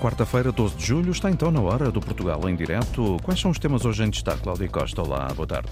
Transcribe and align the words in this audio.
Quarta-feira, 0.00 0.52
12 0.52 0.76
de 0.76 0.86
julho, 0.86 1.10
está 1.10 1.30
então 1.30 1.50
na 1.50 1.60
hora 1.60 1.90
do 1.90 2.00
Portugal 2.00 2.48
em 2.48 2.54
direto. 2.54 3.16
Quais 3.22 3.40
são 3.40 3.50
os 3.50 3.58
temas 3.58 3.84
hoje 3.84 4.04
em 4.04 4.10
destaque, 4.10 4.42
Cláudia 4.42 4.68
Costa? 4.68 5.02
Olá, 5.02 5.28
boa 5.34 5.46
tarde. 5.46 5.70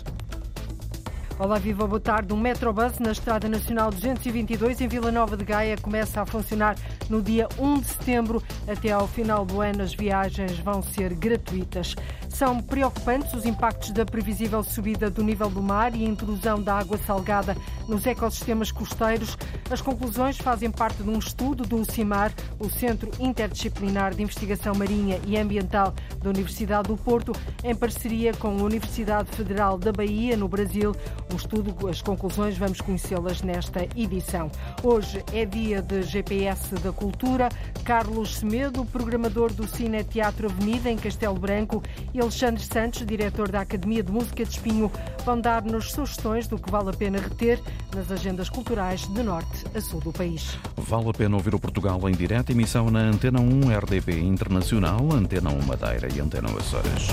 Olá, 1.39 1.59
viva, 1.59 1.87
boa 1.87 2.01
tarde. 2.01 2.33
Um 2.33 2.39
Metrobus 2.39 2.99
na 2.99 3.13
Estrada 3.13 3.47
Nacional 3.47 3.91
222 3.91 4.81
em 4.81 4.89
Vila 4.89 5.13
Nova 5.13 5.37
de 5.37 5.45
Gaia 5.45 5.77
começa 5.77 6.23
a 6.23 6.25
funcionar 6.25 6.77
no 7.11 7.21
dia 7.21 7.47
1 7.59 7.81
de 7.81 7.89
setembro. 7.89 8.43
Até 8.67 8.93
ao 8.93 9.07
final 9.07 9.45
do 9.45 9.61
ano, 9.61 9.83
as 9.83 9.93
viagens 9.93 10.59
vão 10.61 10.81
ser 10.81 11.13
gratuitas. 11.13 11.95
São 12.31 12.63
preocupantes 12.63 13.35
os 13.35 13.45
impactos 13.45 13.91
da 13.91 14.07
previsível 14.07 14.63
subida 14.63 15.11
do 15.11 15.23
nível 15.23 15.51
do 15.51 15.63
mar 15.63 15.95
e 15.95 16.07
a 16.07 16.09
intrusão 16.09 16.63
da 16.63 16.79
água 16.79 16.97
salgada 16.97 17.55
nos 17.87 18.07
ecossistemas 18.07 18.73
costeiros. 18.73 19.37
As 19.71 19.83
conclusões 19.83 20.39
fazem 20.39 20.71
parte 20.71 21.03
de 21.03 21.11
um 21.11 21.19
estudo 21.19 21.65
do 21.65 21.85
CIMAR, 21.85 22.33
o 22.59 22.71
Centro 22.71 23.11
Interdisciplinar 23.21 24.15
de 24.15 24.23
Investigação 24.23 24.75
Marinha 24.75 25.21
e 25.27 25.37
Ambiental 25.37 25.95
da 26.23 26.31
Universidade 26.31 26.89
do 26.89 26.97
Porto, 26.97 27.33
em 27.63 27.75
parceria 27.75 28.33
com 28.35 28.49
a 28.49 28.63
Universidade 28.63 29.31
Federal 29.33 29.77
da 29.77 29.93
Bahia, 29.93 30.35
no 30.35 30.49
Brasil. 30.49 30.95
O 31.33 31.37
estudo, 31.37 31.89
as 31.89 32.01
conclusões, 32.01 32.57
vamos 32.57 32.81
conhecê-las 32.81 33.43
nesta 33.43 33.85
edição. 33.97 34.51
Hoje 34.83 35.25
é 35.33 35.45
dia 35.45 35.83
de 35.83 36.03
GPS 36.03 36.75
da 36.77 36.93
Cultura. 36.93 37.49
Carlos 37.85 38.37
Semedo, 38.37 38.85
programador 38.85 39.53
do 39.53 39.67
Cine 39.67 40.05
Teatro 40.05 40.49
Avenida, 40.49 40.91
em 40.91 40.97
Castelo 40.97 41.39
Branco, 41.39 41.83
e 42.15 42.21
Alexandre 42.21 42.63
Santos, 42.63 43.05
diretor 43.05 43.51
da 43.51 43.61
Academia 43.61 44.03
de 44.03 44.13
Música 44.13 44.45
de 44.45 44.51
Espinho, 44.51 44.91
vão 45.25 45.41
dar-nos 45.41 45.93
sugestões 45.93 46.47
do 46.47 46.59
que 46.59 46.71
vale 46.71 46.91
a 46.91 46.93
pena 46.93 47.19
reter 47.19 47.61
nas 47.95 48.11
agendas 48.11 48.49
culturais 48.49 49.07
de 49.13 49.23
norte 49.23 49.65
a 49.75 49.81
sul 49.81 50.01
do 50.01 50.13
país. 50.13 50.57
Vale 50.77 51.11
a 51.11 51.13
pena 51.13 51.37
ouvir 51.37 51.55
o 51.55 51.59
Portugal 51.59 52.09
em 52.09 52.13
direto, 52.13 52.51
emissão 52.51 52.91
na 52.91 53.01
Antena 53.01 53.41
1 53.41 53.77
RDP 53.77 54.21
Internacional, 54.21 55.01
Antena 55.13 55.51
1 55.51 55.63
Madeira 55.63 56.09
e 56.15 56.21
Antena 56.21 56.49
1 56.51 56.57
Açores. 56.57 57.09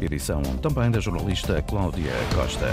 Edição 0.00 0.42
também 0.60 0.90
da 0.90 0.98
jornalista 0.98 1.62
Cláudia 1.62 2.12
Costa. 2.34 2.68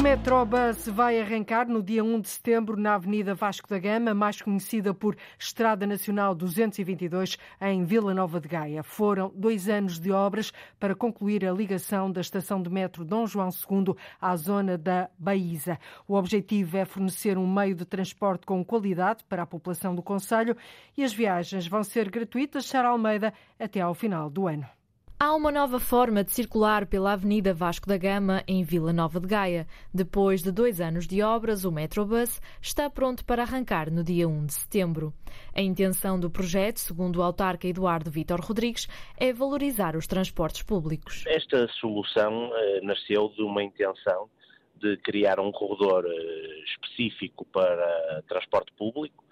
O 0.00 0.02
Metrobus 0.02 0.88
vai 0.88 1.20
arrancar 1.20 1.68
no 1.68 1.82
dia 1.82 2.02
1 2.02 2.22
de 2.22 2.30
setembro 2.30 2.74
na 2.74 2.94
Avenida 2.94 3.34
Vasco 3.34 3.68
da 3.68 3.78
Gama, 3.78 4.14
mais 4.14 4.40
conhecida 4.40 4.94
por 4.94 5.14
Estrada 5.38 5.86
Nacional 5.86 6.34
222, 6.34 7.36
em 7.60 7.84
Vila 7.84 8.14
Nova 8.14 8.40
de 8.40 8.48
Gaia. 8.48 8.82
Foram 8.82 9.30
dois 9.36 9.68
anos 9.68 10.00
de 10.00 10.10
obras 10.10 10.54
para 10.78 10.94
concluir 10.94 11.44
a 11.44 11.52
ligação 11.52 12.10
da 12.10 12.22
estação 12.22 12.62
de 12.62 12.70
metro 12.70 13.04
Dom 13.04 13.26
João 13.26 13.50
II 13.50 13.94
à 14.18 14.34
zona 14.36 14.78
da 14.78 15.10
Baísa. 15.18 15.78
O 16.08 16.14
objetivo 16.14 16.78
é 16.78 16.86
fornecer 16.86 17.36
um 17.36 17.46
meio 17.46 17.74
de 17.74 17.84
transporte 17.84 18.46
com 18.46 18.64
qualidade 18.64 19.22
para 19.28 19.42
a 19.42 19.46
população 19.46 19.94
do 19.94 20.02
Conselho 20.02 20.56
e 20.96 21.04
as 21.04 21.12
viagens 21.12 21.66
vão 21.66 21.84
ser 21.84 22.10
gratuitas, 22.10 22.64
Sara 22.64 22.88
Almeida, 22.88 23.34
até 23.58 23.82
ao 23.82 23.92
final 23.92 24.30
do 24.30 24.48
ano. 24.48 24.79
Há 25.22 25.34
uma 25.34 25.52
nova 25.52 25.78
forma 25.78 26.24
de 26.24 26.32
circular 26.32 26.86
pela 26.86 27.12
Avenida 27.12 27.52
Vasco 27.52 27.86
da 27.86 27.98
Gama, 27.98 28.42
em 28.48 28.64
Vila 28.64 28.90
Nova 28.90 29.20
de 29.20 29.26
Gaia. 29.26 29.66
Depois 29.92 30.42
de 30.42 30.50
dois 30.50 30.80
anos 30.80 31.06
de 31.06 31.20
obras, 31.20 31.66
o 31.66 31.70
Metrobus 31.70 32.40
está 32.58 32.88
pronto 32.88 33.22
para 33.26 33.42
arrancar 33.42 33.90
no 33.90 34.02
dia 34.02 34.26
1 34.26 34.46
de 34.46 34.54
setembro. 34.54 35.12
A 35.54 35.60
intenção 35.60 36.18
do 36.18 36.30
projeto, 36.30 36.78
segundo 36.78 37.16
o 37.16 37.22
autarca 37.22 37.68
Eduardo 37.68 38.10
Vítor 38.10 38.40
Rodrigues, 38.40 38.88
é 39.18 39.30
valorizar 39.30 39.94
os 39.94 40.06
transportes 40.06 40.62
públicos. 40.62 41.22
Esta 41.26 41.68
solução 41.68 42.50
eh, 42.54 42.80
nasceu 42.82 43.28
de 43.36 43.42
uma 43.42 43.62
intenção 43.62 44.30
de 44.76 44.96
criar 44.96 45.38
um 45.38 45.52
corredor 45.52 46.02
eh, 46.06 46.64
específico 46.64 47.44
para 47.52 48.22
transporte 48.26 48.72
público 48.72 49.22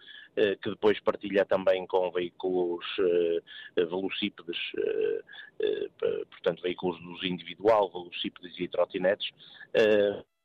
que 0.62 0.70
depois 0.70 1.00
partilha 1.00 1.44
também 1.44 1.86
com 1.86 2.10
veículos 2.10 2.84
eh, 2.98 3.84
velocípedes, 3.84 4.58
eh, 4.78 5.88
portanto, 6.30 6.62
veículos 6.62 7.00
uso 7.00 7.26
individual, 7.26 7.90
velocípedes 7.90 8.58
e 8.58 8.68
trotinetes, 8.68 9.30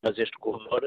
mas 0.02 0.18
este 0.18 0.38
corredor 0.38 0.84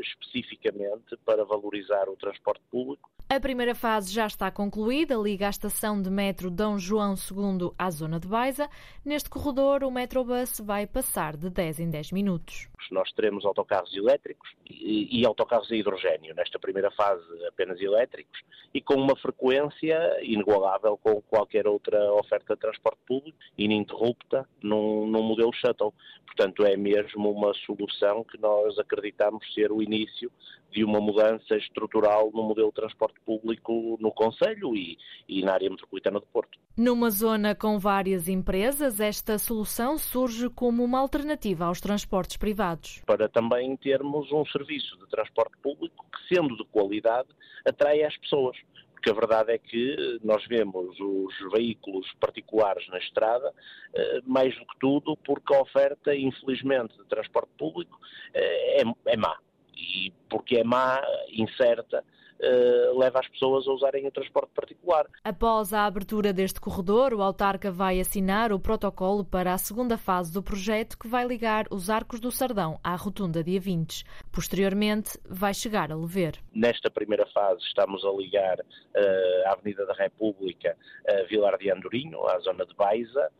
especificamente 0.00 1.16
para 1.24 1.44
valorizar 1.44 2.08
o 2.08 2.16
transporte 2.16 2.62
público. 2.70 3.10
A 3.30 3.38
primeira 3.38 3.74
fase 3.74 4.10
já 4.10 4.26
está 4.26 4.50
concluída, 4.50 5.14
liga 5.14 5.48
a 5.48 5.50
estação 5.50 6.00
de 6.00 6.08
metro 6.08 6.50
Dom 6.50 6.78
João 6.78 7.12
II 7.12 7.72
à 7.78 7.90
zona 7.90 8.18
de 8.18 8.26
Baiza. 8.26 8.70
Neste 9.04 9.28
corredor, 9.28 9.84
o 9.84 9.90
Metrobus 9.90 10.58
vai 10.64 10.86
passar 10.86 11.36
de 11.36 11.50
10 11.50 11.80
em 11.80 11.90
10 11.90 12.12
minutos. 12.12 12.70
Nós 12.90 13.12
teremos 13.12 13.44
autocarros 13.44 13.94
elétricos 13.94 14.48
e, 14.64 15.20
e 15.20 15.26
autocarros 15.26 15.70
a 15.70 15.76
hidrogênio, 15.76 16.34
nesta 16.34 16.58
primeira 16.58 16.90
fase 16.92 17.22
apenas 17.46 17.78
elétricos, 17.82 18.40
e 18.72 18.80
com 18.80 18.94
uma 18.94 19.14
frequência 19.14 19.98
inigualável 20.22 20.96
com 20.96 21.20
qualquer 21.20 21.66
outra 21.66 22.10
oferta 22.14 22.54
de 22.54 22.60
transporte 22.60 22.98
público, 23.06 23.38
ininterrupta, 23.58 24.48
num, 24.62 25.06
num 25.06 25.22
modelo 25.22 25.52
shuttle. 25.52 25.92
Portanto, 26.24 26.64
é 26.64 26.78
mesmo 26.78 27.30
uma 27.30 27.52
solução 27.66 28.24
que 28.24 28.38
nós 28.38 28.78
acreditamos 28.78 29.52
ser 29.52 29.70
o 29.70 29.82
início 29.82 30.32
de 30.70 30.84
uma 30.84 31.00
mudança 31.00 31.56
estrutural 31.56 32.30
no 32.32 32.42
modelo 32.42 32.68
de 32.68 32.74
transporte 32.74 33.18
público 33.24 33.96
no 34.00 34.12
Conselho 34.12 34.76
e, 34.76 34.96
e, 35.28 35.42
na 35.42 35.54
área 35.54 35.70
metropolitana 35.70 36.20
do 36.20 36.26
Porto. 36.26 36.58
Numa 36.76 37.10
zona 37.10 37.54
com 37.54 37.78
várias 37.78 38.28
empresas, 38.28 39.00
esta 39.00 39.38
solução 39.38 39.98
surge 39.98 40.48
como 40.50 40.84
uma 40.84 41.00
alternativa 41.00 41.64
aos 41.64 41.80
transportes 41.80 42.36
privados. 42.36 43.02
Para 43.06 43.28
também 43.28 43.76
termos 43.76 44.30
um 44.32 44.44
serviço 44.46 44.96
de 44.98 45.08
transporte 45.08 45.56
público 45.62 46.04
que, 46.12 46.34
sendo 46.34 46.56
de 46.56 46.64
qualidade, 46.66 47.28
atrai 47.66 48.02
as 48.02 48.16
pessoas 48.16 48.56
porque 48.98 49.10
a 49.10 49.14
verdade 49.14 49.52
é 49.52 49.58
que 49.58 50.18
nós 50.24 50.44
vemos 50.48 50.98
os 50.98 51.52
veículos 51.52 52.12
particulares 52.18 52.84
na 52.88 52.98
estrada, 52.98 53.54
eh, 53.94 54.20
mais 54.26 54.52
do 54.58 54.66
que 54.66 54.78
tudo, 54.80 55.16
porque 55.18 55.54
a 55.54 55.62
oferta, 55.62 56.12
infelizmente, 56.16 56.96
de 56.98 57.04
transporte 57.04 57.50
público 57.56 57.96
eh, 58.34 58.82
é, 58.82 59.12
é 59.12 59.16
má 59.16 59.38
e 59.78 60.12
porque 60.28 60.56
é 60.56 60.64
má, 60.64 61.00
incerta, 61.32 62.04
Uh, 62.40 62.96
leva 62.96 63.18
as 63.18 63.26
pessoas 63.26 63.66
a 63.66 63.72
usarem 63.72 64.06
o 64.06 64.12
transporte 64.12 64.52
particular. 64.54 65.06
Após 65.24 65.74
a 65.74 65.84
abertura 65.84 66.32
deste 66.32 66.60
corredor, 66.60 67.12
o 67.12 67.20
autarca 67.20 67.68
vai 67.68 67.98
assinar 67.98 68.52
o 68.52 68.60
protocolo 68.60 69.24
para 69.24 69.52
a 69.52 69.58
segunda 69.58 69.98
fase 69.98 70.32
do 70.32 70.40
projeto 70.40 70.96
que 70.96 71.08
vai 71.08 71.26
ligar 71.26 71.66
os 71.68 71.90
Arcos 71.90 72.20
do 72.20 72.30
Sardão 72.30 72.78
à 72.84 72.94
Rotunda 72.94 73.42
Dia 73.42 73.58
20. 73.58 74.04
Posteriormente, 74.30 75.18
vai 75.28 75.52
chegar 75.52 75.90
a 75.90 75.96
Lever. 75.96 76.38
Nesta 76.54 76.88
primeira 76.88 77.26
fase, 77.34 77.60
estamos 77.64 78.04
a 78.04 78.12
ligar 78.12 78.60
uh, 78.60 79.48
a 79.48 79.54
Avenida 79.54 79.84
da 79.84 79.94
República 79.94 80.76
a 81.08 81.24
Vilar 81.24 81.58
de 81.58 81.72
Andorinho, 81.72 82.24
à 82.28 82.38
zona 82.38 82.64
de 82.64 82.74
Baiza, 82.76 83.32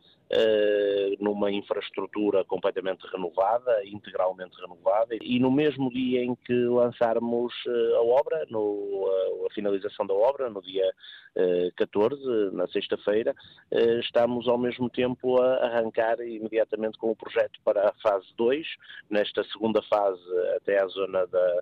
numa 1.19 1.51
infraestrutura 1.51 2.43
completamente 2.45 3.05
renovada, 3.11 3.83
integralmente 3.85 4.55
renovada, 4.61 5.15
e 5.21 5.39
no 5.39 5.51
mesmo 5.51 5.89
dia 5.89 6.23
em 6.23 6.35
que 6.35 6.53
lançarmos 6.53 7.53
uh, 7.65 7.95
a 7.95 8.01
obra, 8.03 8.45
no, 8.49 8.59
uh, 8.59 9.47
a 9.49 9.53
finalização 9.53 10.05
da 10.05 10.13
obra, 10.13 10.49
no 10.49 10.61
dia 10.61 10.85
14, 11.77 12.21
na 12.51 12.67
sexta-feira, 12.67 13.33
estamos 14.01 14.47
ao 14.47 14.57
mesmo 14.57 14.89
tempo 14.89 15.39
a 15.39 15.67
arrancar 15.67 16.19
imediatamente 16.19 16.97
com 16.97 17.11
o 17.11 17.15
projeto 17.15 17.59
para 17.63 17.89
a 17.89 17.93
fase 18.01 18.25
2, 18.35 18.67
nesta 19.09 19.43
segunda 19.45 19.81
fase 19.83 20.21
até 20.57 20.81
à 20.81 20.87
zona 20.87 21.25
da, 21.27 21.59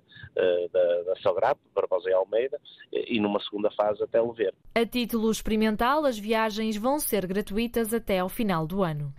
da, 0.72 1.04
da 1.04 1.56
Barbosa 1.76 2.10
e 2.10 2.14
Almeida, 2.14 2.60
e 2.92 3.20
numa 3.20 3.40
segunda 3.42 3.70
fase 3.72 4.02
até 4.02 4.20
Lever. 4.20 4.54
A 4.74 4.86
título 4.86 5.30
experimental, 5.30 6.06
as 6.06 6.18
viagens 6.18 6.78
vão 6.78 6.98
ser 6.98 7.28
gratuitas 7.28 7.94
até 7.94 8.20
ao 8.20 8.30
final 8.30 8.57
do 8.66 8.84
ano. 8.84 9.14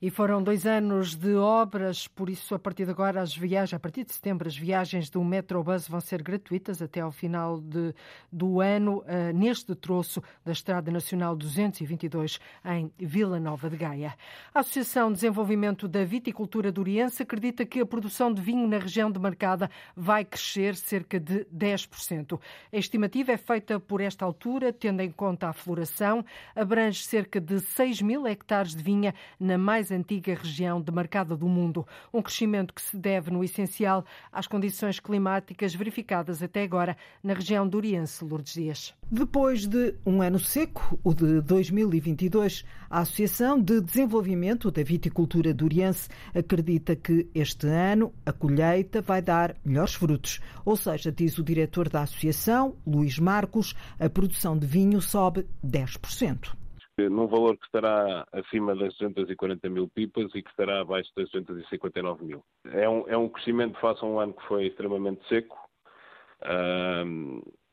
E 0.00 0.10
foram 0.10 0.42
dois 0.42 0.66
anos 0.66 1.14
de 1.14 1.34
obras, 1.36 2.06
por 2.06 2.28
isso, 2.28 2.54
a 2.54 2.58
partir 2.58 2.84
de 2.84 2.90
agora, 2.90 3.22
as 3.22 3.34
viagens, 3.34 3.72
a 3.72 3.80
partir 3.80 4.04
de 4.04 4.12
setembro, 4.12 4.46
as 4.46 4.54
viagens 4.54 5.08
do 5.08 5.24
Metrobus 5.24 5.88
vão 5.88 6.02
ser 6.02 6.22
gratuitas 6.22 6.82
até 6.82 7.00
ao 7.00 7.10
final 7.10 7.58
de, 7.58 7.94
do 8.30 8.60
ano, 8.60 8.98
uh, 8.98 9.32
neste 9.34 9.74
troço 9.74 10.22
da 10.44 10.52
Estrada 10.52 10.90
Nacional 10.90 11.34
222, 11.34 12.38
em 12.66 12.92
Vila 12.98 13.40
Nova 13.40 13.70
de 13.70 13.76
Gaia. 13.78 14.14
A 14.52 14.60
Associação 14.60 15.08
de 15.08 15.14
Desenvolvimento 15.14 15.88
da 15.88 16.04
Viticultura 16.04 16.70
do 16.70 16.82
Oriense 16.82 17.22
acredita 17.22 17.64
que 17.64 17.80
a 17.80 17.86
produção 17.86 18.30
de 18.30 18.42
vinho 18.42 18.68
na 18.68 18.78
região 18.78 19.10
demarcada 19.10 19.70
vai 19.96 20.26
crescer 20.26 20.76
cerca 20.76 21.18
de 21.18 21.46
10%. 21.46 22.38
A 22.70 22.76
estimativa 22.76 23.32
é 23.32 23.38
feita 23.38 23.80
por 23.80 24.02
esta 24.02 24.26
altura, 24.26 24.74
tendo 24.74 25.00
em 25.00 25.10
conta 25.10 25.48
a 25.48 25.54
floração, 25.54 26.22
abrange 26.54 27.02
cerca 27.02 27.40
de 27.40 27.60
6 27.60 28.02
mil 28.02 28.26
hectares 28.26 28.74
de 28.74 28.82
vinha 28.82 29.14
na 29.40 29.56
mais 29.56 29.85
mais 29.86 29.90
antiga 29.92 30.34
região 30.34 30.80
demarcada 30.80 31.36
do 31.36 31.46
mundo. 31.46 31.86
Um 32.12 32.20
crescimento 32.20 32.74
que 32.74 32.82
se 32.82 32.96
deve, 32.96 33.30
no 33.30 33.44
essencial, 33.44 34.04
às 34.32 34.46
condições 34.46 34.98
climáticas 34.98 35.74
verificadas 35.74 36.42
até 36.42 36.62
agora 36.62 36.96
na 37.22 37.34
região 37.34 37.68
do 37.68 37.76
Oriense, 37.76 38.24
Lourdes 38.24 38.54
Dias. 38.54 38.94
Depois 39.10 39.66
de 39.66 39.94
um 40.04 40.20
ano 40.22 40.38
seco, 40.38 40.98
o 41.04 41.14
de 41.14 41.40
2022, 41.40 42.64
a 42.90 43.00
Associação 43.00 43.60
de 43.60 43.80
Desenvolvimento 43.80 44.70
da 44.70 44.82
Viticultura 44.82 45.54
do 45.54 45.64
Oriense 45.64 46.08
acredita 46.34 46.96
que 46.96 47.28
este 47.34 47.68
ano 47.68 48.12
a 48.24 48.32
colheita 48.32 49.00
vai 49.00 49.22
dar 49.22 49.54
melhores 49.64 49.94
frutos. 49.94 50.40
Ou 50.64 50.76
seja, 50.76 51.12
diz 51.12 51.38
o 51.38 51.44
diretor 51.44 51.88
da 51.88 52.02
associação, 52.02 52.76
Luís 52.84 53.18
Marcos, 53.18 53.74
a 54.00 54.08
produção 54.08 54.58
de 54.58 54.66
vinho 54.66 55.00
sobe 55.00 55.46
10% 55.64 56.65
num 56.98 57.26
valor 57.26 57.56
que 57.58 57.66
estará 57.66 58.26
acima 58.32 58.74
das 58.74 58.94
240 58.94 59.68
mil 59.68 59.88
pipas 59.88 60.34
e 60.34 60.42
que 60.42 60.50
estará 60.50 60.80
abaixo 60.80 61.10
das 61.14 61.30
259 61.30 62.24
mil. 62.24 62.42
É 62.64 62.88
um, 62.88 63.04
é 63.06 63.16
um 63.16 63.28
crescimento 63.28 63.78
face 63.80 64.02
a 64.02 64.06
um 64.06 64.18
ano 64.18 64.32
que 64.32 64.46
foi 64.46 64.66
extremamente 64.66 65.26
seco, 65.28 65.56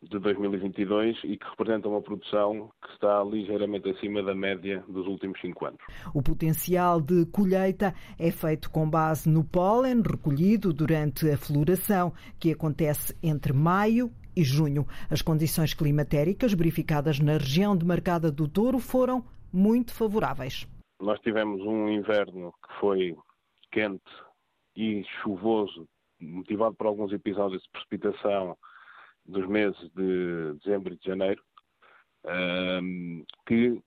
de 0.09 0.19
2022 0.19 1.17
e 1.23 1.37
que 1.37 1.49
representa 1.49 1.87
uma 1.87 2.01
produção 2.01 2.69
que 2.81 2.91
está 2.93 3.23
ligeiramente 3.23 3.89
acima 3.89 4.21
da 4.21 4.35
média 4.35 4.83
dos 4.87 5.07
últimos 5.07 5.39
cinco 5.39 5.65
anos. 5.65 5.79
O 6.13 6.21
potencial 6.21 6.99
de 6.99 7.25
colheita 7.27 7.93
é 8.19 8.31
feito 8.31 8.69
com 8.69 8.89
base 8.89 9.29
no 9.29 9.43
pólen 9.43 10.01
recolhido 10.01 10.73
durante 10.73 11.29
a 11.29 11.37
floração, 11.37 12.13
que 12.39 12.51
acontece 12.51 13.17
entre 13.23 13.53
maio 13.53 14.11
e 14.35 14.43
junho. 14.43 14.85
As 15.09 15.21
condições 15.21 15.73
climatéricas 15.73 16.53
verificadas 16.53 17.19
na 17.19 17.33
região 17.33 17.75
demarcada 17.75 18.31
do 18.31 18.47
Douro 18.47 18.79
foram 18.79 19.23
muito 19.51 19.93
favoráveis. 19.93 20.67
Nós 20.99 21.19
tivemos 21.19 21.61
um 21.61 21.89
inverno 21.89 22.53
que 22.65 22.79
foi 22.79 23.15
quente 23.71 24.03
e 24.75 25.03
chuvoso, 25.21 25.87
motivado 26.19 26.75
por 26.75 26.87
alguns 26.87 27.11
episódios 27.11 27.61
de 27.63 27.69
precipitação 27.69 28.57
dos 29.25 29.47
meses 29.47 29.79
de 29.95 30.53
dezembro 30.63 30.93
e 30.93 30.97
de 30.97 31.05
janeiro, 31.05 31.41
que 33.45 33.81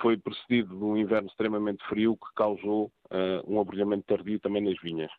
foi 0.00 0.16
precedido 0.16 0.76
de 0.76 0.84
um 0.84 0.96
inverno 0.96 1.28
extremamente 1.28 1.84
frio 1.88 2.16
que 2.16 2.34
causou 2.36 2.86
uh, 3.10 3.52
um 3.52 3.60
abrulhamento 3.60 4.04
tardio 4.04 4.38
também 4.40 4.62
nas 4.62 4.80
vinhas. 4.80 5.10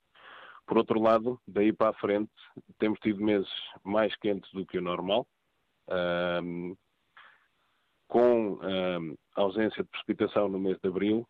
Por 0.66 0.78
outro 0.78 1.00
lado, 1.02 1.40
daí 1.48 1.74
para 1.74 1.90
a 1.90 2.00
frente, 2.00 2.32
temos 2.80 3.00
tido 3.00 3.22
meses 3.22 3.50
mais 3.84 4.16
quentes 4.18 4.50
do 4.54 4.66
que 4.66 4.78
o 4.78 4.82
normal, 4.82 5.28
um, 6.44 6.76
com 8.08 8.60
a 9.36 9.42
ausência 9.42 9.84
de 9.84 9.90
precipitação 9.90 10.50
no 10.50 10.60
mês 10.60 10.78
de 10.82 10.90
abril 10.90 11.28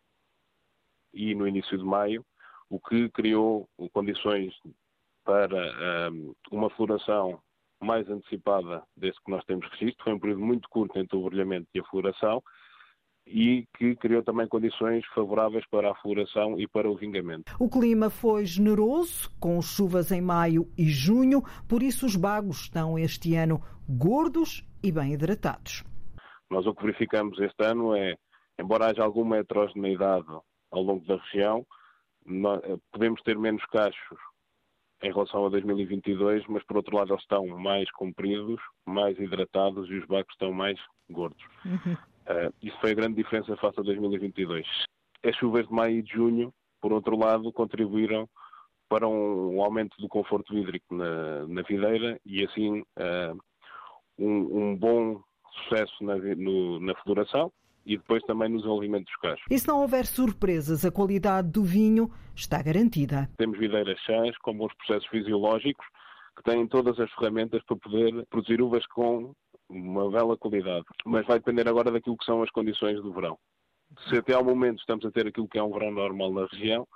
e 1.14 1.34
no 1.34 1.46
início 1.46 1.78
de 1.78 1.84
maio, 1.84 2.24
o 2.68 2.80
que 2.80 3.08
criou 3.10 3.68
condições 3.92 4.54
para 5.24 6.10
uma 6.50 6.70
floração 6.70 7.40
mais 7.80 8.08
antecipada 8.08 8.82
desde 8.96 9.20
que 9.22 9.30
nós 9.30 9.44
temos 9.44 9.68
registro. 9.70 10.04
Foi 10.04 10.12
um 10.14 10.18
período 10.18 10.40
muito 10.40 10.68
curto 10.68 10.98
entre 10.98 11.16
o 11.16 11.24
brilhamento 11.24 11.68
e 11.74 11.80
a 11.80 11.84
floração 11.84 12.42
e 13.26 13.66
que 13.76 13.94
criou 13.96 14.22
também 14.22 14.46
condições 14.46 15.04
favoráveis 15.14 15.64
para 15.70 15.90
a 15.90 15.94
floração 15.96 16.58
e 16.58 16.66
para 16.66 16.90
o 16.90 16.96
vingamento. 16.96 17.54
O 17.58 17.68
clima 17.68 18.10
foi 18.10 18.44
generoso, 18.44 19.30
com 19.40 19.60
chuvas 19.62 20.10
em 20.10 20.20
maio 20.20 20.68
e 20.76 20.88
junho, 20.88 21.42
por 21.68 21.82
isso 21.82 22.06
os 22.06 22.16
bagos 22.16 22.62
estão 22.62 22.98
este 22.98 23.34
ano 23.34 23.62
gordos 23.88 24.64
e 24.82 24.90
bem 24.90 25.12
hidratados. 25.12 25.84
Nós 26.50 26.66
o 26.66 26.74
que 26.74 26.82
verificamos 26.82 27.38
este 27.40 27.64
ano 27.64 27.94
é, 27.94 28.16
embora 28.60 28.86
haja 28.86 29.02
alguma 29.02 29.38
heterogeneidade 29.38 30.26
ao 30.70 30.82
longo 30.82 31.06
da 31.06 31.16
região, 31.16 31.64
podemos 32.92 33.22
ter 33.22 33.38
menos 33.38 33.64
cachos 33.66 34.18
em 35.02 35.12
relação 35.12 35.44
a 35.44 35.48
2022, 35.48 36.46
mas 36.48 36.62
por 36.64 36.76
outro 36.76 36.96
lado 36.96 37.12
eles 37.12 37.22
estão 37.22 37.46
mais 37.46 37.90
compridos, 37.92 38.60
mais 38.86 39.18
hidratados 39.18 39.88
e 39.90 39.94
os 39.94 40.06
bagos 40.06 40.32
estão 40.32 40.52
mais 40.52 40.78
gordos. 41.10 41.42
Uhum. 41.64 41.96
Uh, 42.28 42.52
isso 42.62 42.76
foi 42.80 42.92
a 42.92 42.94
grande 42.94 43.16
diferença 43.16 43.56
face 43.56 43.78
a 43.78 43.82
2022. 43.82 44.66
As 45.24 45.36
chuvas 45.36 45.66
de 45.66 45.72
maio 45.72 45.98
e 45.98 46.02
de 46.02 46.12
junho, 46.12 46.52
por 46.80 46.92
outro 46.92 47.16
lado, 47.16 47.52
contribuíram 47.52 48.28
para 48.88 49.08
um, 49.08 49.56
um 49.56 49.62
aumento 49.62 49.96
do 49.98 50.08
conforto 50.08 50.56
hídrico 50.56 50.94
na, 50.94 51.46
na 51.46 51.62
videira 51.62 52.20
e 52.26 52.44
assim 52.44 52.80
uh, 52.80 53.38
um, 54.18 54.58
um, 54.58 54.76
bom 54.76 55.22
sucesso 55.50 56.04
na, 56.04 56.16
no, 56.16 56.78
na 56.80 56.94
floração 56.96 57.50
e 57.86 57.96
depois 57.96 58.22
também 58.24 58.48
no 58.48 58.58
desenvolvimento 58.58 59.06
dos 59.06 59.16
cachos. 59.16 59.44
E 59.50 59.58
se 59.58 59.66
não 59.66 59.80
houver 59.80 60.06
surpresas, 60.06 60.84
a 60.84 60.92
qualidade 60.92 61.50
do 61.50 61.64
vinho 61.64 62.10
está 62.34 62.62
garantida. 62.62 63.28
Temos 63.38 63.58
videiras 63.58 63.98
chãs 64.00 64.36
com 64.38 64.56
bons 64.56 64.72
processos 64.74 65.08
fisiológicos 65.08 65.86
que 66.36 66.42
têm 66.42 66.66
todas 66.66 66.98
as 67.00 67.10
ferramentas 67.12 67.62
para 67.64 67.76
poder 67.76 68.26
produzir 68.28 68.60
uvas 68.60 68.86
com 68.88 69.34
uma 69.72 70.10
bela 70.10 70.36
qualidade. 70.36 70.84
Mas 71.04 71.26
vai 71.26 71.38
depender 71.38 71.68
agora 71.68 71.90
daquilo 71.90 72.16
que 72.16 72.24
são 72.24 72.42
as 72.42 72.50
condições 72.50 73.00
do 73.02 73.12
verão. 73.12 73.38
Se 74.08 74.16
até 74.16 74.34
ao 74.34 74.44
momento 74.44 74.78
estamos 74.80 75.04
a 75.04 75.10
ter 75.10 75.26
aquilo 75.26 75.48
que 75.48 75.58
é 75.58 75.62
um 75.62 75.72
verão 75.72 75.90
normal 75.90 76.32
na 76.32 76.46
região, 76.46 76.86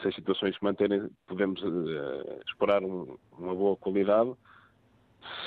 se 0.00 0.08
as 0.08 0.14
situações 0.14 0.56
se 0.56 0.64
manterem, 0.64 1.08
podemos 1.26 1.62
uh, 1.62 2.40
esperar 2.46 2.82
um, 2.82 3.16
uma 3.38 3.54
boa 3.54 3.76
qualidade. 3.76 4.32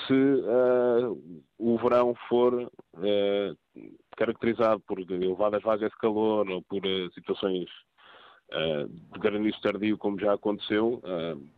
Se 0.07 0.13
uh, 0.13 1.43
o 1.57 1.77
verão 1.77 2.15
for 2.29 2.53
uh, 2.53 3.89
caracterizado 4.15 4.81
por 4.81 4.99
elevadas 4.99 5.63
vagas 5.63 5.91
de 5.91 5.97
calor 5.97 6.49
ou 6.49 6.61
por 6.61 6.81
situações 7.13 7.65
de 9.11 9.19
granizo 9.19 9.59
tardio, 9.59 9.97
como 9.97 10.19
já 10.19 10.33
aconteceu, 10.33 11.01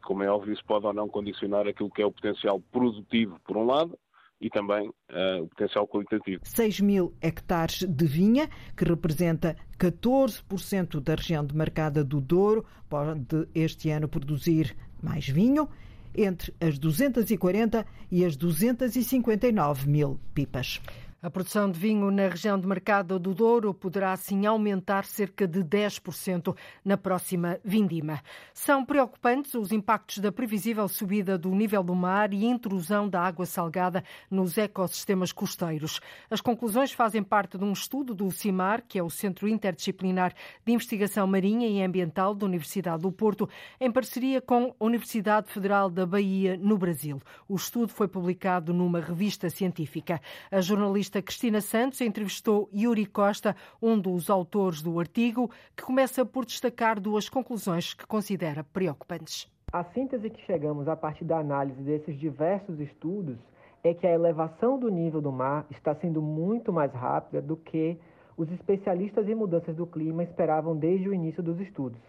como 0.03 0.23
é 0.23 0.31
óbvio, 0.31 0.53
isso 0.53 0.63
pode 0.65 0.85
ou 0.85 0.93
não 0.93 1.09
condicionar 1.09 1.67
aquilo 1.67 1.91
que 1.91 2.01
é 2.01 2.05
o 2.05 2.11
potencial 2.11 2.61
produtivo, 2.71 3.37
por 3.45 3.57
um 3.57 3.65
lado, 3.65 3.99
e 4.39 4.49
também 4.49 4.87
uh, 4.87 5.43
o 5.43 5.47
potencial 5.47 5.87
qualitativo. 5.87 6.41
6 6.43 6.79
mil 6.81 7.13
hectares 7.21 7.83
de 7.83 8.05
vinha, 8.05 8.49
que 8.75 8.83
representa 8.83 9.55
14% 9.79 10.99
da 10.99 11.15
região 11.15 11.43
demarcada 11.43 12.03
do 12.03 12.21
Douro, 12.21 12.65
pode 12.89 13.47
este 13.53 13.89
ano 13.89 14.07
produzir 14.07 14.75
mais 15.01 15.27
vinho, 15.27 15.67
entre 16.15 16.53
as 16.59 16.79
240 16.79 17.85
e 18.11 18.25
as 18.25 18.35
259 18.35 19.89
mil 19.89 20.19
pipas. 20.33 20.81
A 21.19 21.31
produção 21.31 21.71
de 21.71 21.79
vinho 21.79 22.11
na 22.11 22.27
região 22.27 22.59
de 22.59 22.67
mercado 22.67 23.17
do 23.17 23.33
Douro 23.33 23.73
poderá 23.73 24.11
assim 24.11 24.45
aumentar 24.45 25.03
cerca 25.03 25.47
de 25.47 25.63
10% 25.63 26.55
na 26.85 26.95
próxima 26.95 27.59
vindima. 27.65 28.21
São 28.53 28.85
preocupantes 28.85 29.55
os 29.55 29.71
impactos 29.71 30.19
da 30.19 30.31
previsível 30.31 30.87
subida 30.87 31.35
do 31.35 31.49
nível 31.55 31.81
do 31.81 31.95
mar 31.95 32.35
e 32.35 32.45
intrusão 32.45 33.09
da 33.09 33.19
água 33.19 33.47
salgada 33.47 34.03
nos 34.29 34.59
ecossistemas 34.59 35.31
costeiros. 35.31 35.99
As 36.29 36.39
conclusões 36.39 36.91
fazem 36.91 37.23
parte 37.23 37.57
de 37.57 37.63
um 37.63 37.73
estudo 37.73 38.13
do 38.13 38.29
CIMAR, 38.29 38.83
que 38.87 38.99
é 38.99 39.01
o 39.01 39.09
Centro 39.09 39.47
Interdisciplinar 39.47 40.35
de 40.63 40.71
Investigação 40.71 41.25
Marinha 41.25 41.67
e 41.67 41.81
Ambiental 41.81 42.35
da 42.35 42.45
Universidade 42.45 43.01
do 43.01 43.11
Porto, 43.11 43.49
em 43.81 43.91
parceria 43.91 44.39
com 44.39 44.75
a 44.79 44.85
Universidade 44.85 45.49
Federal 45.49 45.89
da 45.89 46.05
Bahia, 46.05 46.55
no 46.57 46.77
Brasil. 46.77 47.19
O 47.49 47.55
estudo 47.55 47.91
foi 47.91 48.07
publicado 48.07 48.71
numa 48.71 48.99
revista 48.99 49.49
científica. 49.49 50.21
A 50.51 50.61
jornalista 50.61 51.06
jornalista 51.07 51.21
Cristina 51.21 51.61
Santos 51.61 52.01
entrevistou 52.01 52.69
Yuri 52.73 53.05
Costa, 53.05 53.55
um 53.81 53.97
dos 53.97 54.29
autores 54.29 54.81
do 54.81 54.99
artigo, 54.99 55.49
que 55.75 55.83
começa 55.83 56.25
por 56.25 56.45
destacar 56.45 56.99
duas 56.99 57.29
conclusões 57.29 57.93
que 57.93 58.05
considera 58.05 58.63
preocupantes. 58.63 59.49
A 59.71 59.83
síntese 59.85 60.29
que 60.29 60.41
chegamos 60.45 60.87
a 60.87 60.95
partir 60.95 61.23
da 61.23 61.39
análise 61.39 61.81
desses 61.81 62.17
diversos 62.19 62.79
estudos 62.79 63.37
é 63.83 63.93
que 63.93 64.05
a 64.05 64.11
elevação 64.11 64.77
do 64.77 64.89
nível 64.89 65.21
do 65.21 65.31
mar 65.31 65.65
está 65.69 65.95
sendo 65.95 66.21
muito 66.21 66.73
mais 66.73 66.91
rápida 66.93 67.41
do 67.41 67.55
que 67.55 67.97
os 68.35 68.51
especialistas 68.51 69.27
em 69.27 69.35
mudanças 69.35 69.75
do 69.75 69.87
clima 69.87 70.23
esperavam 70.23 70.75
desde 70.75 71.07
o 71.07 71.13
início 71.13 71.41
dos 71.41 71.59
estudos. 71.59 71.99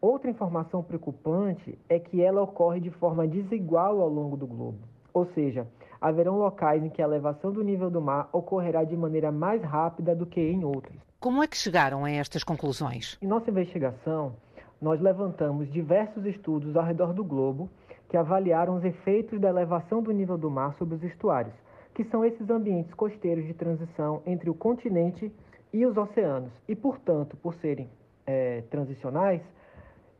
Outra 0.00 0.30
informação 0.30 0.82
preocupante 0.82 1.78
é 1.88 1.98
que 1.98 2.20
ela 2.20 2.42
ocorre 2.42 2.80
de 2.80 2.90
forma 2.90 3.26
desigual 3.26 4.00
ao 4.00 4.08
longo 4.08 4.36
do 4.36 4.46
globo, 4.46 4.78
ou 5.14 5.26
seja, 5.32 5.66
haverão 6.02 6.36
locais 6.36 6.82
em 6.82 6.90
que 6.90 7.00
a 7.00 7.04
elevação 7.04 7.52
do 7.52 7.62
nível 7.62 7.88
do 7.88 8.00
mar 8.00 8.28
ocorrerá 8.32 8.82
de 8.82 8.96
maneira 8.96 9.30
mais 9.30 9.62
rápida 9.62 10.16
do 10.16 10.26
que 10.26 10.40
em 10.40 10.64
outros. 10.64 10.96
Como 11.20 11.40
é 11.40 11.46
que 11.46 11.56
chegaram 11.56 12.04
a 12.04 12.10
estas 12.10 12.42
conclusões? 12.42 13.16
Em 13.22 13.26
nossa 13.28 13.48
investigação, 13.48 14.34
nós 14.80 15.00
levantamos 15.00 15.72
diversos 15.72 16.26
estudos 16.26 16.74
ao 16.74 16.84
redor 16.84 17.12
do 17.12 17.24
globo 17.24 17.70
que 18.08 18.16
avaliaram 18.16 18.74
os 18.74 18.84
efeitos 18.84 19.40
da 19.40 19.48
elevação 19.48 20.02
do 20.02 20.10
nível 20.10 20.36
do 20.36 20.50
mar 20.50 20.74
sobre 20.76 20.96
os 20.96 21.04
estuários, 21.04 21.54
que 21.94 22.02
são 22.06 22.24
esses 22.24 22.50
ambientes 22.50 22.92
costeiros 22.94 23.46
de 23.46 23.54
transição 23.54 24.20
entre 24.26 24.50
o 24.50 24.54
continente 24.54 25.32
e 25.72 25.86
os 25.86 25.96
oceanos. 25.96 26.50
E, 26.68 26.74
portanto, 26.74 27.36
por 27.36 27.54
serem 27.54 27.88
é, 28.26 28.62
transicionais, 28.62 29.40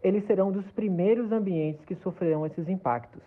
eles 0.01 0.25
serão 0.27 0.53
dos 0.53 0.65
primeiros 0.71 1.33
ambientes 1.33 1.85
que 1.85 1.97
sofrerão 1.97 2.47
esses 2.47 2.69
impactos. 2.69 3.21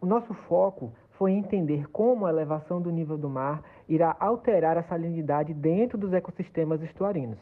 O 0.00 0.06
nosso 0.06 0.32
foco 0.48 0.92
foi 1.18 1.32
entender 1.32 1.88
como 1.90 2.26
a 2.26 2.30
elevação 2.30 2.80
do 2.80 2.90
nível 2.90 3.16
do 3.16 3.28
mar 3.28 3.62
irá 3.88 4.16
alterar 4.18 4.76
a 4.76 4.82
salinidade 4.82 5.54
dentro 5.54 5.96
dos 5.96 6.12
ecossistemas 6.12 6.82
estuarinos. 6.82 7.38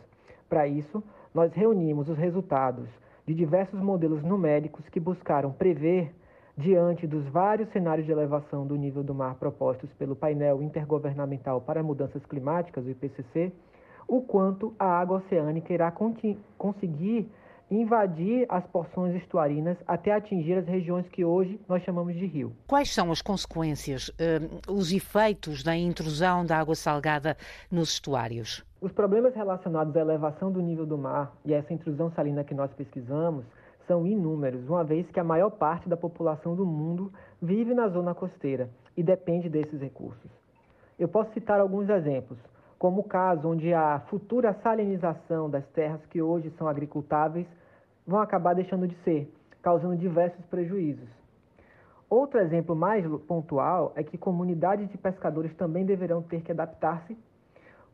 Para 0.48 0.66
isso, 0.66 1.02
nós 1.34 1.52
reunimos 1.54 2.08
os 2.08 2.18
resultados 2.18 2.88
de 3.26 3.34
diversos 3.34 3.80
modelos 3.80 4.22
numéricos 4.22 4.86
que 4.88 5.00
buscaram 5.00 5.52
prever, 5.52 6.12
diante 6.56 7.06
dos 7.06 7.24
vários 7.28 7.70
cenários 7.70 8.04
de 8.04 8.12
elevação 8.12 8.66
do 8.66 8.76
nível 8.76 9.02
do 9.02 9.14
mar 9.14 9.36
propostos 9.36 9.90
pelo 9.94 10.14
painel 10.14 10.62
intergovernamental 10.62 11.62
para 11.62 11.82
mudanças 11.82 12.24
climáticas, 12.26 12.84
o 12.84 12.90
IPCC, 12.90 13.52
o 14.06 14.20
quanto 14.20 14.74
a 14.78 14.84
água 14.84 15.18
oceânica 15.18 15.72
irá 15.72 15.90
conseguir 16.58 17.30
invadir 17.72 18.44
as 18.50 18.64
porções 18.66 19.14
estuarinas 19.14 19.78
até 19.86 20.12
atingir 20.12 20.58
as 20.58 20.66
regiões 20.66 21.08
que 21.08 21.24
hoje 21.24 21.58
nós 21.66 21.82
chamamos 21.82 22.14
de 22.14 22.26
rio. 22.26 22.52
Quais 22.66 22.92
são 22.92 23.10
as 23.10 23.22
consequências, 23.22 24.08
uh, 24.08 24.72
os 24.72 24.92
efeitos 24.92 25.62
da 25.62 25.74
intrusão 25.74 26.44
da 26.44 26.58
água 26.58 26.74
salgada 26.74 27.36
nos 27.70 27.94
estuários? 27.94 28.62
Os 28.80 28.92
problemas 28.92 29.34
relacionados 29.34 29.96
à 29.96 30.00
elevação 30.00 30.52
do 30.52 30.60
nível 30.60 30.84
do 30.84 30.98
mar 30.98 31.32
e 31.44 31.54
a 31.54 31.58
essa 31.58 31.72
intrusão 31.72 32.10
salina 32.12 32.44
que 32.44 32.54
nós 32.54 32.70
pesquisamos 32.72 33.44
são 33.86 34.06
inúmeros, 34.06 34.68
uma 34.68 34.84
vez 34.84 35.10
que 35.10 35.18
a 35.18 35.24
maior 35.24 35.50
parte 35.50 35.88
da 35.88 35.96
população 35.96 36.54
do 36.54 36.66
mundo 36.66 37.12
vive 37.40 37.74
na 37.74 37.88
zona 37.88 38.14
costeira 38.14 38.68
e 38.96 39.02
depende 39.02 39.48
desses 39.48 39.80
recursos. 39.80 40.30
Eu 40.98 41.08
posso 41.08 41.32
citar 41.32 41.58
alguns 41.58 41.88
exemplos 41.88 42.38
como 42.78 43.02
o 43.02 43.04
caso 43.04 43.48
onde 43.48 43.72
a 43.72 44.00
futura 44.08 44.56
salinização 44.60 45.48
das 45.48 45.64
terras 45.68 46.00
que 46.10 46.20
hoje 46.20 46.52
são 46.58 46.66
agricultáveis 46.66 47.46
vão 48.06 48.20
acabar 48.20 48.54
deixando 48.54 48.86
de 48.86 48.94
ser, 49.04 49.32
causando 49.62 49.96
diversos 49.96 50.44
prejuízos. 50.46 51.08
Outro 52.08 52.38
exemplo 52.40 52.76
mais 52.76 53.06
pontual 53.22 53.92
é 53.96 54.02
que 54.02 54.18
comunidades 54.18 54.88
de 54.90 54.98
pescadores 54.98 55.54
também 55.54 55.86
deverão 55.86 56.22
ter 56.22 56.42
que 56.42 56.52
adaptar-se 56.52 57.16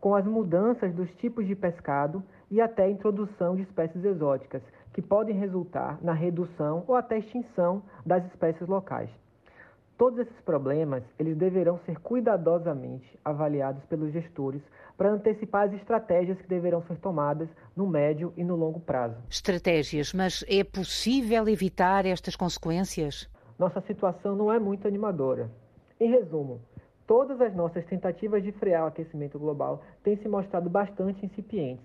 com 0.01 0.15
as 0.15 0.25
mudanças 0.25 0.93
dos 0.95 1.09
tipos 1.17 1.47
de 1.47 1.55
pescado 1.55 2.23
e 2.51 2.61
até 2.61 2.85
a 2.85 2.91
introdução 2.91 3.55
de 3.55 3.63
espécies 3.63 4.05
exóticas, 4.05 4.63
que 4.93 5.03
podem 5.03 5.37
resultar 5.37 5.99
na 6.03 6.13
redução 6.13 6.85
ou 6.87 6.97
até 6.97 7.19
extinção 7.19 7.83
das 8.05 8.25
espécies 8.27 8.67
locais. 8.67 9.11
Todos 9.99 10.21
esses 10.21 10.41
problemas, 10.43 11.03
eles 11.19 11.37
deverão 11.37 11.81
ser 11.85 11.99
cuidadosamente 11.99 13.19
avaliados 13.25 13.85
pelos 13.87 14.13
gestores 14.13 14.63
para 14.97 15.11
antecipar 15.11 15.67
as 15.67 15.75
estratégias 15.75 16.41
que 16.41 16.47
deverão 16.47 16.81
ser 16.85 16.99
tomadas 16.99 17.49
no 17.75 17.85
médio 17.85 18.33
e 18.37 18.45
no 18.45 18.55
longo 18.55 18.79
prazo. 18.79 19.17
Estratégias, 19.29 20.15
mas 20.15 20.45
é 20.49 20.63
possível 20.63 21.49
evitar 21.49 22.07
estas 22.07 22.37
consequências? 22.37 23.29
Nossa 23.59 23.81
situação 23.81 24.37
não 24.37 24.53
é 24.53 24.61
muito 24.61 24.87
animadora. 24.87 25.51
Em 25.99 26.09
resumo, 26.09 26.61
todas 27.05 27.41
as 27.41 27.53
nossas 27.53 27.85
tentativas 27.87 28.41
de 28.45 28.53
frear 28.53 28.85
o 28.85 28.87
aquecimento 28.87 29.37
global 29.37 29.83
têm 30.05 30.17
se 30.19 30.29
mostrado 30.29 30.71
bastante 30.71 31.27
incipientes. 31.27 31.85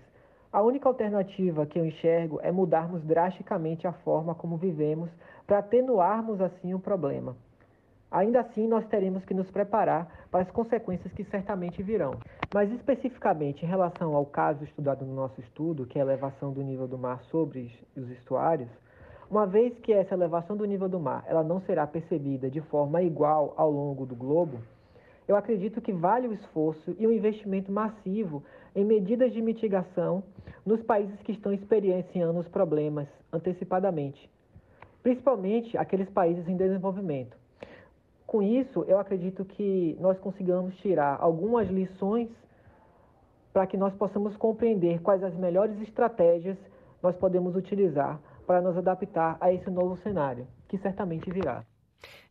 A 0.52 0.62
única 0.62 0.88
alternativa 0.88 1.66
que 1.66 1.80
eu 1.80 1.84
enxergo 1.84 2.38
é 2.44 2.52
mudarmos 2.52 3.02
drasticamente 3.02 3.88
a 3.88 3.92
forma 3.92 4.36
como 4.36 4.56
vivemos 4.56 5.10
para 5.48 5.58
atenuarmos 5.58 6.40
assim 6.40 6.72
o 6.74 6.78
problema. 6.78 7.36
Ainda 8.14 8.42
assim, 8.42 8.68
nós 8.68 8.86
teremos 8.86 9.24
que 9.24 9.34
nos 9.34 9.50
preparar 9.50 10.06
para 10.30 10.42
as 10.42 10.50
consequências 10.52 11.12
que 11.14 11.24
certamente 11.24 11.82
virão. 11.82 12.12
Mas 12.54 12.70
especificamente 12.70 13.64
em 13.64 13.68
relação 13.68 14.14
ao 14.14 14.24
caso 14.24 14.62
estudado 14.62 15.04
no 15.04 15.12
nosso 15.12 15.40
estudo, 15.40 15.84
que 15.84 15.98
é 15.98 16.02
a 16.02 16.04
elevação 16.04 16.52
do 16.52 16.62
nível 16.62 16.86
do 16.86 16.96
mar 16.96 17.20
sobre 17.24 17.76
os 17.96 18.08
estuários, 18.12 18.68
uma 19.28 19.48
vez 19.48 19.76
que 19.80 19.92
essa 19.92 20.14
elevação 20.14 20.56
do 20.56 20.64
nível 20.64 20.88
do 20.88 21.00
mar 21.00 21.24
ela 21.26 21.42
não 21.42 21.60
será 21.62 21.88
percebida 21.88 22.48
de 22.48 22.60
forma 22.60 23.02
igual 23.02 23.52
ao 23.56 23.68
longo 23.68 24.06
do 24.06 24.14
globo, 24.14 24.60
eu 25.26 25.34
acredito 25.34 25.80
que 25.80 25.92
vale 25.92 26.28
o 26.28 26.32
esforço 26.32 26.94
e 26.96 27.08
o 27.08 27.12
investimento 27.12 27.72
massivo 27.72 28.44
em 28.76 28.84
medidas 28.84 29.32
de 29.32 29.42
mitigação 29.42 30.22
nos 30.64 30.80
países 30.84 31.20
que 31.22 31.32
estão 31.32 31.52
experienciando 31.52 32.38
os 32.38 32.46
problemas 32.46 33.08
antecipadamente, 33.32 34.30
principalmente 35.02 35.76
aqueles 35.76 36.08
países 36.10 36.46
em 36.46 36.56
desenvolvimento. 36.56 37.42
Com 38.34 38.42
isso, 38.42 38.84
eu 38.88 38.98
acredito 38.98 39.44
que 39.44 39.96
nós 40.00 40.18
consigamos 40.18 40.76
tirar 40.78 41.18
algumas 41.20 41.68
lições 41.68 42.28
para 43.52 43.64
que 43.64 43.76
nós 43.76 43.94
possamos 43.94 44.36
compreender 44.36 45.00
quais 45.02 45.22
as 45.22 45.32
melhores 45.36 45.80
estratégias 45.80 46.58
nós 47.00 47.14
podemos 47.14 47.54
utilizar 47.54 48.20
para 48.44 48.60
nos 48.60 48.76
adaptar 48.76 49.36
a 49.40 49.52
esse 49.52 49.70
novo 49.70 49.96
cenário, 49.98 50.48
que 50.66 50.76
certamente 50.78 51.30
virá. 51.30 51.62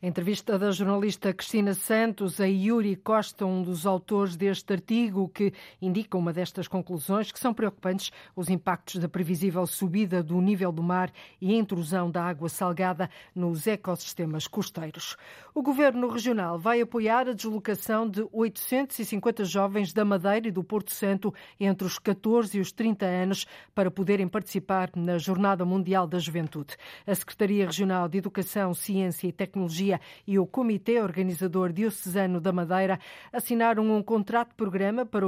Entrevista 0.06 0.60
da 0.60 0.70
jornalista 0.70 1.34
Cristina 1.34 1.74
Santos 1.74 2.42
a 2.42 2.46
Yuri 2.46 2.94
Costa, 2.98 3.46
um 3.46 3.64
dos 3.64 3.86
autores 3.86 4.36
deste 4.36 4.74
artigo, 4.74 5.30
que 5.30 5.54
indica 5.82 6.18
uma 6.18 6.34
destas 6.34 6.68
conclusões 6.68 7.32
que 7.32 7.40
são 7.40 7.54
preocupantes 7.54 8.12
os 8.36 8.50
impactos 8.50 9.00
da 9.00 9.08
previsível 9.08 9.66
subida 9.66 10.22
do 10.22 10.42
nível 10.42 10.74
do 10.74 10.84
mar 10.84 11.10
e 11.40 11.54
a 11.54 11.58
intrusão 11.58 12.12
da 12.12 12.22
água 12.22 12.50
salgada 12.50 13.10
nos 13.34 13.66
ecossistemas 13.66 14.46
costeiros. 14.46 15.16
O 15.56 15.62
Governo 15.62 16.10
Regional 16.10 16.60
vai 16.60 16.82
apoiar 16.82 17.30
a 17.30 17.34
deslocação 17.34 18.10
de 18.10 18.28
850 18.34 19.46
jovens 19.46 19.94
da 19.94 20.04
Madeira 20.04 20.50
e 20.50 20.52
do 20.52 20.66
Porto 20.66 20.92
Santo 20.92 21.34
entre 21.58 21.88
os 21.88 21.98
14 21.98 22.58
e 22.58 22.60
os 22.60 22.74
30 22.74 23.06
anos 23.06 23.48
para 23.74 23.90
poderem 23.90 24.28
participar 24.28 24.90
na 24.98 25.18
Jornada 25.18 25.64
Mundial 25.64 26.06
da 26.06 26.20
Juventude. 26.20 26.76
A 27.08 27.16
Secretaria 27.16 27.66
Regional 27.66 28.10
de 28.10 28.18
Educação, 28.18 28.74
Ciência 28.74 29.28
e 29.28 29.32
Tecnologia 29.32 29.93
e 30.26 30.38
o 30.40 30.46
Comitê 30.46 31.02
Organizador 31.02 31.72
Diocesano 31.72 32.40
da 32.40 32.52
Madeira 32.52 33.00
assinaram 33.32 33.96
um 33.96 34.04
contrato-programa 34.04 35.06
para 35.06 35.24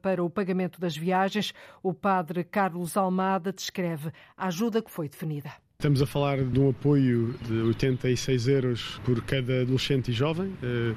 para 0.00 0.24
o 0.24 0.30
pagamento 0.30 0.80
das 0.80 0.96
viagens. 0.96 1.52
O 1.82 1.92
padre 1.92 2.44
Carlos 2.44 2.96
Almada 2.96 3.52
descreve 3.52 4.10
a 4.36 4.46
ajuda 4.46 4.82
que 4.82 4.90
foi 4.90 5.08
definida. 5.08 5.65
Estamos 5.78 6.00
a 6.00 6.06
falar 6.06 6.42
de 6.42 6.58
um 6.58 6.70
apoio 6.70 7.34
de 7.46 7.52
86 7.52 8.48
euros 8.48 8.98
por 9.04 9.22
cada 9.22 9.60
adolescente 9.60 10.10
e 10.10 10.14
jovem. 10.14 10.50
Eh, 10.62 10.94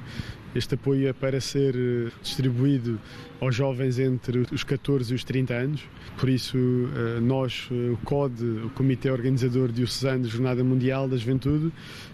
este 0.54 0.74
apoio 0.74 1.06
é 1.06 1.12
para 1.12 1.38
ser 1.38 1.76
eh, 1.76 2.10
distribuído 2.22 2.98
aos 3.42 3.54
jovens 3.54 3.98
entre 3.98 4.38
os 4.50 4.64
14 4.64 5.12
e 5.12 5.14
os 5.14 5.22
30 5.22 5.52
anos. 5.52 5.82
Por 6.18 6.30
isso, 6.30 6.56
eh, 6.56 7.20
nós, 7.20 7.68
o 7.70 7.98
CODE, 8.06 8.42
o 8.64 8.70
Comitê 8.70 9.10
Organizador 9.10 9.70
Diocesano 9.70 10.22
da 10.22 10.30
Jornada 10.30 10.64
Mundial 10.64 11.06
da 11.06 11.18
Juventude, 11.18 11.70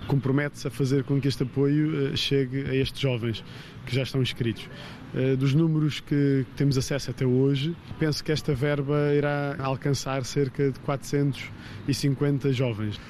compromete-se 0.08 0.66
a 0.66 0.70
fazer 0.70 1.04
com 1.04 1.20
que 1.20 1.28
este 1.28 1.44
apoio 1.44 2.16
chegue 2.16 2.62
a 2.68 2.75
estes 2.75 3.00
jovens 3.00 3.44
que 3.87 3.94
já 3.94 4.02
estão 4.02 4.20
inscritos. 4.20 4.68
Dos 5.39 5.55
números 5.55 6.01
que 6.01 6.45
temos 6.57 6.77
acesso 6.77 7.11
até 7.11 7.25
hoje, 7.25 7.75
penso 7.99 8.23
que 8.23 8.33
esta 8.33 8.55
verba 8.55 9.15
irá 9.15 9.57
alcançar 9.59 10.25
cerca 10.25 10.71
de 10.71 10.79
450 10.81 12.53
jovens. 12.53 13.01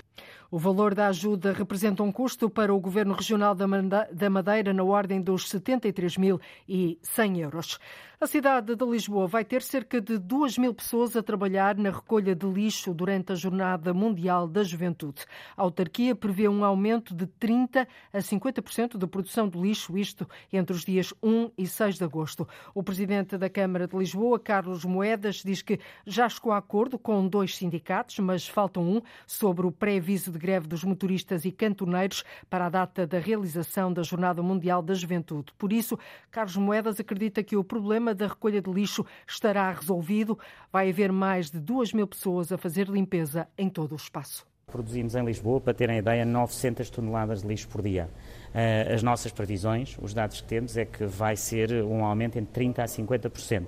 O 0.49 0.59
valor 0.59 0.95
da 0.95 1.09
ajuda 1.09 1.53
representa 1.53 2.05
um 2.05 2.13
custo 2.13 2.49
para 2.49 2.73
o 2.73 2.79
Governo 2.79 3.15
Regional 3.15 3.53
da 3.55 4.31
Madeira 4.31 4.73
na 4.73 4.85
ordem 4.85 5.21
dos 5.21 5.51
73.100 5.51 7.39
euros. 7.39 7.81
A 8.19 8.27
cidade 8.27 8.75
de 8.75 8.83
Lisboa 8.83 9.27
vai 9.27 9.45
ter 9.45 9.61
cerca 9.61 10.01
de 10.01 10.17
2 10.17 10.57
mil 10.57 10.73
pessoas 10.73 11.15
a 11.15 11.23
trabalhar 11.23 11.77
na 11.77 11.91
recolha 11.91 12.35
de 12.35 12.47
lixo 12.47 12.95
durante 12.95 13.31
a 13.31 13.35
Jornada 13.35 13.93
Mundial 13.93 14.49
da 14.49 14.63
Juventude. 14.65 15.27
A 15.55 15.61
autarquia 15.61 16.15
prevê 16.15 16.49
um 16.49 16.65
aumento 16.65 17.15
de 17.15 17.27
30% 17.27 17.87
a 18.15 18.19
50% 18.19 18.97
da 18.97 19.07
produção 19.07 19.47
de 19.47 19.59
lixo, 19.59 19.99
isto 19.99 20.27
entre 20.51 20.75
os 20.75 20.83
dias 20.83 21.13
1 21.23 21.51
e 21.59 21.67
6 21.67 21.99
de 21.99 22.05
agosto. 22.05 22.49
O 22.75 22.83
presidente 22.83 23.37
da 23.37 23.51
Câmara 23.51 23.87
de 23.87 23.95
Lisboa, 23.95 24.41
Carlos 24.41 24.83
Moedas, 24.87 25.43
diz 25.45 25.61
que 25.61 25.79
já 26.07 26.27
chegou 26.27 26.53
a 26.53 26.57
acordo 26.57 26.99
com 26.99 27.29
dois 27.29 27.55
sindicatos, 27.55 28.19
mas 28.21 28.49
faltam 28.49 28.83
um 28.83 29.03
sobre 29.27 29.67
o 29.67 29.71
pré-aviso 29.71 30.33
de 30.33 30.39
greve 30.39 30.67
dos 30.67 30.83
motoristas 30.85 31.45
e 31.45 31.53
cantoneiros 31.53 32.25
para 32.49 32.65
a 32.65 32.71
data 32.71 33.07
da 33.07 33.19
realização 33.19 33.93
da 33.93 34.03
Jornada 34.03 34.43
Mundial 34.43 34.81
da 34.81 34.95
Juventude. 34.95 35.53
Por 35.59 35.71
isso, 35.71 35.99
Carlos 36.31 36.57
Moedas 36.57 36.99
acredita 36.99 37.43
que 37.43 37.57
o 37.57 37.63
problema 37.63 38.06
problema 38.07 38.15
da 38.15 38.27
recolha 38.29 38.63
de 38.63 38.71
lixo 38.71 39.05
estará 39.27 39.71
resolvido. 39.73 40.39
Vai 40.73 40.91
haver 40.91 41.11
mais 41.11 41.51
de 41.51 41.59
2 41.59 41.93
mil 41.93 42.07
pessoas 42.07 42.53
a 42.53 42.59
fazer 42.59 42.89
limpeza 42.89 43.49
em 43.59 43.69
todo 43.69 43.93
o 43.93 43.97
espaço. 43.97 44.47
Produzimos 44.67 45.15
em 45.15 45.25
Lisboa, 45.25 45.61
para 45.61 45.73
terem 45.73 45.99
ideia, 45.99 46.25
900 46.25 46.91
toneladas 46.91 47.43
de 47.43 47.49
lixo 47.49 47.69
por 47.69 47.83
dia. 47.83 48.11
Eh, 48.53 48.93
as 48.93 49.03
nossas 49.03 49.31
previsões, 49.31 49.97
os 50.03 50.13
dados 50.13 50.41
que 50.41 50.49
temos, 50.49 50.77
é 50.77 50.85
que 50.85 51.07
vai 51.07 51.37
ser 51.37 51.73
um 51.85 52.05
aumento 52.05 52.37
entre 52.37 52.65
30% 52.65 52.81
a 52.81 52.85
50%. 52.85 53.65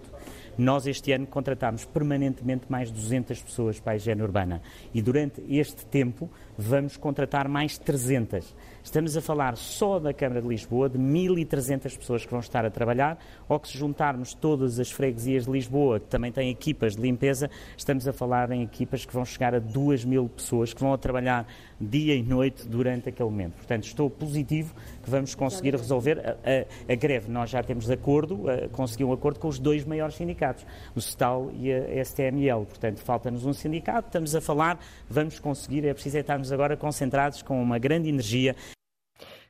Nós 0.59 0.89
este 0.89 1.13
ano 1.13 1.25
contratámos 1.25 1.85
permanentemente 1.85 2.65
mais 2.69 2.91
200 2.91 3.41
pessoas 3.41 3.79
para 3.79 3.93
a 3.93 3.97
higiene 3.97 4.23
urbana 4.23 4.61
e 4.93 5.01
durante 5.01 5.41
este 5.49 5.87
tempo 5.87 6.29
vamos 6.59 6.97
contratar 6.97 7.47
mais 7.47 7.79
300. 7.79 8.53
Estamos 8.83 9.17
a 9.17 9.21
falar 9.21 9.57
só 9.57 10.01
da 10.01 10.13
Câmara 10.13 10.43
de 10.43 10.49
Lisboa 10.49 10.89
de 10.89 10.99
1.300 10.99 11.97
pessoas 11.97 12.25
que 12.25 12.31
vão 12.33 12.41
estar 12.41 12.65
a 12.65 12.71
trabalhar, 12.71 13.19
ou 13.49 13.61
que 13.61 13.69
se 13.69 13.79
juntarmos 13.79 14.35
todas 14.35 14.81
as 14.81 14.91
freguesias 14.91 15.45
de 15.45 15.53
Lisboa, 15.53 16.01
que 16.01 16.07
também 16.07 16.33
têm 16.33 16.51
equipas 16.51 16.97
de 16.97 17.03
limpeza, 17.03 17.49
estamos 17.77 18.09
a 18.09 18.13
falar 18.13 18.51
em 18.51 18.63
equipas 18.63 19.05
que 19.05 19.15
vão 19.15 19.25
chegar 19.25 19.55
a 19.55 19.61
2.000 19.61 20.29
pessoas 20.31 20.75
que 20.75 20.81
vão 20.81 20.93
a 20.93 20.99
trabalhar 20.99 21.47
dia 21.81 22.17
e 22.17 22.23
noite 22.23 22.67
durante 22.67 23.11
aquele 23.11 23.29
momento. 23.31 23.55
Portanto, 23.55 23.85
estou 23.85 24.11
positivo 24.11 24.75
que 25.09 25.13
vamos 25.13 25.35
conseguir 25.35 25.75
resolver 25.75 26.21
a, 26.21 26.31
a, 26.31 26.93
a 26.93 26.95
greve. 26.95 27.31
Nós 27.31 27.51
já 27.51 27.63
temos 27.63 27.91
acordo, 27.91 28.45
a, 28.49 28.69
conseguir 28.69 29.05
um 29.05 29.13
acordo 29.13 29.41
com 29.41 29.49
os 29.49 29.59
dois 29.59 29.85
maiores 29.85 30.15
sindicatos 30.15 30.29
sindicatos, 30.29 30.67
o 30.95 31.01
STAL 31.01 31.51
e 31.55 31.73
a 31.73 32.05
STML. 32.05 32.67
Portanto, 32.67 33.01
falta-nos 33.01 33.45
um 33.45 33.53
sindicato, 33.53 34.09
estamos 34.09 34.35
a 34.35 34.41
falar, 34.41 34.79
vamos 35.09 35.39
conseguir, 35.39 35.87
é 35.87 35.93
preciso 35.93 36.19
estarmos 36.19 36.53
agora 36.53 36.77
concentrados 36.77 37.43
com 37.43 37.61
uma 37.61 37.79
grande 37.79 38.09
energia. 38.09 38.55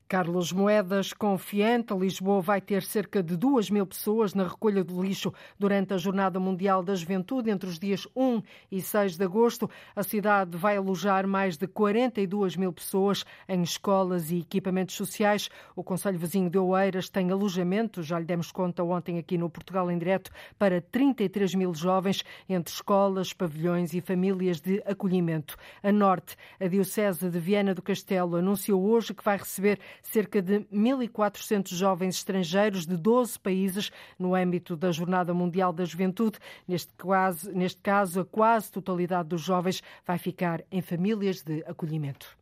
Carlos 0.08 0.52
Moedas, 0.52 1.12
confiante, 1.12 1.92
Lisboa 1.92 2.40
vai 2.40 2.62
ter 2.62 2.82
cerca 2.82 3.22
de 3.22 3.36
2 3.36 3.68
mil 3.68 3.86
pessoas 3.86 4.32
na 4.32 4.48
recolha 4.48 4.82
do 4.82 5.02
lixo 5.02 5.34
durante 5.58 5.92
a 5.92 5.98
Jornada 5.98 6.40
Mundial 6.40 6.82
da 6.82 6.94
Juventude, 6.94 7.50
entre 7.50 7.68
os 7.68 7.78
dias 7.78 8.08
1 8.16 8.42
e 8.72 8.80
6 8.80 9.18
de 9.18 9.24
agosto. 9.24 9.68
A 9.94 10.02
cidade 10.02 10.56
vai 10.56 10.78
alojar 10.78 11.26
mais 11.26 11.58
de 11.58 11.66
42 11.66 12.56
mil 12.56 12.72
pessoas 12.72 13.22
em 13.46 13.60
escolas 13.60 14.30
e 14.30 14.38
equipamentos 14.38 14.94
sociais. 14.94 15.50
O 15.76 15.84
Conselho 15.84 16.18
Vizinho 16.18 16.48
de 16.48 16.56
Oeiras 16.56 17.10
tem 17.10 17.30
alojamento, 17.30 18.02
já 18.02 18.18
lhe 18.18 18.24
demos 18.24 18.50
conta 18.50 18.82
ontem 18.82 19.18
aqui 19.18 19.36
no 19.36 19.50
Portugal 19.50 19.90
em 19.90 19.98
Direto, 19.98 20.30
para 20.58 20.80
33 20.80 21.54
mil 21.54 21.74
jovens, 21.74 22.24
entre 22.48 22.72
escolas, 22.72 23.34
pavilhões 23.34 23.92
e 23.92 24.00
famílias 24.00 24.58
de 24.58 24.82
acolhimento. 24.86 25.54
A 25.82 25.92
Norte, 25.92 26.34
a 26.58 26.66
Diocese 26.66 27.28
de 27.28 27.38
Viana 27.38 27.74
do 27.74 27.82
Castelo, 27.82 28.36
anunciou 28.36 28.82
hoje 28.88 29.12
que 29.12 29.22
vai 29.22 29.36
receber 29.36 29.78
cerca 30.02 30.40
de 30.42 30.60
1.400 30.72 31.74
jovens 31.74 32.16
estrangeiros 32.16 32.86
de 32.86 32.96
12 32.96 33.38
países 33.38 33.90
no 34.18 34.34
âmbito 34.34 34.76
da 34.76 34.90
Jornada 34.90 35.32
Mundial 35.32 35.72
da 35.72 35.84
Juventude. 35.84 36.38
Neste 36.66 36.92
caso, 36.94 37.52
neste 37.52 37.80
caso, 37.80 38.20
a 38.20 38.24
quase 38.24 38.70
totalidade 38.72 39.28
dos 39.28 39.42
jovens 39.42 39.82
vai 40.06 40.18
ficar 40.18 40.62
em 40.70 40.80
famílias 40.80 41.42
de 41.42 41.62
acolhimento. 41.66 42.36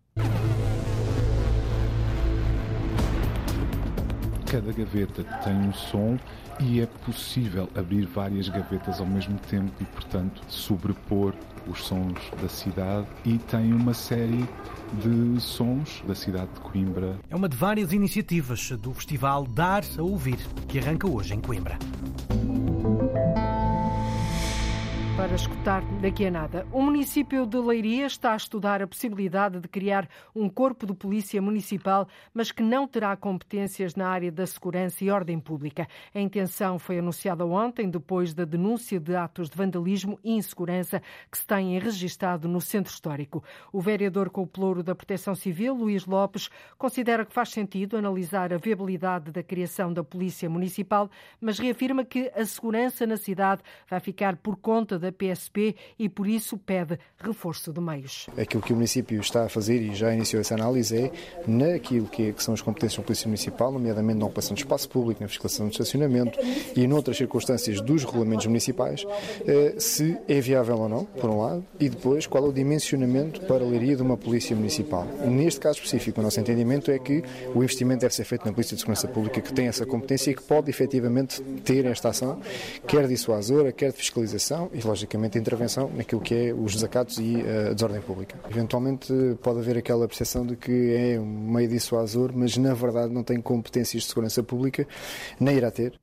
Cada 4.50 4.72
gaveta 4.72 5.24
tem 5.42 5.54
um 5.54 5.72
som 5.72 6.16
e 6.60 6.80
é 6.80 6.86
possível 7.04 7.68
abrir 7.74 8.06
várias 8.06 8.48
gavetas 8.48 9.00
ao 9.00 9.06
mesmo 9.06 9.38
tempo 9.50 9.72
e, 9.80 9.84
portanto, 9.84 10.40
sobrepor 10.48 11.34
os 11.66 11.84
sons 11.84 12.18
da 12.40 12.48
cidade 12.48 13.06
e 13.24 13.38
tem 13.38 13.72
uma 13.72 13.92
série 13.92 14.48
de 15.02 15.40
sons 15.40 16.02
da 16.06 16.14
cidade 16.14 16.48
de 16.54 16.60
Coimbra. 16.60 17.18
É 17.28 17.34
uma 17.34 17.48
de 17.48 17.56
várias 17.56 17.92
iniciativas 17.92 18.70
do 18.70 18.94
festival 18.94 19.44
Dar 19.46 19.82
a 19.98 20.02
Ouvir, 20.02 20.38
que 20.68 20.78
arranca 20.78 21.08
hoje 21.10 21.34
em 21.34 21.40
Coimbra 21.40 21.76
para 25.16 25.34
escutar 25.34 25.82
daqui 26.02 26.26
a 26.26 26.30
nada. 26.30 26.66
O 26.70 26.82
município 26.82 27.46
de 27.46 27.56
Leiria 27.56 28.04
está 28.04 28.34
a 28.34 28.36
estudar 28.36 28.82
a 28.82 28.86
possibilidade 28.86 29.58
de 29.58 29.66
criar 29.66 30.06
um 30.34 30.46
corpo 30.46 30.86
de 30.86 30.92
polícia 30.92 31.40
municipal, 31.40 32.06
mas 32.34 32.52
que 32.52 32.62
não 32.62 32.86
terá 32.86 33.16
competências 33.16 33.94
na 33.94 34.08
área 34.08 34.30
da 34.30 34.46
segurança 34.46 35.02
e 35.02 35.10
ordem 35.10 35.40
pública. 35.40 35.88
A 36.14 36.20
intenção 36.20 36.78
foi 36.78 36.98
anunciada 36.98 37.46
ontem, 37.46 37.88
depois 37.88 38.34
da 38.34 38.44
denúncia 38.44 39.00
de 39.00 39.16
atos 39.16 39.48
de 39.48 39.56
vandalismo 39.56 40.18
e 40.22 40.32
insegurança 40.32 41.00
que 41.32 41.38
se 41.38 41.46
têm 41.46 41.78
registado 41.78 42.46
no 42.46 42.60
centro 42.60 42.92
histórico. 42.92 43.42
O 43.72 43.80
vereador 43.80 44.28
com 44.28 44.42
o 44.42 44.46
ploro 44.46 44.82
da 44.82 44.94
Proteção 44.94 45.34
Civil, 45.34 45.74
Luís 45.74 46.04
Lopes, 46.04 46.50
considera 46.76 47.24
que 47.24 47.32
faz 47.32 47.48
sentido 47.48 47.96
analisar 47.96 48.52
a 48.52 48.58
viabilidade 48.58 49.30
da 49.32 49.42
criação 49.42 49.94
da 49.94 50.04
polícia 50.04 50.50
municipal, 50.50 51.10
mas 51.40 51.58
reafirma 51.58 52.04
que 52.04 52.30
a 52.36 52.44
segurança 52.44 53.06
na 53.06 53.16
cidade 53.16 53.62
vai 53.88 53.98
ficar 53.98 54.36
por 54.36 54.56
conta 54.56 54.98
da 54.98 55.05
da 55.06 55.12
PSP 55.12 55.74
e 55.98 56.08
por 56.08 56.26
isso 56.26 56.58
pede 56.58 56.98
reforço 57.18 57.72
de 57.72 57.80
meios. 57.80 58.26
Aquilo 58.36 58.62
que 58.62 58.72
o 58.72 58.76
município 58.76 59.20
está 59.20 59.44
a 59.44 59.48
fazer 59.48 59.80
e 59.80 59.94
já 59.94 60.12
iniciou 60.12 60.40
essa 60.40 60.54
análise 60.54 60.96
é 60.96 61.12
naquilo 61.46 62.06
que, 62.06 62.28
é, 62.28 62.32
que 62.32 62.42
são 62.42 62.54
as 62.54 62.60
competências 62.60 62.98
da 62.98 63.04
Polícia 63.04 63.26
Municipal, 63.26 63.72
nomeadamente 63.72 64.18
na 64.18 64.26
ocupação 64.26 64.54
de 64.54 64.62
espaço 64.62 64.88
público, 64.88 65.22
na 65.22 65.28
fiscalização 65.28 65.66
de 65.66 65.72
estacionamento 65.72 66.38
e 66.74 66.86
noutras 66.86 67.16
circunstâncias 67.16 67.80
dos 67.80 68.04
regulamentos 68.04 68.46
municipais, 68.46 69.04
eh, 69.46 69.74
se 69.78 70.16
é 70.28 70.40
viável 70.40 70.78
ou 70.78 70.88
não, 70.88 71.04
por 71.04 71.30
um 71.30 71.40
lado, 71.40 71.64
e 71.78 71.88
depois 71.88 72.26
qual 72.26 72.46
é 72.46 72.48
o 72.48 72.52
dimensionamento 72.52 73.40
para 73.42 73.64
a 73.64 73.68
leiria 73.68 73.96
de 73.96 74.02
uma 74.02 74.16
Polícia 74.16 74.54
Municipal. 74.56 75.06
Neste 75.24 75.60
caso 75.60 75.78
específico, 75.78 76.20
o 76.20 76.22
nosso 76.22 76.40
entendimento 76.40 76.90
é 76.90 76.98
que 76.98 77.22
o 77.54 77.62
investimento 77.62 78.00
deve 78.00 78.14
ser 78.14 78.24
feito 78.24 78.44
na 78.44 78.52
Polícia 78.52 78.74
de 78.74 78.80
Segurança 78.80 79.08
Pública, 79.08 79.40
que 79.40 79.52
tem 79.52 79.68
essa 79.68 79.86
competência 79.86 80.30
e 80.30 80.34
que 80.34 80.42
pode 80.42 80.70
efetivamente 80.70 81.42
ter 81.64 81.84
esta 81.86 82.08
ação, 82.08 82.40
quer 82.86 83.06
dissuasora, 83.06 83.72
quer 83.72 83.90
de 83.90 83.98
fiscalização 83.98 84.70
e, 84.72 84.80
logicamente, 84.80 84.95
intervenção 85.38 85.90
naquilo 85.94 86.20
que 86.20 86.34
é 86.34 86.54
os 86.54 86.74
desacatos 86.74 87.18
e 87.18 87.42
a 87.42 87.72
desordem 87.72 88.00
pública. 88.00 88.36
Eventualmente 88.50 89.12
pode 89.42 89.58
haver 89.60 89.76
aquela 89.76 90.06
percepção 90.06 90.46
de 90.46 90.56
que 90.56 90.94
é 90.94 91.20
um 91.20 91.52
meio 91.52 91.68
dissuasor, 91.68 92.32
mas 92.34 92.56
na 92.56 92.74
verdade 92.74 93.12
não 93.12 93.22
tem 93.22 93.40
competências 93.40 94.02
de 94.02 94.08
segurança 94.08 94.42
pública, 94.42 94.86
nem 95.38 95.56
irá 95.56 95.70
ter. 95.70 95.98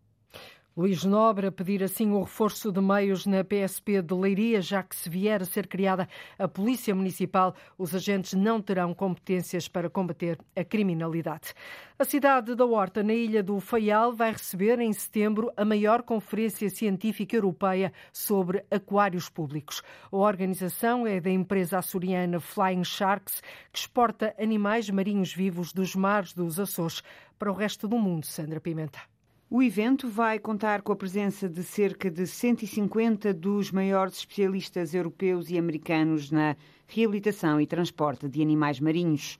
Luís 0.75 1.03
Nobre 1.03 1.45
a 1.45 1.51
pedir 1.51 1.83
assim 1.83 2.09
o 2.09 2.23
reforço 2.23 2.71
de 2.71 2.81
meios 2.81 3.27
na 3.27 3.43
PSP 3.43 4.01
de 4.01 4.11
Leiria, 4.15 4.59
já 4.59 4.81
que 4.81 4.95
se 4.95 5.07
vier 5.07 5.39
a 5.39 5.45
ser 5.45 5.67
criada 5.67 6.09
a 6.39 6.47
Polícia 6.47 6.95
Municipal, 6.95 7.53
os 7.77 7.93
agentes 7.93 8.33
não 8.33 8.59
terão 8.59 8.91
competências 8.91 9.67
para 9.67 9.87
combater 9.87 10.39
a 10.55 10.63
criminalidade. 10.63 11.53
A 11.99 12.03
cidade 12.03 12.55
da 12.55 12.65
Horta, 12.65 13.03
na 13.03 13.13
ilha 13.13 13.43
do 13.43 13.59
Faial, 13.59 14.13
vai 14.13 14.31
receber 14.31 14.79
em 14.79 14.91
setembro 14.91 15.53
a 15.55 15.63
maior 15.63 16.01
conferência 16.01 16.67
científica 16.71 17.35
europeia 17.35 17.93
sobre 18.11 18.65
aquários 18.71 19.29
públicos. 19.29 19.83
A 20.11 20.17
organização 20.17 21.05
é 21.05 21.21
da 21.21 21.29
empresa 21.29 21.77
açoriana 21.77 22.39
Flying 22.39 22.83
Sharks, 22.83 23.43
que 23.71 23.77
exporta 23.77 24.33
animais 24.39 24.89
marinhos 24.89 25.35
vivos 25.35 25.71
dos 25.71 25.95
mares 25.95 26.33
dos 26.33 26.59
Açores 26.59 27.03
para 27.37 27.51
o 27.51 27.55
resto 27.55 27.87
do 27.87 27.99
mundo. 27.99 28.25
Sandra 28.25 28.59
Pimenta. 28.59 29.12
O 29.55 29.61
evento 29.61 30.09
vai 30.09 30.39
contar 30.39 30.81
com 30.81 30.91
a 30.91 30.95
presença 30.95 31.47
de 31.47 31.61
cerca 31.61 32.09
de 32.09 32.25
150 32.25 33.31
dos 33.35 33.71
maiores 33.71 34.15
especialistas 34.15 34.95
europeus 34.95 35.51
e 35.51 35.59
americanos 35.59 36.31
na 36.31 36.57
reabilitação 36.87 37.61
e 37.61 37.67
transporte 37.67 38.27
de 38.27 38.41
animais 38.41 38.79
marinhos. 38.79 39.37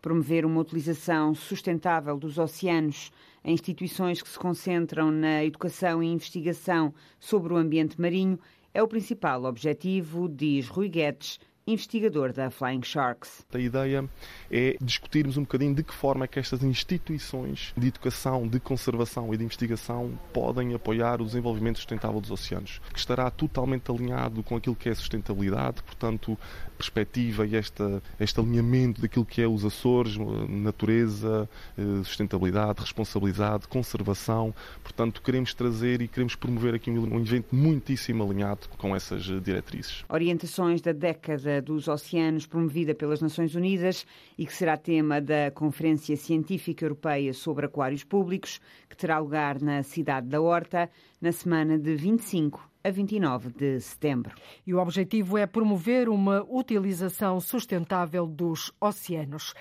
Promover 0.00 0.46
uma 0.46 0.60
utilização 0.60 1.34
sustentável 1.34 2.16
dos 2.16 2.38
oceanos 2.38 3.10
em 3.44 3.54
instituições 3.54 4.22
que 4.22 4.28
se 4.28 4.38
concentram 4.38 5.10
na 5.10 5.44
educação 5.44 6.00
e 6.00 6.12
investigação 6.12 6.94
sobre 7.18 7.52
o 7.52 7.56
ambiente 7.56 8.00
marinho 8.00 8.38
é 8.72 8.80
o 8.80 8.86
principal 8.86 9.42
objetivo, 9.46 10.28
diz 10.28 10.68
Rui 10.68 10.88
Guedes, 10.88 11.40
investigador 11.66 12.32
da 12.32 12.48
Flying 12.48 12.82
Sharks. 12.82 13.44
A 13.52 13.58
ideia 13.58 14.08
é 14.50 14.76
discutirmos 14.80 15.36
um 15.36 15.40
bocadinho 15.40 15.74
de 15.74 15.82
que 15.82 15.92
forma 15.92 16.24
é 16.24 16.28
que 16.28 16.38
estas 16.38 16.62
instituições 16.62 17.74
de 17.76 17.88
educação, 17.88 18.46
de 18.46 18.60
conservação 18.60 19.34
e 19.34 19.36
de 19.36 19.42
investigação 19.42 20.16
podem 20.32 20.74
apoiar 20.74 21.20
o 21.20 21.24
desenvolvimento 21.24 21.78
sustentável 21.78 22.20
dos 22.20 22.30
oceanos, 22.30 22.80
que 22.92 22.98
estará 22.98 23.28
totalmente 23.32 23.90
alinhado 23.90 24.44
com 24.44 24.54
aquilo 24.54 24.76
que 24.76 24.88
é 24.88 24.94
sustentabilidade, 24.94 25.82
portanto, 25.82 26.38
perspectiva 26.76 27.44
e 27.44 27.56
esta, 27.56 28.00
este 28.20 28.38
alinhamento 28.38 29.00
daquilo 29.00 29.24
que 29.24 29.42
é 29.42 29.48
os 29.48 29.64
Açores, 29.64 30.16
natureza, 30.48 31.48
eh, 31.76 32.04
sustentabilidade, 32.04 32.80
responsabilidade, 32.80 33.66
conservação. 33.66 34.54
Portanto, 34.82 35.20
queremos 35.20 35.52
trazer 35.52 36.00
e 36.00 36.06
queremos 36.06 36.36
promover 36.36 36.74
aqui 36.74 36.90
um 36.90 37.20
evento 37.20 37.54
muitíssimo 37.54 38.22
alinhado 38.22 38.68
com 38.78 38.94
essas 38.94 39.24
diretrizes. 39.42 40.04
Orientações 40.08 40.80
da 40.80 40.92
década 40.92 41.55
dos 41.60 41.88
Oceanos, 41.88 42.46
promovida 42.46 42.94
pelas 42.94 43.20
Nações 43.20 43.54
Unidas 43.54 44.06
e 44.36 44.46
que 44.46 44.52
será 44.52 44.76
tema 44.76 45.20
da 45.20 45.50
Conferência 45.50 46.16
Científica 46.16 46.84
Europeia 46.84 47.32
sobre 47.32 47.66
Aquários 47.66 48.04
Públicos, 48.04 48.60
que 48.88 48.96
terá 48.96 49.18
lugar 49.18 49.60
na 49.60 49.82
cidade 49.82 50.28
da 50.28 50.40
Horta 50.40 50.90
na 51.20 51.32
semana 51.32 51.78
de 51.78 51.94
25 51.94 52.70
a 52.86 52.90
29 52.90 53.50
de 53.50 53.80
setembro. 53.80 54.32
E 54.64 54.72
o 54.72 54.78
objetivo 54.78 55.36
é 55.36 55.44
promover 55.44 56.08
uma 56.08 56.44
utilização 56.48 57.40
sustentável 57.40 58.26
dos 58.26 58.72
oceanos. 58.80 59.54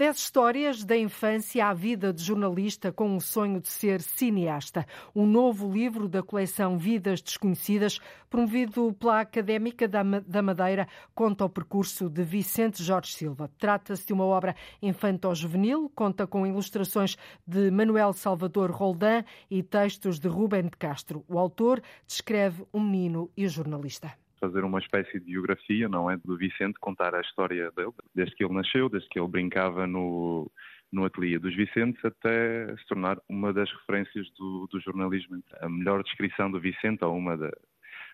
Dez 0.00 0.16
histórias 0.16 0.82
da 0.82 0.96
infância 0.96 1.66
à 1.66 1.74
vida 1.74 2.10
de 2.10 2.24
jornalista 2.24 2.90
com 2.90 3.18
o 3.18 3.20
sonho 3.20 3.60
de 3.60 3.68
ser 3.68 4.00
cineasta. 4.00 4.86
Um 5.14 5.26
novo 5.26 5.70
livro 5.70 6.08
da 6.08 6.22
coleção 6.22 6.78
Vidas 6.78 7.20
Desconhecidas, 7.20 8.00
promovido 8.30 8.94
pela 8.94 9.20
Académica 9.20 9.86
da 9.86 10.40
Madeira, 10.40 10.88
conta 11.14 11.44
o 11.44 11.50
percurso 11.50 12.08
de 12.08 12.24
Vicente 12.24 12.82
Jorge 12.82 13.12
Silva. 13.12 13.50
Trata-se 13.58 14.06
de 14.06 14.14
uma 14.14 14.24
obra 14.24 14.56
infanto-juvenil, 14.80 15.92
conta 15.94 16.26
com 16.26 16.46
ilustrações 16.46 17.18
de 17.46 17.70
Manuel 17.70 18.14
Salvador 18.14 18.70
Roldan 18.70 19.22
e 19.50 19.62
textos 19.62 20.18
de 20.18 20.28
Rubem 20.28 20.62
de 20.62 20.78
Castro. 20.78 21.26
O 21.28 21.38
autor 21.38 21.82
descreve 22.06 22.64
um 22.72 22.80
menino 22.80 23.30
e 23.36 23.44
o 23.44 23.50
jornalista 23.50 24.10
fazer 24.40 24.64
uma 24.64 24.78
espécie 24.78 25.20
de 25.20 25.26
biografia, 25.26 25.88
não 25.88 26.10
é, 26.10 26.16
do 26.16 26.36
Vicente, 26.36 26.78
contar 26.80 27.14
a 27.14 27.20
história 27.20 27.70
dele, 27.72 27.92
desde 28.14 28.34
que 28.34 28.44
ele 28.44 28.54
nasceu, 28.54 28.88
desde 28.88 29.08
que 29.08 29.20
ele 29.20 29.28
brincava 29.28 29.86
no, 29.86 30.50
no 30.90 31.04
ateliê 31.04 31.38
dos 31.38 31.54
Vicentes 31.54 32.02
até 32.04 32.74
se 32.76 32.86
tornar 32.86 33.18
uma 33.28 33.52
das 33.52 33.70
referências 33.70 34.28
do, 34.38 34.66
do 34.68 34.80
jornalismo. 34.80 35.42
A 35.60 35.68
melhor 35.68 36.02
descrição 36.02 36.50
do 36.50 36.60
Vicente, 36.60 37.04
ou 37.04 37.16
uma 37.16 37.36
da, 37.36 37.50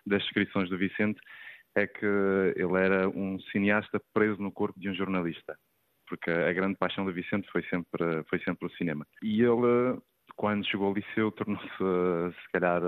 das 0.05 0.21
descrições 0.23 0.69
do 0.69 0.77
Vicente, 0.77 1.19
é 1.75 1.87
que 1.87 2.05
ele 2.55 2.77
era 2.77 3.07
um 3.09 3.39
cineasta 3.51 4.01
preso 4.13 4.41
no 4.41 4.51
corpo 4.51 4.79
de 4.79 4.89
um 4.89 4.93
jornalista, 4.93 5.57
porque 6.07 6.29
a 6.29 6.51
grande 6.51 6.77
paixão 6.77 7.05
do 7.05 7.13
Vicente 7.13 7.49
foi 7.51 7.63
sempre, 7.63 8.23
foi 8.29 8.39
sempre 8.39 8.67
o 8.67 8.71
cinema. 8.71 9.05
E 9.21 9.41
ele 9.41 9.99
quando 10.37 10.65
chegou 10.67 10.87
ao 10.87 10.93
liceu 10.93 11.31
tornou-se, 11.31 11.67
se 11.67 12.51
calhar, 12.53 12.81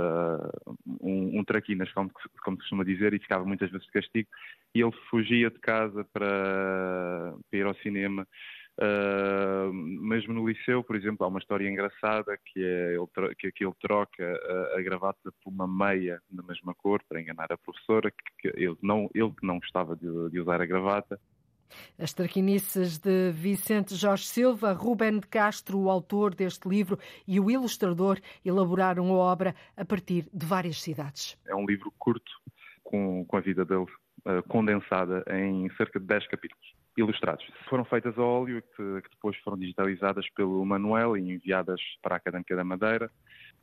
um, 1.02 1.40
um 1.40 1.44
traquinas, 1.44 1.92
como, 1.92 2.12
como 2.44 2.56
se 2.58 2.62
costuma 2.62 2.86
dizer, 2.86 3.14
e 3.14 3.20
ficava 3.20 3.44
muitas 3.44 3.72
vezes 3.72 3.88
de 3.88 3.92
castigo. 3.92 4.30
E 4.74 4.82
ele 4.82 4.92
fugia 5.10 5.50
de 5.50 5.60
casa 5.60 6.06
para, 6.14 7.34
para 7.50 7.60
ir 7.60 7.66
ao 7.66 7.76
cinema. 7.76 8.26
Uh, 8.82 9.74
mesmo 9.74 10.34
no 10.34 10.48
liceu, 10.48 10.82
por 10.82 10.96
exemplo, 10.96 11.26
há 11.26 11.28
uma 11.28 11.40
história 11.40 11.68
engraçada 11.68 12.40
que 12.46 12.64
é 12.64 12.96
ele, 12.96 13.36
que, 13.36 13.52
que 13.52 13.66
ele 13.66 13.74
troca 13.82 14.24
a, 14.24 14.80
a, 14.80 14.82
gravata 14.82 15.34
por 15.44 15.52
uma 15.52 15.68
meia 15.68 16.22
na 16.32 16.42
mesma 16.44 16.74
cor 16.74 17.02
para 17.10 17.20
enganar 17.20 17.52
a 17.52 17.58
professora, 17.58 18.10
que, 18.10 18.24
que 18.52 18.58
ele, 18.58 18.78
não, 18.82 19.10
ele 19.14 19.32
que 19.32 19.46
não 19.46 19.60
gostava 19.60 19.98
de, 19.98 20.30
de 20.30 20.40
usar 20.40 20.62
a 20.62 20.66
gravata. 20.66 21.20
As 21.98 22.14
traquinices 22.14 22.98
de 22.98 23.32
Vicente 23.32 23.96
Jorge 23.96 24.26
Silva, 24.26 24.74
Ruben 24.74 25.20
de 25.20 25.28
Castro, 25.28 25.80
o 25.80 25.90
autor 25.90 26.34
deste 26.36 26.68
livro, 26.68 27.00
e 27.28 27.40
o 27.40 27.50
ilustrador 27.50 28.20
elaboraram 28.44 29.08
a 29.12 29.18
obra 29.18 29.56
a 29.76 29.86
partir 29.86 30.28
de 30.34 30.46
várias 30.46 30.82
cidades. 30.82 31.38
É 31.48 31.56
um 31.56 31.66
livro 31.66 31.92
curto, 31.98 32.32
com, 32.84 33.26
com 33.26 33.38
a 33.38 33.42
vida 33.42 33.64
dele 33.66 33.84
uh, 33.84 34.44
condensada 34.48 35.24
em 35.32 35.70
cerca 35.76 36.00
de 36.00 36.06
10 36.06 36.28
capítulos 36.28 36.80
ilustrados. 36.98 37.46
Foram 37.70 37.86
feitas 37.86 38.18
a 38.18 38.22
óleo, 38.22 38.62
que, 38.62 39.02
que 39.02 39.10
depois 39.12 39.38
foram 39.38 39.58
digitalizadas 39.58 40.30
pelo 40.32 40.66
Manuel 40.66 41.18
e 41.18 41.32
enviadas 41.32 41.80
para 42.02 42.16
a 42.16 42.18
Académica 42.18 42.56
da 42.56 42.64
Madeira. 42.64 43.10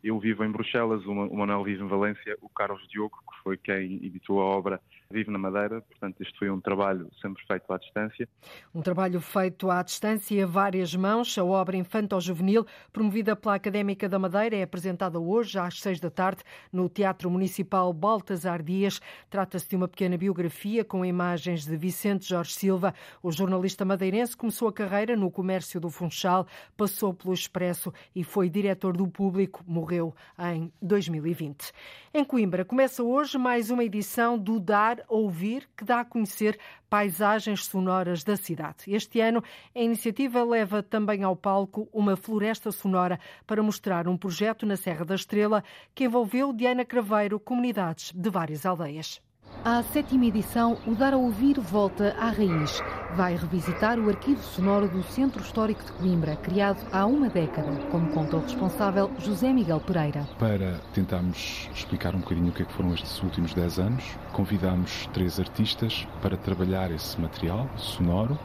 Eu 0.03 0.19
vivo 0.19 0.45
em 0.45 0.51
Bruxelas, 0.51 1.05
o 1.05 1.14
Manuel 1.14 1.64
vive 1.64 1.83
em 1.83 1.88
Valência, 1.88 2.37
o 2.40 2.49
Carlos 2.49 2.87
Diogo, 2.88 3.16
que 3.16 3.42
foi 3.42 3.57
quem 3.57 3.97
editou 4.05 4.40
a 4.40 4.45
obra, 4.45 4.81
vive 5.11 5.31
na 5.31 5.38
Madeira, 5.38 5.81
portanto, 5.81 6.21
este 6.21 6.37
foi 6.38 6.51
um 6.51 6.61
trabalho 6.61 7.09
sempre 7.21 7.42
feito 7.47 7.73
à 7.73 7.79
distância. 7.79 8.29
Um 8.75 8.83
trabalho 8.83 9.21
feito 9.21 9.71
à 9.71 9.83
distância 9.83 10.45
a 10.45 10.47
várias 10.47 10.95
mãos. 10.95 11.37
A 11.38 11.45
obra 11.45 11.77
Infanto-Juvenil, 11.77 12.66
promovida 12.92 13.37
pela 13.37 13.55
Académica 13.55 14.09
da 14.09 14.19
Madeira, 14.19 14.57
é 14.57 14.62
apresentada 14.62 15.19
hoje 15.19 15.59
às 15.59 15.81
seis 15.81 16.01
da 16.01 16.11
tarde 16.11 16.42
no 16.73 16.88
Teatro 16.88 17.31
Municipal 17.31 17.92
Baltasar 17.92 18.62
Dias. 18.62 19.01
Trata-se 19.31 19.69
de 19.69 19.77
uma 19.77 19.88
pequena 19.88 20.16
biografia 20.16 20.85
com 20.85 21.05
imagens 21.05 21.64
de 21.64 21.77
Vicente 21.77 22.29
Jorge 22.29 22.53
Silva. 22.53 22.95
O 23.23 23.31
jornalista 23.31 23.85
madeirense 23.85 24.37
começou 24.37 24.69
a 24.69 24.73
carreira 24.73 25.16
no 25.16 25.31
comércio 25.31 25.81
do 25.81 25.90
Funchal, 25.90 26.47
passou 26.77 27.14
pelo 27.14 27.33
Expresso 27.33 27.92
e 28.14 28.25
foi 28.25 28.49
diretor 28.49 28.97
do 28.97 29.07
Público. 29.07 29.62
Morreu 29.66 30.14
em 30.38 30.73
2020. 30.83 31.73
Em 32.12 32.25
Coimbra 32.25 32.64
começa 32.64 33.03
hoje 33.03 33.38
mais 33.38 33.71
uma 33.71 33.85
edição 33.85 34.38
do 34.38 34.59
Dar 34.59 34.96
Ouvir, 35.09 35.69
que 35.77 35.85
dá 35.85 36.01
a 36.01 36.05
conhecer 36.05 36.59
paisagens 36.89 37.65
sonoras 37.65 38.25
da 38.25 38.37
cidade. 38.37 38.85
Este 38.87 39.21
ano, 39.21 39.43
a 39.75 39.81
iniciativa 39.81 40.43
leva 40.45 40.83
também 40.83 41.23
ao 41.23 41.37
palco 41.37 41.89
uma 41.93 42.17
floresta 42.17 42.71
sonora 42.71 43.19
para 43.47 43.63
mostrar 43.63 44.07
um 44.09 44.17
projeto 44.17 44.65
na 44.65 44.77
Serra 44.77 45.05
da 45.05 45.15
Estrela 45.15 45.65
que 45.95 46.05
envolveu 46.05 46.53
Diana 46.53 46.85
Craveiro 46.85 47.41
comunidades 47.41 48.13
de 48.13 48.31
várias 48.31 48.65
aldeias. 48.65 49.21
À 49.69 49.83
sétima 49.83 50.27
edição, 50.27 50.79
o 50.87 50.95
Dar 50.95 51.13
a 51.13 51.17
Ouvir 51.17 51.59
volta 51.59 52.15
à 52.21 52.31
raiz. 52.31 52.81
Vai 53.17 53.35
revisitar 53.35 53.99
o 53.99 54.09
arquivo 54.09 54.41
sonoro 54.41 54.89
do 54.89 55.03
Centro 55.03 55.43
Histórico 55.43 55.85
de 55.85 55.91
Coimbra, 55.91 56.37
criado 56.37 56.87
há 56.93 57.05
uma 57.05 57.29
década, 57.29 57.73
como 57.91 58.09
conta 58.13 58.37
o 58.37 58.41
responsável 58.41 59.11
José 59.19 59.53
Miguel 59.53 59.81
Pereira. 59.81 60.25
Para 60.39 60.81
tentarmos 60.95 61.69
explicar 61.75 62.15
um 62.15 62.21
bocadinho 62.21 62.51
o 62.51 62.53
que, 62.53 62.63
é 62.63 62.65
que 62.65 62.73
foram 62.73 62.95
estes 62.95 63.21
últimos 63.25 63.55
10 63.55 63.81
anos, 63.81 64.05
convidámos 64.33 65.09
três 65.13 65.41
artistas 65.41 66.07
para 66.23 66.37
trabalhar 66.37 66.93
esse 66.93 67.21
material 67.21 67.69
sonoro 67.77 68.39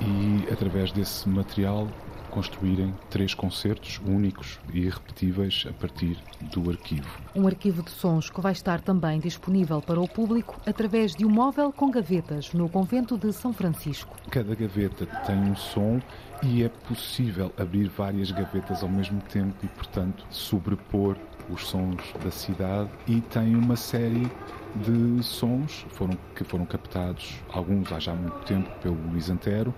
e, 0.00 0.46
através 0.52 0.92
desse 0.92 1.28
material, 1.28 1.88
construírem 2.38 2.94
três 3.10 3.34
concertos 3.34 4.00
únicos 4.06 4.60
e 4.72 4.82
irrepetíveis 4.82 5.66
a 5.68 5.72
partir 5.72 6.16
do 6.52 6.70
arquivo. 6.70 7.08
Um 7.34 7.48
arquivo 7.48 7.82
de 7.82 7.90
sons 7.90 8.30
que 8.30 8.40
vai 8.40 8.52
estar 8.52 8.80
também 8.80 9.18
disponível 9.18 9.82
para 9.82 10.00
o 10.00 10.06
público 10.06 10.54
através 10.64 11.16
de 11.16 11.26
um 11.26 11.28
móvel 11.28 11.72
com 11.72 11.90
gavetas 11.90 12.52
no 12.52 12.68
convento 12.68 13.18
de 13.18 13.32
São 13.32 13.52
Francisco. 13.52 14.16
Cada 14.30 14.54
gaveta 14.54 15.04
tem 15.26 15.36
um 15.36 15.56
som 15.56 16.00
e 16.40 16.62
é 16.62 16.68
possível 16.68 17.52
abrir 17.58 17.88
várias 17.88 18.30
gavetas 18.30 18.84
ao 18.84 18.88
mesmo 18.88 19.20
tempo 19.22 19.56
e, 19.64 19.66
portanto, 19.66 20.24
sobrepor 20.30 21.16
os 21.50 21.66
sons 21.66 22.00
da 22.22 22.30
cidade 22.30 22.90
e 23.08 23.20
tem 23.20 23.56
uma 23.56 23.74
série 23.74 24.30
de 24.76 25.22
sons 25.22 25.86
foram, 25.90 26.16
que 26.34 26.44
foram 26.44 26.64
captados, 26.64 27.40
alguns 27.52 27.92
há 27.92 27.98
já 27.98 28.14
muito 28.14 28.38
tempo, 28.44 28.70
pelo 28.80 28.96
Luís 29.10 29.30
Antero 29.30 29.74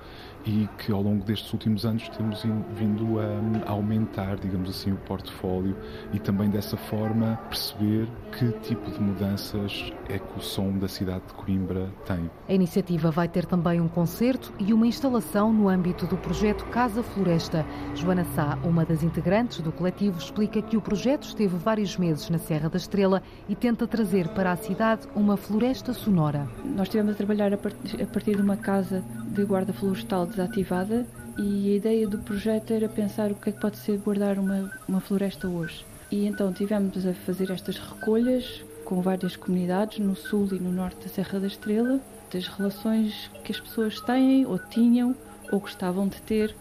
e 0.46 0.68
que 0.78 0.92
ao 0.92 1.02
longo 1.02 1.24
destes 1.24 1.52
últimos 1.52 1.84
anos 1.84 2.08
temos 2.08 2.42
vindo 2.74 3.18
a, 3.20 3.70
aumentar, 3.70 4.36
digamos 4.36 4.70
assim, 4.70 4.92
o 4.92 4.96
portfólio 4.96 5.76
e 6.12 6.18
também 6.18 6.48
dessa 6.48 6.76
forma 6.76 7.38
perceber 7.48 8.08
que 8.32 8.50
tipo 8.60 8.90
de 8.90 9.00
mudanças 9.00 9.92
é 10.08 10.18
que 10.18 10.38
o 10.38 10.40
som 10.40 10.72
da 10.78 10.88
cidade 10.88 11.26
de 11.26 11.34
Coimbra 11.34 11.90
tem. 12.06 12.30
A 12.48 12.54
iniciativa 12.54 13.10
vai 13.10 13.28
ter 13.28 13.44
também 13.44 13.80
um 13.80 13.88
concerto 13.88 14.52
e 14.58 14.72
uma 14.72 14.86
instalação 14.86 15.52
no 15.52 15.68
âmbito 15.68 16.06
do 16.06 16.16
projeto 16.16 16.64
Casa 16.66 17.02
Floresta. 17.02 17.66
Joana 17.94 18.24
Sá, 18.24 18.58
uma 18.64 18.84
das 18.84 19.02
integrantes 19.02 19.60
do 19.60 19.70
coletivo, 19.70 20.18
explica 20.18 20.62
que 20.62 20.76
o 20.76 20.80
projeto 20.80 21.24
esteve 21.24 21.56
vários 21.56 21.96
meses 21.96 22.30
na 22.30 22.38
Serra 22.38 22.68
da 22.68 22.76
Estrela 22.76 23.22
e 23.48 23.54
tenta 23.54 23.86
trazer 23.86 24.28
para 24.28 24.52
a 24.52 24.56
cidade 24.56 24.80
uma 25.14 25.36
floresta 25.36 25.92
sonora. 25.92 26.48
Nós 26.64 26.88
estivemos 26.88 27.12
a 27.12 27.16
trabalhar 27.16 27.52
a 27.52 27.56
partir 27.56 28.36
de 28.36 28.42
uma 28.42 28.56
casa 28.56 29.02
de 29.28 29.44
guarda 29.44 29.72
florestal 29.72 30.26
desativada 30.26 31.06
e 31.38 31.72
a 31.72 31.76
ideia 31.76 32.08
do 32.08 32.18
projeto 32.18 32.72
era 32.72 32.88
pensar 32.88 33.30
o 33.30 33.34
que 33.34 33.50
é 33.50 33.52
que 33.52 33.60
pode 33.60 33.76
ser 33.76 33.98
guardar 33.98 34.38
uma, 34.38 34.70
uma 34.88 35.00
floresta 35.00 35.48
hoje. 35.48 35.84
E 36.10 36.26
então 36.26 36.52
tivemos 36.52 37.06
a 37.06 37.12
fazer 37.12 37.50
estas 37.50 37.78
recolhas 37.78 38.64
com 38.84 39.00
várias 39.00 39.36
comunidades 39.36 39.98
no 39.98 40.16
sul 40.16 40.48
e 40.52 40.58
no 40.58 40.72
norte 40.72 41.04
da 41.04 41.08
Serra 41.08 41.38
da 41.38 41.46
Estrela, 41.46 42.00
das 42.32 42.46
relações 42.48 43.30
que 43.44 43.52
as 43.52 43.60
pessoas 43.60 44.00
têm 44.00 44.44
ou 44.46 44.58
tinham 44.58 45.14
ou 45.52 45.60
gostavam 45.60 46.08
de 46.08 46.20
ter 46.22 46.56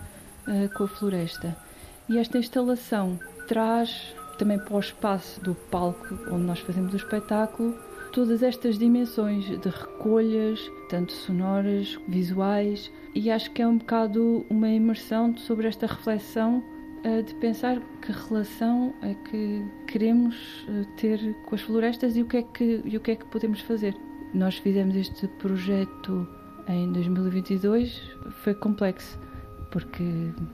uh, 0.47 0.69
com 0.77 0.83
a 0.83 0.87
floresta. 0.87 1.55
E 2.07 2.17
esta 2.17 2.37
instalação 2.37 3.19
traz 3.47 4.13
também 4.37 4.59
para 4.59 4.75
o 4.75 4.79
espaço 4.79 5.41
do 5.41 5.55
palco 5.55 6.17
onde 6.31 6.43
nós 6.43 6.59
fazemos 6.59 6.93
o 6.93 6.97
espetáculo 6.97 7.88
todas 8.19 8.43
estas 8.43 8.77
dimensões 8.77 9.45
de 9.45 9.69
recolhas, 9.69 10.69
tanto 10.89 11.13
sonoras, 11.13 11.97
visuais, 12.05 12.91
e 13.15 13.31
acho 13.31 13.49
que 13.51 13.61
é 13.61 13.67
um 13.67 13.77
bocado 13.77 14.45
uma 14.49 14.67
imersão 14.67 15.37
sobre 15.37 15.69
esta 15.69 15.87
reflexão 15.87 16.61
uh, 17.05 17.23
de 17.23 17.33
pensar 17.35 17.79
que 18.01 18.11
relação 18.11 18.93
é 19.01 19.13
que 19.13 19.63
queremos 19.87 20.35
uh, 20.67 20.85
ter 20.97 21.33
com 21.45 21.55
as 21.55 21.61
florestas 21.61 22.17
e 22.17 22.21
o 22.21 22.25
que 22.25 22.35
é 22.35 22.43
que 22.43 22.81
e 22.83 22.97
o 22.97 22.99
que 22.99 23.11
é 23.11 23.15
que 23.15 23.25
podemos 23.27 23.61
fazer. 23.61 23.95
Nós 24.33 24.57
fizemos 24.57 24.97
este 24.97 25.25
projeto 25.25 26.27
em 26.67 26.91
2022, 26.91 28.01
foi 28.43 28.53
complexo 28.53 29.17
porque 29.71 30.03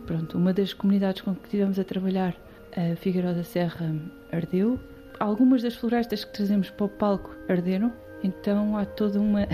pronto, 0.05 0.37
uma 0.37 0.53
das 0.53 0.71
comunidades 0.71 1.23
com 1.23 1.33
que 1.33 1.49
tivemos 1.49 1.79
a 1.79 1.83
trabalhar, 1.83 2.37
a 2.77 2.95
Figueiró 2.95 3.33
da 3.33 3.43
Serra, 3.43 3.95
ardeu 4.31 4.79
algumas 5.19 5.61
das 5.61 5.75
florestas 5.75 6.23
que 6.23 6.33
trazemos 6.33 6.69
para 6.69 6.85
o 6.85 6.89
palco 6.89 7.35
arderam, 7.47 7.91
então 8.23 8.77
há 8.77 8.85
toda 8.85 9.19
uma, 9.19 9.47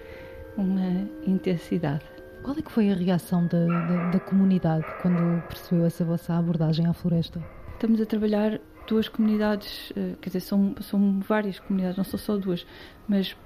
uma 0.56 1.08
intensidade. 1.26 2.04
Qual 2.42 2.56
é 2.56 2.62
que 2.62 2.70
foi 2.70 2.90
a 2.90 2.94
reação 2.94 3.46
da, 3.46 3.66
da, 3.66 4.10
da, 4.10 4.20
comunidade 4.20 4.84
quando 5.02 5.42
percebeu 5.48 5.86
essa 5.86 6.04
vossa 6.04 6.34
abordagem 6.34 6.86
à 6.86 6.92
floresta? 6.92 7.42
Estamos 7.74 8.00
a 8.00 8.06
trabalhar 8.06 8.60
duas 8.86 9.08
comunidades, 9.08 9.92
eh, 9.96 10.14
quer 10.20 10.30
dizer, 10.30 10.40
são, 10.40 10.74
são 10.80 11.20
várias 11.20 11.58
comunidades, 11.60 11.96
não 11.96 12.04
são 12.04 12.18
só 12.18 12.36
duas, 12.36 12.66
mas 13.06 13.36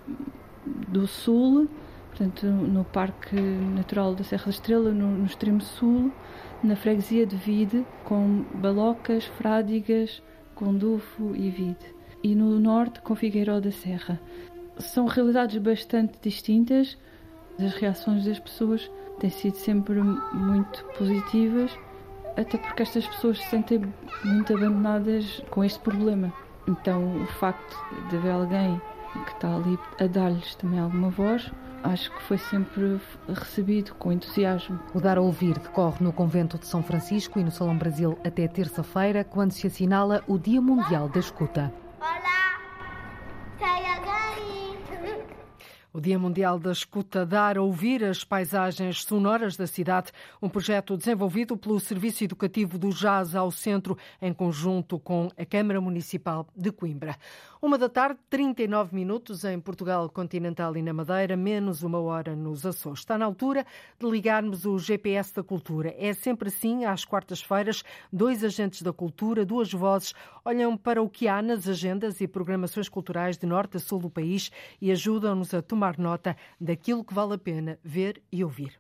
do 0.89 1.07
sul, 1.07 1.69
portanto, 2.11 2.47
no 2.47 2.85
Parque 2.85 3.35
Natural 3.35 4.15
da 4.15 4.23
Serra 4.23 4.45
da 4.45 4.51
Estrela, 4.51 4.91
no, 4.93 5.11
no 5.11 5.27
extremo 5.27 5.61
sul, 5.61 6.13
na 6.63 6.77
freguesia 6.77 7.27
de 7.27 7.37
Vide, 7.37 7.85
com 8.05 8.45
balocas, 8.55 9.25
frádigas, 9.25 10.23
Condufo 10.63 11.35
e 11.35 11.51
Vide, 11.51 11.93
e 12.23 12.37
no 12.37 12.61
norte 12.61 13.01
com 13.01 13.17
Figueiró 13.17 13.59
da 13.59 13.73
Serra. 13.73 14.21
São 14.79 15.07
realidades 15.07 15.59
bastante 15.59 16.21
distintas. 16.23 16.97
As 17.59 17.75
reações 17.75 18.25
das 18.25 18.39
pessoas 18.39 18.89
têm 19.19 19.29
sido 19.29 19.57
sempre 19.57 20.01
muito 20.01 20.85
positivas, 20.97 21.77
até 22.37 22.57
porque 22.59 22.85
estas 22.85 23.05
pessoas 23.09 23.39
se 23.39 23.51
sentem 23.51 23.83
muito 24.25 24.55
abandonadas 24.55 25.43
com 25.51 25.65
este 25.65 25.81
problema. 25.81 26.33
Então, 26.69 27.21
o 27.21 27.27
facto 27.27 27.77
de 28.09 28.17
haver 28.19 28.31
alguém 28.31 28.81
que 29.25 29.33
está 29.33 29.57
ali 29.57 29.77
a 29.99 30.07
dar-lhes 30.07 30.55
também 30.55 30.79
alguma 30.79 31.11
voz, 31.11 31.51
acho 31.83 32.11
que 32.11 32.23
foi 32.23 32.39
sempre 32.39 33.01
recebido 33.29 33.95
com 33.95 34.13
entusiasmo. 34.13 34.79
O 34.95 35.01
Dar 35.01 35.19
a 35.19 35.21
Ouvir 35.21 35.59
decorre 35.59 36.05
no 36.05 36.13
Convento 36.13 36.59
de 36.59 36.67
São 36.67 36.83
Francisco 36.83 37.39
e 37.39 37.45
no 37.45 37.51
Salão 37.51 37.77
Brasil 37.77 38.19
até 38.25 38.47
terça-feira, 38.47 39.25
quando 39.25 39.53
se 39.53 39.67
assinala 39.67 40.23
o 40.27 40.39
Dia 40.39 40.61
Mundial 40.61 41.09
da 41.09 41.21
Escuta. 41.21 41.82
O 45.95 46.01
Dia 46.01 46.19
Mundial 46.19 46.59
da 46.59 46.73
Escuta 46.73 47.27
dar 47.27 47.59
a 47.59 47.63
ouvir 47.63 48.03
as 48.03 48.25
paisagens 48.25 49.05
sonoras 49.05 49.59
da 49.59 49.67
cidade, 49.67 50.11
um 50.41 50.49
projeto 50.49 50.97
desenvolvido 50.97 51.55
pelo 51.55 51.79
Serviço 51.79 52.25
Educativo 52.25 52.79
do 52.79 52.89
Jazz 52.89 53.35
ao 53.35 53.51
Centro, 53.51 53.99
em 54.21 54.33
conjunto 54.33 54.99
com 54.99 55.31
a 55.37 55.45
Câmara 55.45 55.83
Municipal 55.83 56.49
de 56.57 56.73
Coimbra. 56.73 57.15
Uma 57.61 57.77
da 57.77 57.91
tarde, 57.91 58.19
39 58.31 58.95
minutos 58.95 59.45
em 59.45 59.61
Portugal 59.61 60.09
continental 60.09 60.75
e 60.79 60.83
na 60.83 60.95
Madeira, 60.95 61.37
menos 61.37 61.83
uma 61.83 62.01
hora 62.01 62.35
nos 62.35 62.65
Açores. 62.65 63.01
Está 63.01 63.19
na 63.19 63.27
altura 63.27 63.65
de 64.01 64.11
ligarmos 64.11 64.65
o 64.65 64.79
GPS 64.79 65.33
da 65.35 65.45
cultura. 65.45 65.95
É 65.99 66.13
sempre 66.15 66.49
assim, 66.49 66.87
às 66.87 67.05
quartas-feiras, 67.05 67.85
dois 68.11 68.43
agentes 68.43 68.81
da 68.81 68.93
cultura, 68.95 69.45
duas 69.45 69.71
vozes, 69.71 70.15
olham 70.43 70.77
para 70.77 71.03
o 71.03 71.09
que 71.09 71.29
há 71.29 71.41
nas 71.41 71.69
agendas 71.69 72.21
e 72.21 72.27
programações 72.27 72.89
culturais 72.89 73.37
de 73.37 73.47
norte 73.47 73.77
a 73.77 73.81
sul 73.81 74.01
do 74.01 74.11
país 74.11 74.51
e 74.81 74.91
ajudam-nos 74.91 75.55
a 75.55 75.63
tomar 75.63 75.82
tomar 75.83 75.99
nota 75.99 76.37
daquilo 76.61 77.03
que 77.03 77.13
vale 77.13 77.35
a 77.35 77.39
pena 77.39 77.79
ver 77.83 78.23
e 78.31 78.45
ouvir. 78.45 78.79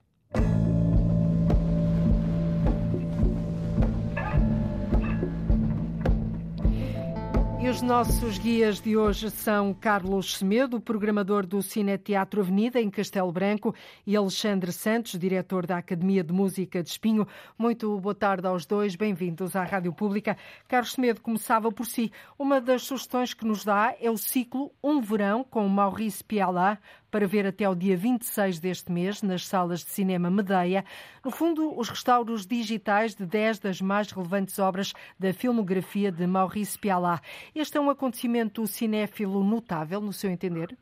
Os 7.73 7.81
nossos 7.81 8.37
guias 8.37 8.83
de 8.83 8.99
hoje 8.99 9.31
são 9.31 9.73
Carlos 9.73 10.37
Semedo, 10.37 10.79
programador 10.79 11.47
do 11.47 11.63
Cine 11.63 11.97
Teatro 11.97 12.43
Avenida, 12.43 12.79
em 12.79 12.91
Castelo 12.91 13.33
Branco, 13.33 13.75
e 14.07 14.15
Alexandre 14.15 14.71
Santos, 14.71 15.19
diretor 15.19 15.67
da 15.67 15.79
Academia 15.79 16.23
de 16.23 16.35
Música 16.35 16.83
de 16.83 16.91
Espinho. 16.91 17.27
Muito 17.57 17.99
boa 17.99 18.15
tarde 18.15 18.47
aos 18.47 18.67
dois, 18.67 18.95
bem-vindos 18.95 19.57
à 19.57 19.65
Rádio 19.65 19.91
Pública. 19.91 20.37
Carlos 20.69 20.93
Semedo 20.93 21.23
começava 21.23 21.73
por 21.73 21.87
si. 21.87 22.13
Uma 22.39 22.61
das 22.61 22.83
sugestões 22.83 23.33
que 23.33 23.47
nos 23.47 23.65
dá 23.65 23.95
é 23.99 24.11
o 24.11 24.19
ciclo 24.19 24.71
Um 24.85 25.01
Verão, 25.01 25.43
com 25.43 25.67
Maurice 25.67 26.23
Pialat, 26.23 26.79
para 27.13 27.27
ver 27.27 27.47
até 27.47 27.69
o 27.69 27.75
dia 27.75 27.95
26 27.95 28.59
deste 28.59 28.91
mês 28.91 29.23
nas 29.23 29.47
salas 29.47 29.85
de 29.85 29.91
cinema 29.91 30.31
Medeia. 30.31 30.83
No 31.23 31.31
fundo, 31.31 31.79
os 31.79 31.91
restauros 31.91 32.47
digitais 32.47 33.15
de 33.15 33.27
10 33.27 33.59
das 33.59 33.81
mais 33.83 34.11
relevantes 34.11 34.59
obras 34.59 34.95
da 35.19 35.33
filmografia 35.33 36.11
de 36.11 36.27
Maurice 36.27 36.79
Pialat. 36.79 37.23
Este 37.55 37.77
é 37.77 37.81
um 37.81 37.91
acontecimento 37.91 38.67
cinéfilo 38.67 39.45
notável, 39.45 40.01
no 40.01 40.13
seu 40.13 40.31
entender? 40.31 40.75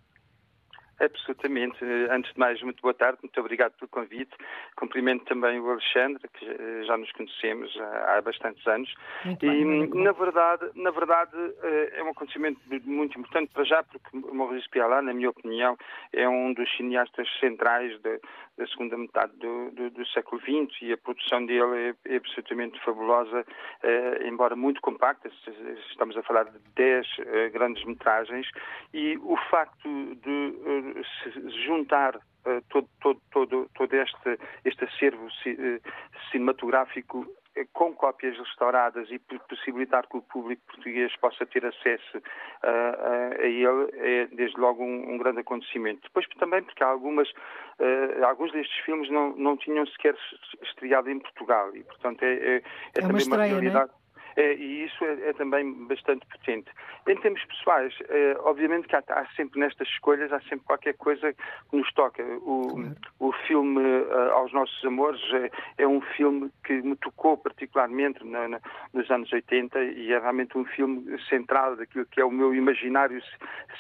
Absolutamente. 1.00 1.82
Antes 2.10 2.32
de 2.32 2.38
mais, 2.38 2.62
muito 2.62 2.82
boa 2.82 2.92
tarde, 2.92 3.18
muito 3.22 3.40
obrigado 3.40 3.72
pelo 3.72 3.88
convite. 3.88 4.36
Cumprimento 4.76 5.24
também 5.24 5.58
o 5.58 5.70
Alexandre, 5.70 6.28
que 6.28 6.84
já 6.84 6.96
nos 6.96 7.10
conhecemos 7.12 7.74
há 7.80 8.20
bastantes 8.20 8.66
anos. 8.66 8.92
Muito 9.24 9.46
e, 9.46 9.48
bem, 9.48 9.88
na 9.94 10.12
verdade, 10.12 10.70
na 10.74 10.90
verdade, 10.90 11.36
eh, 11.62 11.92
é 11.96 12.02
um 12.02 12.10
acontecimento 12.10 12.60
muito 12.84 13.18
importante 13.18 13.50
para 13.52 13.64
já, 13.64 13.82
porque 13.82 14.14
Maurice 14.14 14.68
Pialat, 14.68 15.02
na 15.04 15.14
minha 15.14 15.30
opinião, 15.30 15.76
é 16.12 16.28
um 16.28 16.52
dos 16.52 16.70
cineastas 16.76 17.26
centrais 17.40 17.98
de, 18.02 18.20
da 18.58 18.66
segunda 18.66 18.98
metade 18.98 19.32
do, 19.38 19.70
do, 19.70 19.90
do, 19.90 20.06
século 20.08 20.40
XX 20.42 20.82
e 20.82 20.92
a 20.92 20.98
produção 20.98 21.46
dele 21.46 21.94
é, 22.04 22.12
é 22.12 22.16
absolutamente 22.16 22.78
fabulosa, 22.84 23.46
eh, 23.82 24.28
embora 24.28 24.54
muito 24.54 24.82
compacta. 24.82 25.30
Estamos 25.90 26.16
a 26.16 26.22
falar 26.22 26.44
de 26.44 26.58
10 26.76 27.06
eh, 27.20 27.48
grandes 27.48 27.82
metragens 27.84 28.46
e 28.92 29.16
o 29.22 29.36
facto 29.50 29.88
de 30.16 30.89
juntar 31.66 32.16
uh, 32.16 32.62
todo, 32.68 32.88
todo, 33.00 33.20
todo, 33.30 33.70
todo 33.74 33.94
este, 33.94 34.38
este 34.64 34.84
acervo 34.84 35.26
uh, 35.26 35.80
cinematográfico 36.30 37.26
eh, 37.56 37.66
com 37.72 37.92
cópias 37.94 38.38
restauradas 38.38 39.10
e 39.10 39.18
possibilitar 39.18 40.06
que 40.06 40.16
o 40.16 40.22
público 40.22 40.62
português 40.68 41.14
possa 41.16 41.44
ter 41.46 41.66
acesso 41.66 42.18
uh, 42.18 42.20
uh, 42.20 43.40
a 43.40 43.46
ele 43.46 43.90
é 43.94 44.26
desde 44.28 44.58
logo 44.60 44.84
um, 44.84 45.14
um, 45.14 45.18
grande 45.18 45.40
acontecimento. 45.40 46.02
Depois 46.02 46.26
também 46.38 46.62
porque 46.62 46.84
algumas, 46.84 47.28
uh, 47.28 48.24
alguns 48.24 48.52
destes 48.52 48.78
filmes 48.84 49.10
não, 49.10 49.34
não 49.34 49.56
tinham 49.56 49.84
sequer 49.88 50.14
estreado 50.62 51.10
em 51.10 51.18
Portugal 51.18 51.74
e 51.74 51.82
portanto 51.82 52.22
é, 52.22 52.34
é, 52.34 52.56
é, 52.56 52.62
é 52.94 53.00
também 53.00 53.10
uma, 53.10 53.18
estreia, 53.18 53.52
uma 53.52 53.60
realidade. 53.60 53.90
É, 54.36 54.54
e 54.54 54.84
isso 54.84 55.04
é, 55.04 55.30
é, 55.30 55.32
também 55.32 55.72
bastante 55.86 56.26
potente. 56.26 56.70
Em 57.08 57.16
termos 57.16 57.44
pessoais, 57.44 57.94
é, 58.08 58.36
obviamente 58.40 58.88
que 58.88 58.96
há, 58.96 59.02
há, 59.08 59.26
sempre 59.36 59.60
nestas 59.60 59.88
escolhas, 59.88 60.32
há 60.32 60.40
sempre 60.42 60.60
qualquer 60.66 60.94
coisa 60.94 61.32
que 61.32 61.76
nos 61.76 61.90
toca. 61.92 62.22
O, 62.42 62.92
o 63.18 63.32
filme 63.46 63.80
uh, 63.80 64.32
Aos 64.32 64.52
Nossos 64.52 64.84
Amores 64.84 65.20
é, 65.32 65.82
é, 65.82 65.86
um 65.86 66.00
filme 66.00 66.50
que 66.64 66.74
me 66.82 66.96
tocou 66.96 67.36
particularmente 67.36 68.24
na, 68.24 68.48
na, 68.48 68.60
nos 68.92 69.10
anos 69.10 69.32
80 69.32 69.82
e 69.82 70.12
é 70.12 70.18
realmente 70.18 70.56
um 70.56 70.64
filme 70.64 71.18
central 71.28 71.76
daquilo 71.76 72.06
que 72.06 72.20
é 72.20 72.24
o 72.24 72.30
meu 72.30 72.54
imaginário 72.54 73.20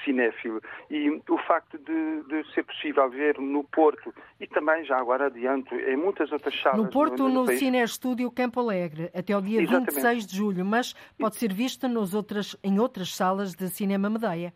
cinéfilo. 0.04 0.60
E 0.90 1.10
o 1.28 1.38
facto 1.38 1.78
de, 1.78 2.22
de 2.24 2.52
ser 2.52 2.64
possível 2.64 3.08
ver 3.10 3.38
no 3.38 3.64
Porto 3.64 4.12
e 4.40 4.46
também, 4.46 4.84
já 4.84 4.96
agora 4.98 5.26
adianto, 5.26 5.74
em 5.74 5.96
muitas 5.96 6.32
outras 6.32 6.58
salas. 6.60 6.78
No 6.78 6.88
Porto, 6.88 7.28
no, 7.28 7.28
no, 7.28 7.44
no 7.44 7.52
Cine 7.52 7.82
Estúdio 7.82 8.30
Campo 8.30 8.60
Alegre, 8.60 9.10
até 9.14 9.36
o 9.36 9.40
dia 9.40 9.60
Exatamente. 9.60 9.94
26 9.94 10.26
de 10.26 10.39
julho, 10.40 10.64
mas 10.64 10.94
pode 11.18 11.36
ser 11.36 11.52
vista 11.52 11.86
nos 11.86 12.14
outras, 12.14 12.56
em 12.64 12.78
outras 12.78 13.14
salas 13.14 13.54
de 13.54 13.68
cinema 13.68 14.08
Medeia. 14.08 14.54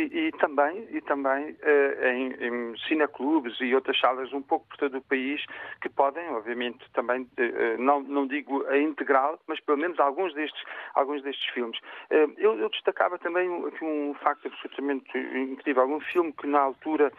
E, 0.00 0.28
e, 0.28 0.32
também, 0.32 0.88
e 0.90 1.00
também 1.02 1.50
uh, 1.50 2.06
em, 2.06 2.32
em 2.40 2.78
cineclubes 2.88 3.60
e 3.60 3.74
outras 3.74 4.00
salas 4.00 4.32
um 4.32 4.40
pouco 4.40 4.66
por 4.68 4.78
todo 4.78 4.96
o 4.96 5.02
país 5.02 5.44
que 5.82 5.90
podem, 5.90 6.26
obviamente, 6.30 6.78
também, 6.94 7.22
uh, 7.22 7.78
não, 7.78 8.00
não 8.00 8.26
digo 8.26 8.66
a 8.68 8.78
integral, 8.78 9.38
mas 9.46 9.60
pelo 9.60 9.76
menos 9.76 10.00
alguns 10.00 10.32
destes, 10.32 10.62
alguns 10.94 11.22
destes 11.22 11.44
filmes. 11.52 11.78
Uh, 12.10 12.32
eu, 12.38 12.58
eu, 12.58 12.70
destacava 12.70 13.18
também 13.18 13.46
aqui 13.66 13.84
um 13.84 14.14
facto 14.14 14.48
absolutamente 14.48 15.10
incrível, 15.18 15.84
um 15.84 16.00
filme 16.00 16.32
que 16.32 16.46
na 16.46 16.60
altura 16.60 17.12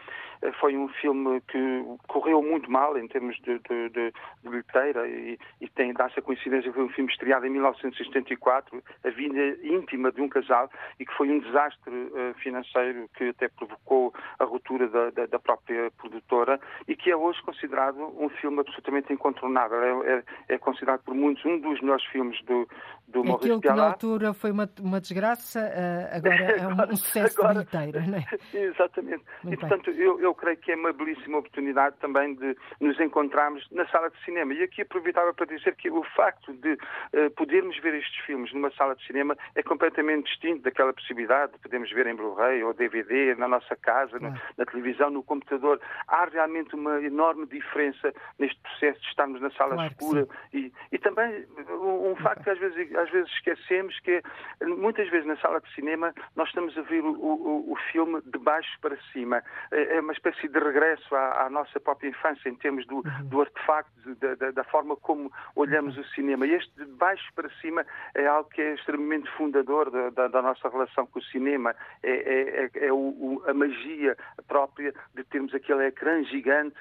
foi 0.59 0.75
um 0.75 0.87
filme 0.87 1.39
que 1.41 1.83
correu 2.07 2.41
muito 2.41 2.71
mal 2.71 2.97
em 2.97 3.07
termos 3.07 3.39
de, 3.41 3.59
de, 3.59 3.89
de, 3.89 4.11
de 4.43 4.49
bilheteira 4.49 5.07
e, 5.07 5.37
e 5.61 5.69
tem 5.69 5.93
dá-se 5.93 6.17
a 6.17 6.21
coincidência 6.23 6.73
foi 6.73 6.83
um 6.83 6.89
filme 6.89 7.11
estreado 7.11 7.45
em 7.45 7.51
1974, 7.51 8.83
A 9.03 9.09
Vida 9.11 9.57
Íntima 9.61 10.11
de 10.11 10.19
um 10.19 10.27
Casal, 10.27 10.67
e 10.99 11.05
que 11.05 11.13
foi 11.13 11.29
um 11.29 11.39
desastre 11.39 11.93
financeiro 12.41 12.70
financeiro 12.71 13.09
que 13.15 13.29
até 13.29 13.47
provocou 13.49 14.13
a 14.39 14.45
ruptura 14.45 14.87
da, 14.87 15.09
da, 15.11 15.25
da, 15.25 15.39
própria 15.39 15.91
produtora 15.91 16.59
e 16.87 16.95
que 16.95 17.11
é 17.11 17.15
hoje 17.15 17.41
considerado 17.43 17.97
um 18.17 18.29
filme 18.29 18.59
absolutamente 18.59 19.11
incontornável. 19.11 20.03
É, 20.03 20.13
é, 20.13 20.23
é 20.55 20.57
considerado 20.57 21.01
por 21.03 21.13
muitos 21.13 21.43
um 21.45 21.59
dos 21.59 21.79
melhores 21.81 22.05
filmes 22.05 22.41
do, 22.45 22.67
do 23.11 23.23
Maurice 23.23 23.45
Aquilo 23.45 23.61
que 23.61 23.67
na 23.67 23.87
altura 23.87 24.33
foi 24.33 24.51
uma, 24.51 24.69
uma 24.79 24.99
desgraça, 24.99 25.59
uh, 25.59 26.17
agora 26.17 26.35
é 26.57 26.67
um, 26.67 26.95
sucesso 26.95 27.39
agora, 27.39 27.65
bilheteiro, 27.65 28.07
não 28.09 28.17
é? 28.17 28.25
Exatamente. 28.53 29.23
Muito 29.43 29.55
e, 29.55 29.59
portanto, 29.59 29.91
eu, 29.91 30.19
eu 30.19 30.33
creio 30.33 30.57
que 30.57 30.71
é 30.71 30.75
uma 30.75 30.93
belíssima 30.93 31.37
oportunidade 31.37 31.95
também 31.99 32.33
de 32.35 32.55
nos 32.79 32.99
encontrarmos 32.99 33.67
na 33.71 33.85
sala 33.87 34.09
de 34.09 34.23
cinema. 34.23 34.53
E 34.53 34.63
aqui 34.63 34.81
aproveitava 34.81 35.33
para 35.33 35.45
dizer 35.45 35.75
que 35.75 35.89
o 35.89 36.03
facto 36.15 36.53
de 36.53 36.73
uh, 36.73 37.29
podermos 37.35 37.77
ver 37.79 37.95
estes 37.95 38.25
filmes 38.25 38.53
numa 38.53 38.71
sala 38.71 38.95
de 38.95 39.05
cinema 39.05 39.37
é 39.55 39.63
completamente 39.63 40.25
distinto 40.25 40.61
daquela 40.63 40.93
possibilidade 40.93 41.53
de 41.53 41.59
podermos 41.59 41.91
ver 41.91 42.07
em 42.07 42.15
Blu-ray 42.15 42.63
ou 42.63 42.73
DVD 42.73 43.35
na 43.35 43.47
nossa 43.47 43.75
casa, 43.75 44.19
na, 44.19 44.39
na, 44.57 44.65
televisão, 44.65 45.09
no 45.09 45.23
computador. 45.23 45.79
Há 46.07 46.25
realmente 46.25 46.75
uma 46.75 47.01
enorme 47.01 47.45
diferença 47.45 48.13
neste 48.39 48.59
processo 48.61 48.99
de 49.01 49.07
estarmos 49.07 49.41
na 49.41 49.51
sala 49.51 49.75
claro 49.75 49.91
escura. 49.91 50.27
E, 50.53 50.71
e, 50.91 50.97
também 50.97 51.45
um, 51.69 52.11
um 52.11 52.15
facto 52.15 52.43
que 52.43 52.49
às 52.49 52.59
vezes, 52.59 52.95
às 53.01 53.09
vezes 53.11 53.31
esquecemos, 53.31 53.99
que 54.01 54.11
é, 54.11 54.65
muitas 54.65 55.09
vezes 55.09 55.25
na 55.25 55.37
sala 55.37 55.59
de 55.61 55.73
cinema 55.73 56.13
nós 56.35 56.47
estamos 56.49 56.77
a 56.77 56.81
ver 56.81 57.01
o, 57.03 57.11
o, 57.11 57.71
o 57.71 57.75
filme 57.91 58.21
de 58.25 58.37
baixo 58.39 58.77
para 58.81 58.97
cima. 59.13 59.43
É, 59.71 59.97
é 59.97 60.01
uma 60.01 60.13
espécie 60.13 60.47
de 60.47 60.59
regresso 60.59 61.15
à, 61.15 61.45
à 61.45 61.49
nossa 61.49 61.79
própria 61.79 62.09
infância 62.09 62.49
em 62.49 62.55
termos 62.55 62.85
do, 62.87 62.97
uhum. 62.97 63.25
do 63.25 63.41
artefacto, 63.41 64.15
da, 64.15 64.35
da, 64.35 64.51
da, 64.51 64.63
forma 64.65 64.95
como 64.95 65.31
olhamos 65.55 65.95
uhum. 65.95 66.03
o 66.03 66.05
cinema. 66.07 66.45
E 66.45 66.51
este 66.51 66.71
de 66.75 66.85
baixo 66.85 67.31
para 67.35 67.49
cima 67.61 67.85
é 68.15 68.27
algo 68.27 68.49
que 68.49 68.61
é 68.61 68.73
extremamente 68.73 69.29
fundador 69.31 69.89
da, 69.89 70.09
da, 70.09 70.27
da 70.27 70.41
nossa 70.41 70.69
relação 70.69 71.05
com 71.07 71.19
o 71.19 71.23
cinema. 71.23 71.75
É, 72.03 72.11
é 72.11 72.41
é, 72.41 72.69
é, 72.73 72.87
é 72.87 72.93
o, 72.93 73.41
a 73.47 73.53
magia 73.53 74.17
própria 74.47 74.93
de 75.15 75.23
termos 75.23 75.53
aquele 75.53 75.85
ecrã 75.85 76.23
gigante, 76.23 76.75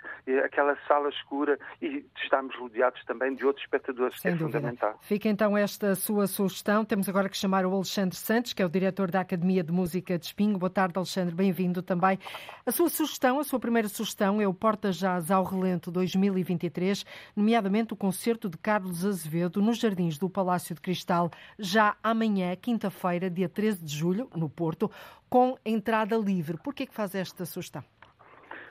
aquela 0.45 0.77
sala 0.87 1.09
escura 1.09 1.59
e 1.81 2.05
estarmos 2.23 2.55
rodeados 2.57 3.05
também 3.05 3.35
de 3.35 3.45
outros 3.45 3.65
espectadores, 3.65 4.21
Sem 4.21 4.33
que 4.33 4.37
é 4.37 4.39
dúvida. 4.39 4.59
fundamental. 4.59 4.99
Fica 5.03 5.29
então 5.29 5.57
esta 5.57 5.95
sua 6.11 6.27
sugestão. 6.27 6.85
Temos 6.85 7.09
agora 7.09 7.29
que 7.29 7.37
chamar 7.37 7.65
o 7.65 7.73
Alexandre 7.73 8.17
Santos, 8.17 8.53
que 8.53 8.61
é 8.61 8.67
o 8.67 8.69
diretor 8.69 9.13
da 9.13 9.21
Academia 9.21 9.63
de 9.63 9.71
Música 9.71 10.19
de 10.19 10.27
Espinho. 10.27 10.59
Boa 10.59 10.69
tarde, 10.69 10.95
Alexandre, 10.97 11.33
bem-vindo 11.33 11.83
também. 11.83 12.19
A 12.67 12.73
sua 12.73 12.89
sugestão, 12.89 13.39
a 13.39 13.45
sua 13.45 13.61
primeira 13.61 13.87
sugestão 13.87 14.41
é 14.41 14.49
o 14.49 14.53
Porta 14.53 14.91
Jazz 14.91 15.31
ao 15.31 15.45
Relento 15.45 15.89
2023, 15.89 17.07
nomeadamente 17.37 17.93
o 17.93 17.97
concerto 17.97 18.49
de 18.49 18.59
Carlos 18.59 19.07
Azevedo 19.07 19.63
nos 19.63 19.79
Jardins 19.79 20.19
do 20.19 20.29
Palácio 20.29 20.75
de 20.75 20.81
Cristal, 20.81 21.31
já 21.57 21.97
amanhã, 22.03 22.57
quinta-feira, 22.57 23.31
dia 23.31 23.49
13 23.49 23.85
de 23.85 23.97
julho, 23.97 24.29
no 24.35 24.51
Porto 24.51 24.91
com 25.29 25.57
entrada 25.65 26.17
livre. 26.17 26.59
Por 26.59 26.75
que 26.75 26.83
é 26.83 26.87
que 26.87 26.95
faz 26.95 27.15
esta 27.15 27.45
sugestão? 27.45 27.85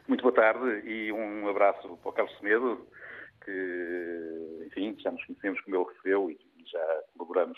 Muito 0.09 0.23
boa 0.23 0.35
tarde 0.35 0.85
e 0.85 1.09
um 1.13 1.47
abraço 1.47 1.87
para 1.87 2.09
o 2.09 2.11
Carlos 2.11 2.37
Semedo, 2.37 2.85
que, 3.45 4.65
enfim, 4.67 4.93
já 4.99 5.09
nos 5.09 5.23
conhecemos 5.23 5.61
como 5.61 5.77
ele 5.77 5.85
referiu 5.85 6.31
e 6.31 6.48
já 6.71 7.01
colaboramos 7.17 7.57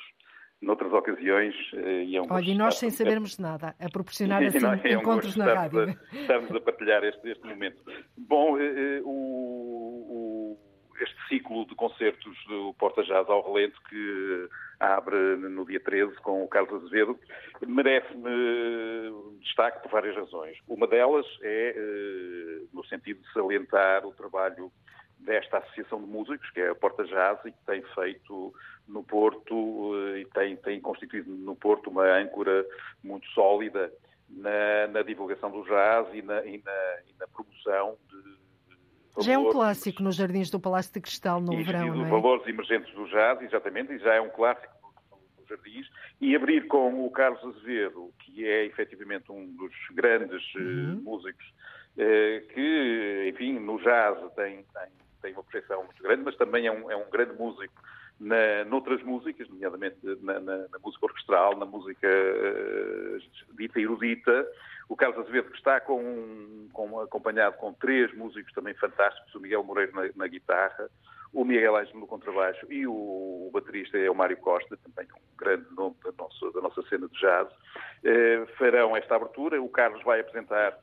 noutras 0.61 0.93
ocasiões. 0.93 1.55
E 1.73 2.15
é 2.15 2.21
um 2.21 2.27
Olha, 2.29 2.51
e 2.51 2.55
nós 2.55 2.77
sem 2.77 2.89
sabermos 2.89 3.37
nada, 3.37 3.75
a 3.79 3.89
proporcionar 3.89 4.43
assim 4.43 4.59
é 4.83 4.93
encontros 4.93 5.35
um 5.35 5.39
na 5.39 5.53
rádio. 5.53 5.81
A, 5.81 6.15
estamos 6.15 6.55
a 6.55 6.61
partilhar 6.61 7.03
este, 7.03 7.29
este 7.29 7.47
momento. 7.47 7.81
Bom, 8.17 8.57
o, 9.03 9.09
o, 9.09 10.57
este 11.01 11.27
ciclo 11.27 11.65
de 11.65 11.75
concertos 11.75 12.37
do 12.47 12.73
Porta 12.75 13.03
Jazz 13.03 13.27
ao 13.27 13.41
Relento, 13.41 13.81
que 13.89 14.47
abre 14.79 15.35
no 15.37 15.65
dia 15.65 15.79
13 15.79 16.15
com 16.17 16.43
o 16.43 16.47
Carlos 16.47 16.83
Azevedo, 16.83 17.17
merece-me 17.65 19.39
destaque 19.39 19.81
por 19.81 19.91
várias 19.91 20.15
razões. 20.15 20.57
Uma 20.67 20.87
delas 20.87 21.25
é 21.41 21.75
no 22.73 22.85
sentido 22.85 23.21
de 23.21 23.33
salientar 23.33 24.05
o 24.05 24.13
trabalho 24.13 24.71
desta 25.21 25.59
Associação 25.59 26.01
de 26.01 26.07
Músicos, 26.07 26.49
que 26.51 26.59
é 26.59 26.69
a 26.69 26.75
Porta 26.75 27.03
Jazz, 27.03 27.39
e 27.45 27.51
que 27.51 27.65
tem 27.65 27.81
feito 27.95 28.53
no 28.87 29.03
Porto 29.03 29.93
eh, 29.95 30.19
e 30.21 30.25
tem, 30.25 30.57
tem 30.57 30.81
constituído 30.81 31.31
no 31.31 31.55
Porto 31.55 31.89
uma 31.89 32.05
âncora 32.05 32.65
muito 33.03 33.27
sólida 33.29 33.91
na, 34.29 34.87
na 34.87 35.01
divulgação 35.01 35.51
do 35.51 35.63
jazz 35.63 36.07
e 36.13 36.21
na, 36.21 36.45
e 36.45 36.61
na, 36.63 36.99
e 37.07 37.13
na 37.19 37.27
promoção 37.27 37.97
de, 38.09 38.41
já 39.19 39.33
é 39.33 39.37
um 39.37 39.51
clássico 39.51 40.01
nos 40.01 40.15
Jardins 40.15 40.49
do 40.49 40.59
Palácio 40.59 40.93
de 40.93 41.01
Cristal 41.01 41.41
no 41.41 41.53
e, 41.53 41.63
verão, 41.63 41.87
e 41.87 41.91
não 41.91 42.05
é? 42.05 42.09
valores 42.09 42.47
emergentes 42.47 42.93
do 42.93 43.05
jazz, 43.09 43.41
exatamente, 43.41 43.91
e 43.91 43.99
já 43.99 44.13
é 44.13 44.21
um 44.21 44.29
clássico 44.29 44.73
nos 45.37 45.47
Jardins. 45.49 45.87
E 46.21 46.33
abrir 46.33 46.67
com 46.67 47.05
o 47.05 47.11
Carlos 47.11 47.43
Azevedo, 47.43 48.13
que 48.19 48.47
é 48.47 48.65
efetivamente 48.65 49.29
um 49.29 49.53
dos 49.57 49.73
grandes 49.91 50.41
eh, 50.55 50.59
uhum. 50.59 51.01
músicos, 51.03 51.45
eh, 51.97 52.43
que, 52.53 53.29
enfim, 53.33 53.59
no 53.59 53.77
jazz 53.81 54.17
tem, 54.33 54.63
tem, 54.73 54.91
tem 55.21 55.33
uma 55.33 55.43
projeção 55.43 55.83
muito 55.83 56.01
grande, 56.01 56.23
mas 56.23 56.35
também 56.35 56.67
é 56.67 56.71
um, 56.71 56.89
é 56.89 56.95
um 56.95 57.09
grande 57.09 57.33
músico 57.33 57.73
na, 58.19 58.63
noutras 58.65 59.01
músicas, 59.01 59.49
nomeadamente 59.49 59.97
na, 60.21 60.39
na, 60.39 60.57
na 60.57 60.79
música 60.83 61.05
orquestral, 61.05 61.57
na 61.57 61.65
música 61.65 62.07
uh, 62.07 63.55
dita 63.55 63.79
erudita. 63.79 64.47
O 64.87 64.95
Carlos 64.95 65.19
Azevedo, 65.19 65.49
que 65.49 65.57
está 65.57 65.79
com, 65.79 66.67
com, 66.73 66.99
acompanhado 66.99 67.57
com 67.57 67.73
três 67.73 68.13
músicos 68.13 68.53
também 68.53 68.73
fantásticos, 68.75 69.33
o 69.33 69.39
Miguel 69.39 69.63
Moreira 69.63 69.91
na, 69.93 70.09
na 70.15 70.27
guitarra, 70.27 70.89
o 71.33 71.45
Miguel 71.45 71.77
Ângelo 71.77 72.01
no 72.01 72.07
contrabaixo 72.07 72.65
e 72.69 72.85
o, 72.85 72.91
o, 72.91 73.49
baterista 73.53 73.97
é 73.97 74.09
o 74.09 74.15
Mário 74.15 74.37
Costa, 74.37 74.77
também 74.77 75.09
um 75.13 75.37
grande 75.37 75.65
nome 75.73 75.95
da 76.03 76.11
nossa, 76.17 76.51
da 76.51 76.61
nossa 76.61 76.81
cena 76.83 77.07
de 77.07 77.19
jazz, 77.19 77.47
eh, 78.03 78.45
farão 78.57 78.97
esta 78.97 79.15
abertura. 79.15 79.61
O 79.61 79.69
Carlos 79.69 80.03
vai 80.03 80.19
apresentar 80.19 80.77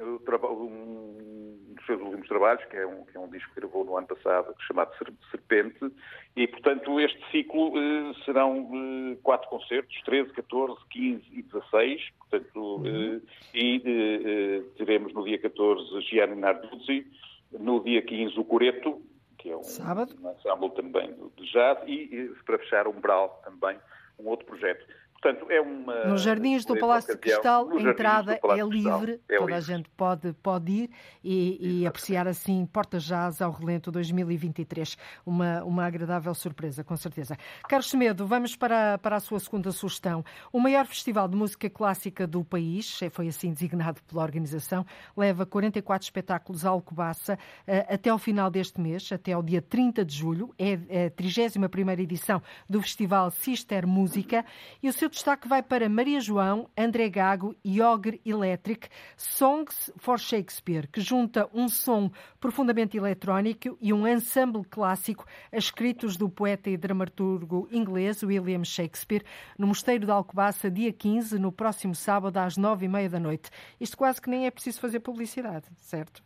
um 0.00 1.74
dos 1.74 1.86
seus 1.86 2.00
últimos 2.00 2.28
trabalhos, 2.28 2.64
que 2.66 2.76
é, 2.76 2.86
um, 2.86 3.04
que 3.04 3.16
é 3.16 3.20
um 3.20 3.28
disco 3.28 3.52
que 3.52 3.60
gravou 3.60 3.84
no 3.84 3.96
ano 3.96 4.06
passado, 4.06 4.54
chamado 4.66 4.92
Serpente, 5.30 5.92
e, 6.36 6.46
portanto, 6.46 6.98
este 7.00 7.20
ciclo 7.30 7.72
eh, 7.76 8.14
serão 8.24 8.70
eh, 8.72 9.18
quatro 9.22 9.48
concertos, 9.48 9.94
13, 10.04 10.32
14, 10.32 10.80
15 10.90 11.24
e 11.32 11.42
16, 11.42 12.10
portanto, 12.18 12.56
uhum. 12.56 12.86
eh, 13.16 13.20
e 13.54 13.82
eh, 13.84 14.62
teremos 14.78 15.12
no 15.12 15.24
dia 15.24 15.38
14 15.38 16.00
Gianni 16.02 16.36
Narduzzi, 16.36 17.06
no 17.52 17.82
dia 17.82 18.00
15 18.02 18.38
o 18.38 18.44
Coreto, 18.44 19.02
que 19.38 19.50
é 19.50 19.56
um, 19.56 19.62
Sábado. 19.62 20.14
um 20.22 20.30
ensemble 20.30 20.70
também 20.70 21.14
de 21.36 21.52
jazz, 21.52 21.78
e, 21.86 22.14
e 22.14 22.28
para 22.46 22.58
fechar 22.58 22.86
Umbral 22.86 23.42
também, 23.44 23.76
um 24.18 24.28
outro 24.28 24.46
projeto. 24.46 24.86
Portanto, 25.22 25.48
é 25.48 25.60
uma. 25.60 26.04
Nos 26.06 26.22
Jardins 26.22 26.64
do 26.64 26.76
Palácio 26.76 27.14
de 27.14 27.20
Cristal, 27.20 27.70
a 27.70 27.80
entrada 27.80 28.40
é 28.42 28.62
livre, 28.64 29.20
é 29.28 29.38
toda 29.38 29.52
livre. 29.52 29.54
a 29.54 29.60
gente 29.60 29.88
pode, 29.90 30.32
pode 30.32 30.72
ir 30.72 30.90
e, 31.22 31.82
e 31.82 31.86
apreciar 31.86 32.26
assim 32.26 32.66
Porta 32.66 32.98
Jazz 32.98 33.40
ao 33.40 33.52
Relento 33.52 33.92
2023. 33.92 34.98
Uma, 35.24 35.62
uma 35.62 35.86
agradável 35.86 36.34
surpresa, 36.34 36.82
com 36.82 36.96
certeza. 36.96 37.38
Carlos 37.68 37.88
Semedo, 37.88 38.26
vamos 38.26 38.56
para, 38.56 38.98
para 38.98 39.14
a 39.14 39.20
sua 39.20 39.38
segunda 39.38 39.70
sugestão. 39.70 40.24
O 40.52 40.58
maior 40.58 40.86
festival 40.86 41.28
de 41.28 41.36
música 41.36 41.70
clássica 41.70 42.26
do 42.26 42.42
país, 42.42 42.98
foi 43.12 43.28
assim 43.28 43.52
designado 43.52 44.02
pela 44.02 44.24
organização, 44.24 44.84
leva 45.16 45.46
44 45.46 46.04
espetáculos 46.04 46.66
à 46.66 46.70
Alcobaça 46.70 47.38
eh, 47.64 47.86
até 47.88 48.10
ao 48.10 48.18
final 48.18 48.50
deste 48.50 48.80
mês, 48.80 49.12
até 49.12 49.34
ao 49.34 49.42
dia 49.42 49.62
30 49.62 50.04
de 50.04 50.16
julho. 50.16 50.52
É 50.58 51.06
a 51.06 51.10
31 51.10 51.90
edição 51.92 52.42
do 52.68 52.82
Festival 52.82 53.30
Sister 53.30 53.86
Música 53.86 54.44
e 54.82 54.88
o 54.88 54.92
seu 54.92 55.11
destaque 55.12 55.46
vai 55.46 55.62
para 55.62 55.88
Maria 55.88 56.20
João, 56.20 56.68
André 56.76 57.08
Gago 57.10 57.54
e 57.62 57.82
Ogre 57.82 58.20
Electric, 58.24 58.88
Songs 59.16 59.92
for 59.98 60.18
Shakespeare, 60.18 60.88
que 60.88 61.00
junta 61.00 61.48
um 61.52 61.68
som 61.68 62.10
profundamente 62.40 62.96
eletrónico 62.96 63.76
e 63.80 63.92
um 63.92 64.08
ensemble 64.08 64.64
clássico 64.64 65.26
a 65.52 65.56
escritos 65.58 66.16
do 66.16 66.30
poeta 66.30 66.70
e 66.70 66.76
dramaturgo 66.78 67.68
inglês 67.70 68.22
William 68.22 68.64
Shakespeare, 68.64 69.24
no 69.58 69.66
Mosteiro 69.66 70.06
de 70.06 70.10
Alcobaça, 70.10 70.70
dia 70.70 70.92
15, 70.92 71.38
no 71.38 71.52
próximo 71.52 71.94
sábado, 71.94 72.38
às 72.38 72.56
nove 72.56 72.86
e 72.86 72.88
meia 72.88 73.10
da 73.10 73.20
noite. 73.20 73.50
Isto 73.78 73.98
quase 73.98 74.20
que 74.20 74.30
nem 74.30 74.46
é 74.46 74.50
preciso 74.50 74.80
fazer 74.80 75.00
publicidade, 75.00 75.66
certo? 75.76 76.22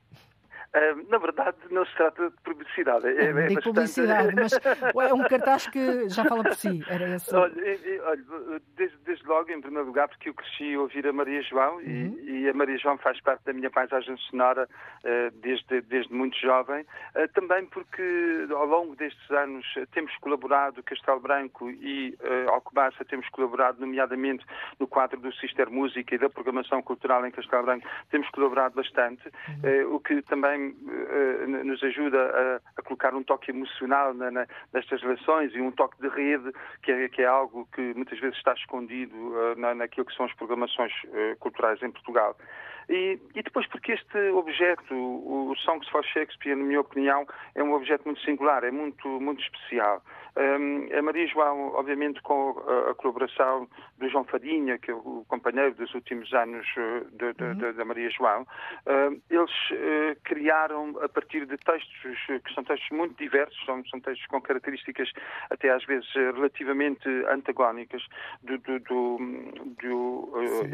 Na 1.09 1.19
verdade, 1.19 1.57
não 1.71 1.85
se 1.87 1.95
trata 1.97 2.31
de 2.31 2.37
publicidade. 2.43 3.07
É, 3.07 3.25
é 3.27 3.33
bastante... 3.33 3.62
publicidade, 3.62 4.35
mas 4.35 4.53
é 5.11 5.15
um 5.15 5.25
cartaz 5.25 5.67
que 5.67 6.09
já 6.09 6.25
fala 6.25 6.43
por 6.43 6.55
si. 6.55 6.83
Era 6.89 7.17
esse... 7.17 7.35
olha, 7.35 7.55
olha 8.05 8.61
desde, 8.77 8.97
desde, 9.05 9.27
logo, 9.27 9.51
em 9.51 9.61
primeiro 9.61 9.87
lugar, 9.87 10.09
porque 10.09 10.29
eu 10.29 10.35
cresci 10.35 10.75
a 10.75 10.81
ouvir 10.81 11.07
a 11.07 11.12
Maria 11.12 11.43
João 11.43 11.77
uhum. 11.77 12.19
e, 12.21 12.43
e, 12.43 12.49
a 12.49 12.55
Maria 12.55 12.79
João 12.79 12.99
faz 12.99 13.21
parte 13.21 13.45
da 13.45 13.53
minha 13.53 13.71
paisagem 13.71 14.17
sonora 14.31 14.69
uh, 14.69 15.31
desde, 15.41 15.81
desde 15.83 16.12
muito 16.12 16.39
jovem. 16.39 16.83
Uh, 17.15 17.29
também 17.33 17.67
porque, 17.67 18.47
ao 18.51 18.67
longo 18.67 18.95
destes 18.97 19.31
anos, 19.31 19.67
temos 19.93 20.15
colaborado, 20.19 20.83
Castelo 20.83 21.21
Branco 21.21 21.71
e 21.71 22.17
uh, 22.21 22.51
Alcobaça, 22.51 23.05
temos 23.05 23.29
colaborado, 23.31 23.81
nomeadamente 23.81 24.45
no 24.79 24.87
quadro 24.87 25.21
do 25.21 25.33
Sister 25.35 25.71
Música 25.71 26.15
e 26.15 26.19
da 26.19 26.29
programação 26.29 26.83
cultural 26.83 27.25
em 27.27 27.31
Castelo 27.31 27.65
Branco, 27.65 27.87
temos 28.11 28.29
colaborado 28.31 28.75
bastante, 28.75 29.23
uhum. 29.49 29.95
o 29.95 30.01
que 30.01 30.23
também 30.23 30.66
nos 31.65 31.83
ajuda 31.83 32.19
a, 32.19 32.81
a, 32.81 32.83
colocar 32.83 33.15
um 33.15 33.23
toque 33.23 33.51
emocional 33.51 34.15
na, 34.15 34.31
na, 34.31 34.47
nestas 34.73 35.03
relações 35.03 35.55
e 35.55 35.61
um 35.61 35.71
toque 35.71 36.01
de 36.01 36.09
rede, 36.09 36.53
que 36.83 36.93
é, 36.93 37.09
que 37.09 37.23
é 37.23 37.27
algo 37.27 37.69
que 37.75 37.95
muitas 37.95 38.19
vezes 38.19 38.37
está 38.37 38.53
escondido 38.55 39.15
uh, 39.15 39.59
na, 39.59 39.75
naquilo 39.75 40.07
que 40.07 40.15
são 40.15 40.27
as 40.27 40.33
programações 40.35 40.93
uh, 41.05 41.37
culturais 41.39 41.83
em 41.83 41.91
Portugal. 41.91 42.37
E, 42.89 43.19
e, 43.35 43.43
depois 43.43 43.67
porque 43.67 43.93
este 43.93 44.19
objeto, 44.31 44.95
o 44.95 45.55
Songs 45.57 45.89
for 45.89 46.05
Shakespeare, 46.05 46.55
na 46.55 46.65
minha 46.65 46.81
opinião, 46.81 47.27
é 47.55 47.63
um 47.63 47.73
objeto 47.73 48.05
muito 48.05 48.21
singular, 48.21 48.63
é 48.63 48.71
muito, 48.71 49.09
muito 49.21 49.43
especial. 49.43 50.03
Um, 50.37 50.88
a 50.94 51.01
Maria 51.01 51.27
João, 51.27 51.72
obviamente, 51.75 52.20
com 52.20 52.62
a, 52.68 52.90
a, 52.90 52.94
colaboração 52.94 53.66
do 53.96 54.09
João 54.09 54.25
Fadinha, 54.25 54.79
que 54.79 54.90
é 54.90 54.94
o 54.94 55.25
companheiro 55.29 55.75
dos 55.75 55.94
últimos 55.94 56.31
anos 56.35 56.66
de, 57.12 57.33
de, 57.33 57.42
uhum. 57.42 57.72
da 57.72 57.85
Maria 57.87 58.11
João, 58.11 58.42
uh, 58.42 59.22
eles 59.31 59.51
uh, 59.70 60.20
criaram, 60.25 60.94
a 61.01 61.09
partir 61.09 61.46
de 61.46 61.57
textos 61.57 62.18
que 62.44 62.55
são 62.55 62.62
textos 62.64 62.90
muito 62.90 63.16
diversos, 63.16 63.57
são, 63.64 63.83
são 63.87 63.99
textos 64.01 64.27
com 64.27 64.40
características 64.42 65.11
até 65.49 65.70
às 65.70 65.85
vezes 65.87 66.07
relativamente 66.12 67.09
antagónicas 67.31 68.03
do, 68.42 68.59
do, 68.59 68.79
do, 68.81 69.18
do 69.81 70.31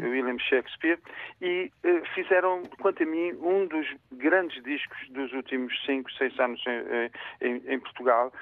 William 0.09 0.39
Shakespeare, 0.39 0.99
e 1.41 1.71
fizeram, 2.13 2.63
quanto 2.81 3.03
a 3.03 3.05
mim, 3.05 3.31
um 3.41 3.65
dos 3.67 3.87
grandes 4.11 4.61
discos 4.63 4.97
dos 5.09 5.31
últimos 5.31 5.73
5, 5.85 6.11
6 6.11 6.39
anos 6.39 6.61
em, 6.67 7.47
em, 7.47 7.73
em 7.73 7.79
Portugal, 7.79 8.33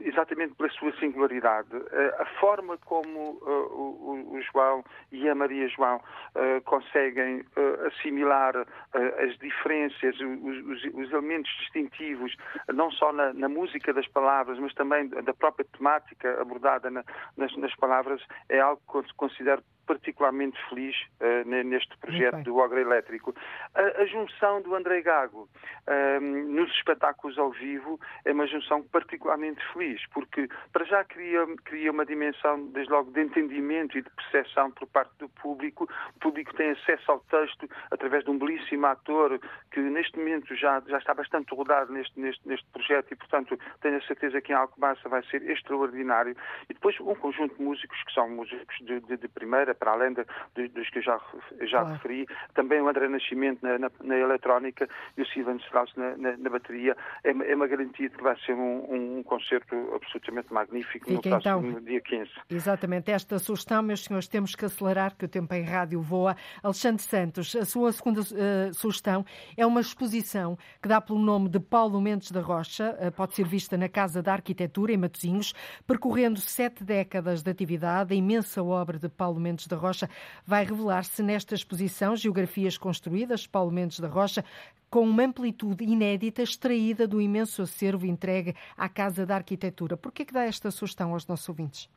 exatamente 0.00 0.54
pela 0.64 0.70
sua 0.72 0.92
singularidade. 0.98 1.68
Eh, 1.92 2.16
a 2.18 2.26
forma 2.40 2.78
como 2.78 3.38
eh, 3.46 3.50
o 3.50 4.40
João 4.52 4.84
e 5.12 5.28
a 5.28 5.34
Maria 5.34 5.68
João 5.68 6.00
eh, 6.34 6.60
conseguem 6.60 7.44
assimilar 7.86 8.54
as 8.94 9.36
diferenças, 9.38 10.16
os, 10.20 11.12
elementos 11.12 11.50
distintivos, 11.60 12.34
não 12.72 12.90
só 12.90 13.12
na, 13.12 13.48
música 13.48 13.92
das 13.92 14.06
palavras, 14.08 14.58
mas 14.58 14.72
também 14.74 15.08
da 15.08 15.34
própria 15.34 15.66
temática 15.76 16.40
abordada 16.40 16.90
na, 16.90 17.04
nas, 17.36 17.54
nas 17.56 17.74
palavras, 17.76 18.22
é 18.48 18.60
algo 18.60 18.80
que 19.02 19.14
considero 19.14 19.62
particularmente 19.86 20.58
feliz 20.68 20.96
uh, 21.20 21.48
neste 21.64 21.96
projeto 21.98 22.42
do 22.42 22.56
Ogre 22.56 22.80
Elétrico. 22.80 23.34
A, 23.74 24.02
a, 24.02 24.06
junção 24.06 24.62
do 24.62 24.74
André 24.74 25.02
Gago 25.02 25.48
uh, 25.86 26.20
nos 26.20 26.70
espetáculos 26.72 27.38
ao 27.38 27.50
vivo 27.50 28.00
é 28.24 28.32
uma 28.32 28.46
junção 28.46 28.82
particularmente 28.82 29.60
feliz, 29.72 30.00
porque 30.12 30.48
para 30.72 30.84
já 30.84 31.04
cria, 31.04 31.46
cria 31.64 31.90
uma 31.90 32.06
dimensão, 32.06 32.66
desde 32.68 32.92
logo, 32.92 33.10
de 33.10 33.20
entendimento 33.20 33.98
e 33.98 34.02
de 34.02 34.10
percepção 34.10 34.70
por 34.70 34.86
parte 34.88 35.12
do 35.18 35.28
público. 35.28 35.88
O 36.16 36.18
público 36.18 36.54
tem 36.54 36.70
acesso 36.70 37.10
ao 37.10 37.20
texto 37.20 37.68
através 37.90 38.24
de 38.24 38.30
um 38.30 38.38
belíssimo 38.38 38.86
ator 38.86 39.40
que 39.70 39.80
neste 39.80 40.18
momento 40.18 40.54
já, 40.56 40.82
já 40.86 40.98
está 40.98 41.14
bastante 41.14 41.54
rodado 41.54 41.92
neste, 41.92 42.18
neste, 42.18 42.46
neste 42.46 42.66
projeto 42.70 43.12
e, 43.12 43.16
portanto, 43.16 43.58
tenho 43.80 43.96
a 43.96 44.02
certeza 44.02 44.40
que 44.40 44.52
em 44.52 44.54
Alcobaça 44.54 45.08
vai 45.08 45.22
ser 45.24 45.42
extraordinário. 45.50 46.36
E 46.68 46.74
depois 46.74 46.98
um 47.00 47.14
conjunto 47.14 47.56
de 47.56 47.62
músicos 47.62 48.02
que 48.04 48.12
são 48.12 48.28
músicos 48.28 48.76
de, 48.80 49.00
de, 49.00 49.16
de 49.16 49.28
primeira, 49.28 49.73
para 49.74 49.92
além 49.92 50.12
de, 50.14 50.24
de, 50.54 50.68
dos 50.68 50.88
que 50.90 50.98
eu 50.98 51.02
já, 51.02 51.20
já 51.62 51.82
referi, 51.84 52.26
também 52.54 52.80
o 52.80 52.88
André 52.88 53.08
Nascimento 53.08 53.62
na, 53.62 53.78
na, 53.78 53.90
na 54.02 54.16
eletrónica 54.16 54.88
e 55.16 55.22
o 55.22 55.26
Silvan 55.26 55.56
Strauss 55.56 55.92
na, 55.96 56.16
na, 56.16 56.36
na, 56.36 56.50
bateria, 56.50 56.96
é, 57.22 57.30
é, 57.30 57.54
uma 57.54 57.66
garantia 57.66 58.08
de 58.08 58.16
que 58.16 58.22
vai 58.22 58.36
ser 58.40 58.54
um, 58.54 59.18
um 59.18 59.22
concerto 59.22 59.74
absolutamente 59.94 60.52
magnífico 60.52 61.06
Fica 61.06 61.12
no 61.14 61.40
próximo 61.40 61.70
então, 61.70 61.80
dia 61.82 62.00
15. 62.00 62.30
Exatamente, 62.50 63.10
esta 63.10 63.38
sugestão, 63.38 63.82
meus 63.82 64.04
senhores, 64.04 64.28
temos 64.28 64.54
que 64.54 64.64
acelerar, 64.64 65.16
que 65.16 65.24
o 65.24 65.28
tempo 65.28 65.52
em 65.54 65.62
rádio 65.62 66.00
voa. 66.00 66.36
Alexandre 66.62 67.02
Santos, 67.02 67.54
a 67.56 67.64
sua 67.64 67.92
segunda 67.92 68.20
uh, 68.20 68.74
sugestão 68.74 69.24
é 69.56 69.66
uma 69.66 69.80
exposição 69.80 70.56
que 70.82 70.88
dá 70.88 71.00
pelo 71.00 71.18
nome 71.18 71.48
de 71.48 71.60
Paulo 71.60 72.00
Mendes 72.00 72.30
da 72.30 72.40
Rocha, 72.40 72.96
uh, 73.00 73.12
pode 73.12 73.34
ser 73.34 73.46
vista 73.46 73.76
na 73.76 73.88
Casa 73.88 74.22
da 74.22 74.32
Arquitetura, 74.32 74.92
em 74.92 74.96
Matosinhos, 74.96 75.52
percorrendo 75.86 76.40
sete 76.40 76.84
décadas 76.84 77.42
de 77.42 77.50
atividade, 77.50 78.12
a 78.12 78.16
imensa 78.16 78.62
obra 78.62 78.98
de 78.98 79.08
Paulo 79.08 79.40
Mendes 79.40 79.63
da 79.68 79.76
Rocha 79.76 80.08
vai 80.46 80.64
revelar-se 80.64 81.22
nesta 81.22 81.54
exposição 81.54 82.16
Geografias 82.16 82.78
Construídas, 82.78 83.46
Paulo 83.46 83.70
Mendes 83.70 84.00
da 84.00 84.08
Rocha, 84.08 84.44
com 84.90 85.02
uma 85.02 85.24
amplitude 85.24 85.84
inédita 85.84 86.42
extraída 86.42 87.08
do 87.08 87.20
imenso 87.20 87.62
acervo 87.62 88.06
entregue 88.06 88.54
à 88.76 88.88
Casa 88.88 89.26
da 89.26 89.34
Arquitetura. 89.34 89.96
Por 89.96 90.12
que 90.12 90.22
é 90.22 90.26
dá 90.26 90.44
esta 90.44 90.70
sugestão 90.70 91.12
aos 91.12 91.26
nossos 91.26 91.48
ouvintes? 91.48 91.90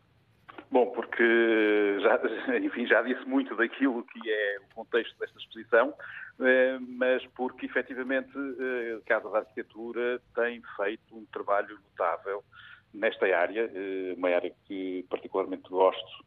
Bom, 0.69 0.87
porque 0.87 1.97
já, 2.01 2.19
enfim, 2.57 2.85
já 2.85 3.01
disse 3.01 3.23
muito 3.25 3.55
daquilo 3.55 4.03
que 4.03 4.29
é 4.29 4.57
o 4.59 4.75
contexto 4.75 5.17
desta 5.19 5.37
exposição, 5.37 5.93
eh, 6.39 6.77
mas 6.79 7.25
porque 7.27 7.65
efetivamente 7.65 8.31
eh, 8.35 8.97
a 8.97 9.07
Casa 9.07 9.29
da 9.29 9.39
Arquitetura 9.39 10.19
tem 10.35 10.61
feito 10.75 11.15
um 11.15 11.25
trabalho 11.25 11.79
notável 11.91 12.43
nesta 12.93 13.25
área, 13.25 13.71
eh, 13.73 14.15
uma 14.17 14.29
área 14.29 14.51
que 14.65 15.05
particularmente 15.09 15.69
gosto 15.69 16.25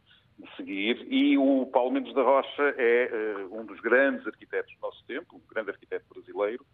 seguir, 0.57 1.07
e 1.11 1.36
o 1.38 1.66
Paulo 1.66 1.93
Mendes 1.93 2.14
da 2.14 2.22
Rocha 2.22 2.74
é 2.76 3.11
uh, 3.41 3.61
um 3.61 3.64
dos 3.64 3.80
grandes 3.80 4.26
arquitetos 4.26 4.74
do 4.74 4.80
nosso 4.80 5.05
tempo, 5.05 5.36
um 5.36 5.53
grande 5.53 5.70
arquiteto 5.70 6.05
brasileiro, 6.12 6.64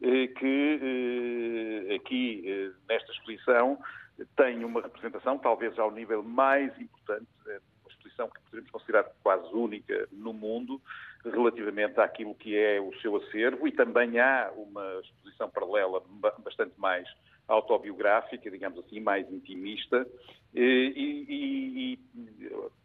uh, 0.00 0.34
que 0.34 1.88
uh, 1.90 1.94
aqui 1.94 2.72
nesta 2.88 3.12
exposição 3.12 3.78
tem 4.36 4.64
uma 4.64 4.80
representação, 4.80 5.38
talvez 5.38 5.78
ao 5.78 5.90
nível 5.90 6.22
mais 6.22 6.70
importante, 6.80 7.26
uma 7.46 7.90
exposição 7.90 8.28
que 8.28 8.40
poderíamos 8.42 8.70
considerar 8.70 9.04
quase 9.22 9.52
única 9.52 10.08
no 10.12 10.32
mundo, 10.32 10.80
relativamente 11.24 11.98
àquilo 12.00 12.34
que 12.34 12.56
é 12.56 12.80
o 12.80 12.92
seu 13.00 13.16
acervo, 13.16 13.66
e 13.66 13.72
também 13.72 14.18
há 14.20 14.52
uma 14.56 15.00
exposição 15.00 15.50
paralela 15.50 16.02
bastante 16.38 16.78
mais 16.78 17.08
autobiográfica, 17.48 18.50
digamos 18.50 18.78
assim, 18.78 19.00
mais 19.00 19.30
intimista, 19.30 20.06
e, 20.54 20.92
e, 20.96 21.92
e 21.92 21.98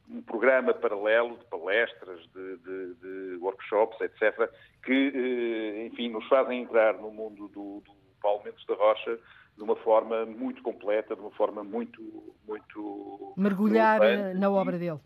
um 0.10 0.22
programa 0.22 0.74
paralelo 0.74 1.38
de 1.38 1.45
palestras, 1.45 2.20
de, 2.34 2.57
de, 2.57 2.93
de, 2.95 3.38
workshops, 3.38 3.99
etc., 4.01 4.49
que, 4.84 5.12
eh, 5.14 5.86
enfim, 5.86 6.10
nos 6.10 6.28
fazem 6.28 6.64
entrar 6.64 6.95
no 6.95 7.12
mundo 7.12 7.47
do, 7.49 7.82
do 7.82 7.91
Paulo 8.22 8.43
Mendes 8.43 8.66
da 8.66 8.74
Rocha 8.74 9.20
de 9.55 9.64
uma 9.64 9.76
forma 9.76 10.26
muito 10.26 10.64
completa, 10.64 11.16
de 11.16 11.22
uma 11.22 11.32
forma 11.32 11.64
muito... 11.64 12.01
muito 12.47 13.34
Mergulhar 13.38 13.99
na 14.36 14.49
obra 14.49 14.80
dele. 14.80 14.99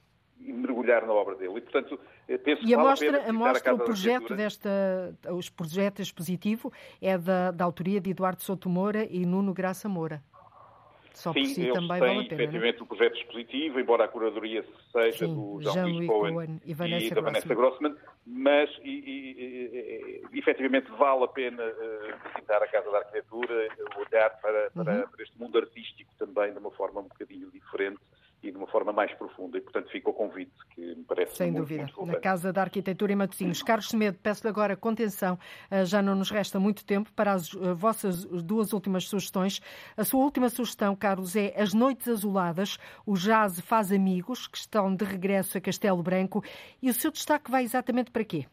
E 0.46 0.54
mergulhar 0.54 1.06
na 1.06 1.14
obra 1.14 1.36
dele. 1.36 1.58
E, 1.58 1.62
portanto, 1.62 2.00
penso 2.44 2.66
e 2.66 2.74
a 2.74 2.78
mostra, 2.78 3.30
a 3.30 3.34
mostra 3.34 3.72
a 3.72 3.76
o 3.76 3.80
projeto 3.80 4.36
desta, 4.36 4.70
o 5.30 5.54
projeto 5.56 6.02
expositivo 6.02 6.72
é 7.02 7.18
da, 7.18 7.52
da 7.52 7.64
autoria 7.66 8.02
de 8.02 8.10
Eduardo 8.12 8.42
Souto 8.42 8.70
Moura 8.70 9.08
e 9.10 9.26
Nuno 9.26 9.54
Graça 9.54 9.88
Moura. 9.88 10.22
Só 11.14 11.32
Sim, 11.32 11.46
si 11.46 11.62
eles 11.62 11.74
também 11.74 12.00
têm 12.00 12.00
vale 12.00 12.26
a 12.26 12.30
pena, 12.30 12.42
efetivamente 12.42 12.78
não? 12.78 12.84
um 12.84 12.88
projeto 12.88 13.18
expositivo, 13.18 13.80
embora 13.80 14.06
a 14.06 14.08
curadoria 14.08 14.66
seja 14.92 15.28
Sim, 15.28 15.36
do 15.36 15.62
Jean-Louis 15.62 16.08
Cohen, 16.08 16.34
Cohen 16.34 16.62
e, 16.66 16.72
e 16.72 16.74
Vanessa 16.74 17.16
da 17.16 17.22
Vanessa 17.22 17.54
Grossman, 17.54 17.96
mas 18.26 18.70
e, 18.84 18.90
e, 18.90 20.24
e, 20.34 20.40
efetivamente 20.40 20.90
vale 20.98 21.24
a 21.24 21.28
pena 21.28 21.64
uh, 21.64 22.30
visitar 22.34 22.64
a 22.64 22.68
Casa 22.68 22.90
da 22.90 22.98
Arquitetura, 22.98 23.68
olhar 23.96 24.30
para, 24.42 24.72
para, 24.72 25.02
uhum. 25.02 25.08
para 25.08 25.24
este 25.24 25.40
mundo 25.40 25.58
artístico 25.60 26.12
também 26.18 26.52
de 26.52 26.58
uma 26.58 26.72
forma 26.72 27.02
um 27.02 27.08
bocadinho 27.08 27.52
diferente 27.52 28.00
e 28.44 28.52
de 28.52 28.58
uma 28.58 28.68
forma 28.68 28.92
mais 28.92 29.14
profunda. 29.14 29.58
E, 29.58 29.62
portanto, 29.62 29.90
fica 29.90 30.10
o 30.10 30.14
convite, 30.14 30.52
que 30.76 30.82
me 30.82 31.04
parece 31.04 31.36
Sem 31.36 31.52
muito, 31.52 31.62
dúvida. 31.62 31.84
Muito 31.84 32.06
Na 32.06 32.20
Casa 32.20 32.52
da 32.52 32.62
Arquitetura 32.62 33.14
em 33.14 33.16
Matosinhos. 33.16 33.64
Carlos 33.64 33.88
Semedo, 33.88 34.18
peço-lhe 34.22 34.50
agora 34.50 34.76
contenção, 34.76 35.40
eh, 35.72 35.86
já 35.86 36.02
não 36.02 36.16
nos 36.16 36.30
resta 36.30 36.60
muito 36.60 36.86
tempo 36.86 37.12
para 37.14 37.32
as 37.32 37.54
eh, 37.54 37.74
vossas 37.74 38.26
duas 38.26 38.74
últimas 38.74 39.08
sugestões. 39.08 39.62
A 39.96 40.04
sua 40.04 40.22
última 40.22 40.50
sugestão, 40.50 40.96
Carlos, 40.96 41.36
é 41.36 41.54
As 41.56 41.74
Noites 41.74 42.08
Azuladas, 42.08 42.78
o 43.06 43.16
Jazz 43.16 43.60
Faz 43.62 43.92
Amigos, 43.92 44.48
que 44.48 44.58
estão 44.58 44.94
de 44.94 45.06
regresso 45.06 45.58
a 45.58 45.62
Castelo 45.62 46.04
Branco. 46.04 46.44
E 46.82 46.90
o 46.90 46.94
seu 46.94 47.12
destaque 47.12 47.50
vai 47.50 47.64
exatamente 47.64 48.12
para 48.12 48.26
quê? 48.26 48.46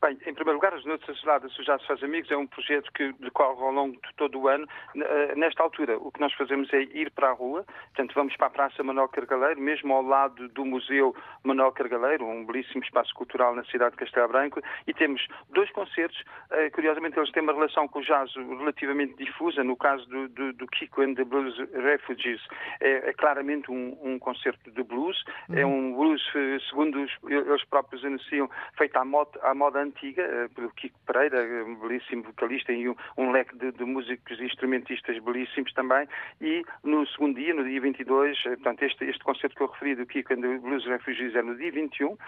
Bem, 0.00 0.18
em 0.26 0.34
primeiro 0.34 0.54
lugar, 0.54 0.74
as 0.74 0.84
Noites 0.84 1.08
Azuladas, 1.08 1.58
o 1.58 1.62
Já 1.62 1.78
se 1.78 1.86
faz 1.86 2.02
Amigos, 2.02 2.30
é 2.30 2.36
um 2.36 2.46
projeto 2.46 2.92
que 2.92 3.12
decorre 3.14 3.62
ao 3.62 3.72
longo 3.72 3.94
de 3.94 4.14
todo 4.16 4.38
o 4.38 4.46
ano. 4.46 4.66
Eh, 4.94 5.34
nesta 5.36 5.62
altura, 5.62 5.96
o 5.96 6.12
que 6.12 6.20
nós 6.20 6.32
fazemos 6.34 6.70
é 6.74 6.82
ir 6.82 7.10
para 7.12 7.30
a 7.30 7.32
rua, 7.32 7.64
portanto, 7.64 8.14
vamos 8.14 8.36
para 8.36 8.48
a 8.48 8.50
Praça 8.50 8.82
Manuel 8.82 9.08
Cargaleiro, 9.08 9.58
mesmo 9.58 9.94
ao 9.94 10.02
lado 10.02 10.48
do 10.48 10.64
Museu 10.66 11.16
Manuel 11.42 11.72
Cargaleiro, 11.72 12.26
um 12.26 12.44
belíssimo 12.44 12.84
espaço 12.84 13.14
cultural 13.14 13.54
na 13.54 13.64
cidade 13.64 13.92
de 13.92 13.96
Castelo 13.96 14.28
Branco, 14.28 14.60
e 14.86 14.92
temos 14.92 15.26
dois 15.50 15.70
concertos. 15.72 16.22
Eh, 16.50 16.68
curiosamente, 16.70 17.18
eles 17.18 17.32
têm 17.32 17.42
uma 17.42 17.54
relação 17.54 17.88
com 17.88 18.00
o 18.00 18.02
jazz 18.02 18.30
relativamente 18.34 19.14
difusa. 19.16 19.64
No 19.64 19.76
caso 19.76 20.06
do, 20.10 20.28
do, 20.28 20.52
do 20.52 20.66
Kiko 20.66 21.02
and 21.02 21.14
the 21.14 21.24
Blues 21.24 21.56
Refugees, 21.72 22.42
é, 22.80 23.10
é 23.10 23.12
claramente 23.14 23.70
um, 23.70 23.96
um, 24.02 24.18
concerto 24.18 24.70
de 24.70 24.82
blues. 24.82 25.24
É 25.48 25.52
uhum. 25.52 25.58
É 25.58 25.66
um 25.66 25.94
blues, 25.94 26.22
eh, 26.34 26.58
segundo 26.68 27.02
os, 27.02 27.10
eles 27.24 27.64
próprios 27.64 28.04
anunciam, 28.04 28.50
feito 28.76 28.96
à 28.96 29.04
moda, 29.04 29.40
à 29.42 29.54
moda 29.54 29.85
antiga, 29.86 30.22
eh, 30.22 30.48
pelo 30.54 30.70
Kiko 30.70 30.98
Pereira, 31.06 31.64
um 31.64 31.76
belíssimo 31.76 32.22
vocalista 32.22 32.72
e 32.72 32.88
um, 32.88 32.94
um 33.16 33.30
leque 33.30 33.56
de, 33.56 33.72
de, 33.72 33.84
músicos 33.84 34.38
e 34.38 34.44
instrumentistas 34.44 35.18
belíssimos 35.18 35.72
também. 35.72 36.08
E 36.40 36.64
no 36.84 37.06
segundo 37.08 37.36
dia, 37.36 37.54
no 37.54 37.64
dia 37.64 37.80
22, 37.80 38.38
eh, 38.46 38.48
portanto, 38.56 38.82
este, 38.82 39.04
este 39.04 39.22
concerto 39.24 39.56
que 39.56 39.62
eu 39.62 39.68
referi 39.68 39.94
do 39.94 40.06
Kiko 40.06 40.34
and 40.34 40.40
the 40.40 40.58
Blues 40.58 40.84
Refugees 40.86 41.34
é 41.34 41.42
no 41.42 41.56
dia 41.56 41.70
21, 41.70 42.12
uh, 42.12 42.18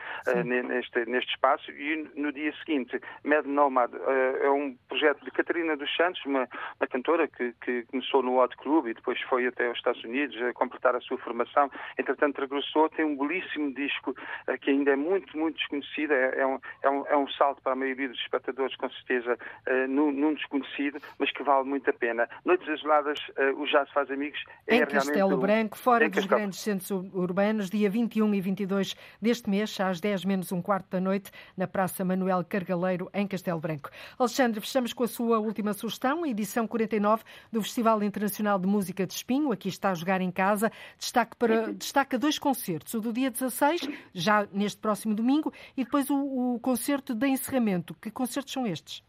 neste, 0.44 1.04
neste 1.06 1.30
espaço, 1.32 1.70
e 1.72 2.08
no 2.14 2.32
dia 2.32 2.52
seguinte, 2.64 3.00
Mad 3.24 3.46
Nomad 3.46 3.92
uh, 3.94 4.10
é 4.42 4.50
um 4.50 4.76
projeto 4.88 5.24
de 5.24 5.30
Catarina 5.30 5.76
dos 5.76 5.94
Santos, 5.96 6.24
uma, 6.24 6.48
uma 6.80 6.86
cantora 6.88 7.26
que, 7.28 7.52
que 7.64 7.82
começou 7.84 8.22
no 8.22 8.38
Hot 8.40 8.56
Club 8.58 8.88
e 8.88 8.94
depois 8.94 9.20
foi 9.22 9.46
até 9.46 9.66
aos 9.66 9.78
Estados 9.78 10.02
Unidos 10.04 10.40
a 10.42 10.52
completar 10.52 10.94
a 10.94 11.00
sua 11.00 11.18
formação. 11.18 11.70
Entretanto, 11.98 12.40
regressou, 12.40 12.88
tem 12.90 13.04
um 13.04 13.16
belíssimo 13.16 13.72
disco 13.74 14.10
uh, 14.10 14.58
que 14.60 14.70
ainda 14.70 14.92
é 14.92 14.96
muito, 14.96 15.36
muito 15.36 15.56
desconhecido, 15.56 16.12
é, 16.12 16.40
é, 16.40 16.46
um, 16.46 16.58
é, 16.82 16.90
um, 16.90 17.06
é 17.06 17.16
um 17.16 17.28
salto 17.28 17.47
para 17.62 17.72
a 17.72 17.76
maioria 17.76 18.08
dos 18.08 18.18
espectadores, 18.20 18.76
com 18.76 18.88
certeza, 18.90 19.34
uh, 19.34 19.88
num, 19.88 20.12
num, 20.12 20.34
desconhecido, 20.34 21.00
mas 21.18 21.30
que 21.32 21.42
vale 21.42 21.68
muito 21.68 21.88
a 21.88 21.92
pena. 21.92 22.28
Noites 22.44 22.68
Isoladas, 22.68 23.18
uh, 23.28 23.60
o 23.60 23.66
Jazz 23.66 23.90
Faz 23.90 24.10
Amigos 24.10 24.42
é 24.66 24.76
em 24.76 24.86
Castelo 24.86 25.36
Branco, 25.36 25.76
fora 25.76 26.08
dos 26.08 26.26
grandes 26.26 26.60
centros 26.60 26.90
urbanos, 26.90 27.70
dia 27.70 27.90
21 27.90 28.34
e 28.34 28.40
22 28.40 28.94
deste 29.20 29.48
mês, 29.48 29.78
às 29.80 30.00
10 30.00 30.24
menos 30.24 30.52
um 30.52 30.62
quarto 30.62 30.90
da 30.90 31.00
noite, 31.00 31.30
na 31.56 31.66
Praça 31.66 32.04
Manuel 32.04 32.44
Cargaleiro, 32.44 33.10
em 33.12 33.26
Castelo 33.26 33.60
Branco. 33.60 33.90
Alexandre, 34.18 34.60
fechamos 34.60 34.92
com 34.92 35.04
a 35.04 35.08
sua 35.08 35.38
última 35.38 35.72
sugestão, 35.72 36.24
edição 36.26 36.66
49 36.66 37.22
do 37.52 37.62
Festival 37.62 38.02
Internacional 38.02 38.58
de 38.58 38.66
Música 38.66 39.06
de 39.06 39.12
Espinho. 39.12 39.52
Aqui 39.52 39.68
está 39.68 39.90
a 39.90 39.94
jogar 39.94 40.20
em 40.20 40.30
casa. 40.30 40.70
Destaque 40.98 41.36
para, 41.36 41.72
destaca 41.72 42.18
dois 42.18 42.38
concertos, 42.38 42.94
o 42.94 43.00
do 43.00 43.12
dia 43.12 43.30
16, 43.30 43.88
já 44.12 44.46
neste 44.52 44.80
próximo 44.80 45.14
domingo, 45.14 45.52
e 45.76 45.84
depois 45.84 46.10
o, 46.10 46.54
o 46.54 46.60
concerto 46.60 47.14
da 47.14 47.28
encerramento. 47.40 47.94
Que 47.94 48.10
concertos 48.10 48.52
são 48.52 48.66
estes? 48.66 49.02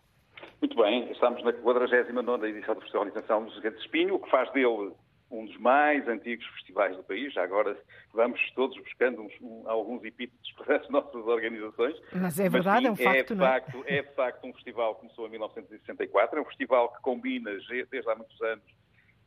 Muito 0.61 0.75
bem, 0.75 1.11
estamos 1.11 1.43
na 1.43 1.53
49 1.53 2.47
edição 2.47 2.75
do 2.75 2.81
Festival 2.81 3.05
de 3.05 3.11
de 3.11 3.33
Música 3.33 3.71
de 3.71 3.77
Espinho, 3.79 4.15
o 4.15 4.19
que 4.19 4.29
faz 4.29 4.51
dele 4.51 4.93
um 5.31 5.45
dos 5.45 5.57
mais 5.57 6.07
antigos 6.07 6.45
festivais 6.47 6.95
do 6.95 7.03
país. 7.03 7.33
Já 7.33 7.43
agora 7.43 7.77
vamos 8.13 8.39
todos 8.55 8.77
buscando 8.77 9.21
uns, 9.21 9.33
um, 9.41 9.63
alguns 9.67 10.03
epítetos 10.03 10.51
para 10.53 10.77
as 10.77 10.89
nossas 10.89 11.25
organizações. 11.25 11.95
Mas 12.13 12.39
é 12.39 12.49
verdade, 12.49 12.89
Mas, 12.89 12.97
sim, 12.97 13.05
é 13.05 13.09
um 13.09 13.13
facto, 13.13 13.33
é 13.33 13.37
facto, 13.37 13.83
é? 13.85 13.97
é 13.97 14.01
de 14.01 14.15
facto 14.15 14.47
um 14.47 14.53
festival 14.53 14.95
que 14.95 15.01
começou 15.01 15.27
em 15.27 15.31
1964. 15.31 16.37
É 16.37 16.41
um 16.41 16.45
festival 16.45 16.89
que 16.93 17.01
combina, 17.01 17.51
desde 17.67 18.09
há 18.09 18.15
muitos 18.15 18.41
anos, 18.41 18.63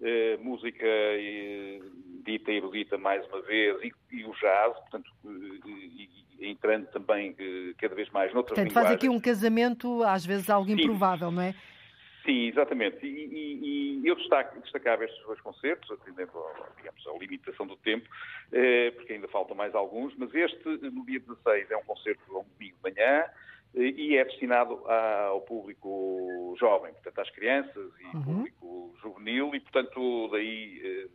eh, 0.02 0.36
música 0.38 0.84
eh, 0.84 1.80
dita 2.24 2.50
e 2.50 2.56
erudita 2.56 2.98
mais 2.98 3.26
uma 3.28 3.40
vez 3.42 3.76
e, 3.82 3.92
e 4.10 4.24
o 4.24 4.32
jazz, 4.32 4.74
portanto, 4.80 5.10
e, 5.24 6.08
e 6.38 6.50
entrando 6.50 6.86
também 6.88 7.34
eh, 7.38 7.74
cada 7.78 7.94
vez 7.94 8.10
mais 8.10 8.32
noutras 8.34 8.56
portanto, 8.56 8.68
linguagens. 8.68 8.88
faz 8.88 8.96
aqui 8.96 9.08
um 9.08 9.20
casamento, 9.20 10.02
às 10.02 10.26
vezes 10.26 10.50
algo 10.50 10.68
Sim. 10.68 10.74
improvável, 10.74 11.30
não 11.30 11.42
é? 11.42 11.54
Sim, 12.24 12.46
exatamente. 12.46 13.04
E, 13.04 13.08
e, 13.08 14.00
e 14.02 14.06
eu 14.06 14.14
destaco, 14.14 14.60
destacava 14.60 15.04
estes 15.04 15.20
dois 15.24 15.40
concertos, 15.40 15.90
atendendo 15.90 16.32
digamos, 16.76 17.06
à 17.06 17.18
limitação 17.18 17.66
do 17.66 17.76
tempo, 17.76 18.08
eh, 18.52 18.92
porque 18.92 19.12
ainda 19.14 19.28
faltam 19.28 19.56
mais 19.56 19.74
alguns, 19.74 20.14
mas 20.16 20.32
este, 20.34 20.68
no 20.68 21.04
dia 21.04 21.20
16, 21.20 21.70
é 21.70 21.76
um 21.76 21.82
concerto 21.82 22.22
um 22.30 22.44
domingo 22.58 22.76
de 22.76 22.90
manhã, 22.90 23.24
e 23.74 24.16
é 24.16 24.24
destinado 24.24 24.82
ao 24.88 25.40
público 25.42 26.54
jovem, 26.58 26.92
portanto 26.92 27.18
às 27.20 27.30
crianças 27.30 27.90
e 28.00 28.16
uhum. 28.16 28.22
público 28.22 28.94
juvenil 29.02 29.54
e 29.54 29.60
portanto 29.60 30.28
daí 30.28 31.08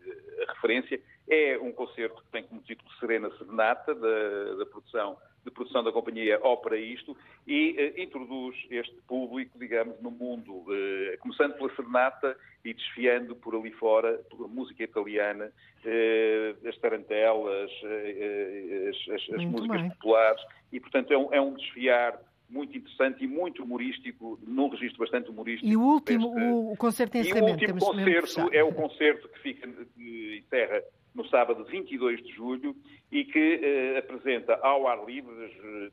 a 0.47 0.53
referência 0.53 0.99
É 1.30 1.58
um 1.60 1.74
concerto 1.74 2.24
que 2.24 2.32
tem 2.32 2.43
como 2.43 2.62
título 2.62 2.89
Serena 2.99 3.30
Serenata, 3.38 3.93
da, 3.93 4.55
da 4.55 4.66
produção 4.66 5.18
de 5.47 5.51
produção 5.51 5.84
da 5.84 5.91
companhia 5.91 6.39
Ópera 6.43 6.78
Isto 6.78 7.16
e 7.47 7.76
eh, 7.78 8.03
introduz 8.03 8.55
este 8.70 8.95
público, 9.08 9.58
digamos, 9.58 9.99
no 10.01 10.12
mundo, 10.12 10.66
eh, 10.70 11.18
começando 11.18 11.53
pela 11.53 11.74
serenata 11.74 12.38
e 12.66 12.74
desfiando 12.74 13.34
por 13.36 13.55
ali 13.55 13.72
fora 13.72 14.20
pela 14.30 14.47
música 14.47 14.84
italiana, 14.84 15.51
eh, 15.86 16.53
as 16.68 16.78
tarantelas, 16.80 17.72
as, 17.72 19.14
as, 19.14 19.36
as 19.36 19.45
músicas 19.45 19.82
bem. 19.82 19.89
populares 19.91 20.41
e, 20.72 20.80
portanto, 20.82 21.14
é 21.14 21.18
um, 21.18 21.34
é 21.34 21.39
um 21.39 21.53
desfiar 21.53 22.20
muito 22.50 22.78
interessante 22.78 23.24
e 23.24 23.28
muito 23.28 23.64
humorístico, 23.64 24.39
num 24.45 24.70
registro 24.70 25.00
bastante 25.00 25.30
humorístico. 25.30 25.70
E 25.70 25.76
o 25.76 25.82
último, 25.82 26.34
deste... 26.34 26.50
o, 26.50 26.76
concerto 26.78 27.18
em 27.18 27.22
encerramento. 27.22 27.64
E 27.64 27.68
o 27.68 27.74
último 27.74 27.80
concerto 27.80 28.50
é 28.54 28.64
o 28.64 28.74
concerto 28.74 29.30
que 29.30 29.39
fica, 29.39 29.68
que 29.95 30.43
encerra 30.45 30.84
no 31.14 31.28
sábado 31.30 31.66
22 31.66 32.24
de 32.24 32.32
julho 32.32 32.76
e 33.12 33.26
que 33.26 33.60
eh, 33.64 33.98
apresenta 33.98 34.56
ao 34.62 34.88
ar 34.88 35.04
livre, 35.06 35.34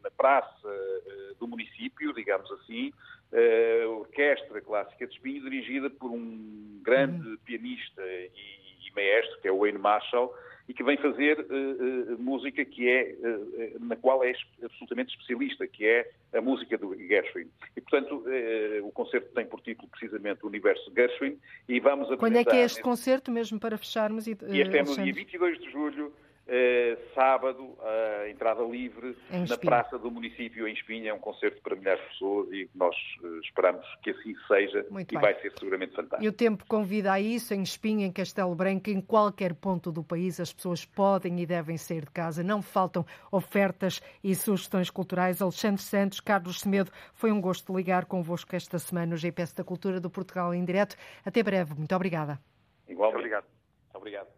na 0.03 0.11
praça 0.11 0.69
eh, 0.69 1.35
do 1.41 1.49
município, 1.49 2.13
digamos 2.13 2.51
assim, 2.53 2.93
eh, 3.33 3.83
a 3.85 3.89
Orquestra 3.89 4.61
Clássica 4.61 5.07
de 5.07 5.15
Espinho, 5.15 5.43
dirigida 5.43 5.89
por 5.89 6.11
um 6.11 6.81
grande 6.83 7.27
uhum. 7.27 7.37
pianista 7.45 8.03
e 8.03 8.64
maestro, 8.95 9.41
que 9.41 9.49
é 9.49 9.53
o 9.53 9.59
Wayne 9.59 9.79
Marshall, 9.79 10.35
e 10.69 10.73
que 10.73 10.83
vem 10.83 10.97
fazer 10.97 11.39
uh, 11.41 12.15
uh, 12.15 12.19
música 12.19 12.65
que 12.65 12.89
é, 12.89 13.15
uh, 13.21 13.85
na 13.85 13.97
qual 13.97 14.25
é 14.25 14.33
absolutamente 14.63 15.13
especialista, 15.13 15.67
que 15.67 15.85
é 15.85 16.11
a 16.33 16.41
música 16.41 16.79
do 16.79 16.97
Gershwin. 16.97 17.49
E, 17.77 17.81
portanto, 17.81 18.25
o 18.83 18.91
concerto 18.91 19.29
tem 19.35 19.47
por 19.47 19.61
título 19.61 19.89
precisamente 19.89 20.43
o 20.43 20.49
Universo 20.49 20.91
Gershwin 20.95 21.39
e 21.69 21.79
vamos 21.81 22.09
Quando 22.17 22.37
é 22.37 22.45
que 22.45 22.57
é 22.57 22.65
este 22.65 22.79
nesse... 22.79 22.83
concerto, 22.83 23.31
mesmo 23.31 23.61
para 23.61 23.77
fecharmos? 23.77 24.27
E, 24.27 24.37
e 24.49 24.61
este 24.61 24.79
é 24.79 24.83
no 24.83 24.95
dia 24.95 25.13
22 25.13 25.61
de 25.61 25.71
julho, 25.71 26.13
sábado, 27.15 27.63
uh, 27.63 28.29
entrada 28.29 28.63
livre 28.63 29.17
na 29.49 29.57
praça 29.57 29.99
do 29.99 30.11
município 30.11 30.69
em 30.69 30.75
Espinha. 30.75 31.11
É 31.11 31.15
um 31.15 31.19
concerto 31.19 31.61
para 31.63 31.75
milhares 31.75 32.03
de 32.03 32.09
pessoas 32.11 32.53
e 32.53 32.71
nós 32.75 32.95
uh, 33.23 33.41
esperamos 33.41 33.87
que 34.03 34.11
assim 34.11 34.35
seja 34.47 34.87
Muito 34.91 35.11
e 35.11 35.15
bem. 35.15 35.23
vai 35.23 35.41
ser 35.41 35.53
seguramente 35.59 35.95
fantástico. 35.95 36.23
E 36.23 36.29
o 36.29 36.33
tempo 36.33 36.65
convida 36.67 37.13
a 37.13 37.21
isso 37.21 37.55
em 37.55 37.63
Espinha, 37.63 38.07
em 38.07 38.13
Castelo 38.13 38.55
Branco, 38.55 38.91
em 38.91 39.01
qualquer 39.01 39.55
ponto 39.55 39.91
do 39.91 40.05
país. 40.05 40.39
As 40.39 40.53
pessoas 40.53 40.85
podem 40.85 41.41
e 41.41 41.47
devem 41.47 41.79
sair 41.79 42.05
de 42.05 42.11
casa. 42.11 42.43
Não 42.43 42.61
faltam 42.61 43.07
ofertas 43.33 44.03
e 44.23 44.35
sugestões 44.35 44.91
culturais. 44.91 45.41
Alexandre 45.41 45.83
Santos, 45.83 46.21
Carlos 46.21 46.61
Semedo, 46.61 46.91
foi 47.15 47.33
um 47.33 47.41
gosto 47.41 47.75
ligar 47.75 48.05
convosco 48.05 48.55
esta 48.55 48.79
semana 48.79 49.07
no 49.07 49.17
GPS 49.17 49.55
da 49.55 49.65
Cultura 49.65 49.99
do 49.99 50.11
Portugal 50.11 50.55
em 50.55 50.65
direto. 50.65 50.97
Até 51.25 51.43
breve. 51.43 51.75
Muito 51.75 51.95
obrigada. 51.95 52.39
Igualmente. 52.87 53.19
Obrigado. 53.19 53.47
Obrigado. 53.95 54.29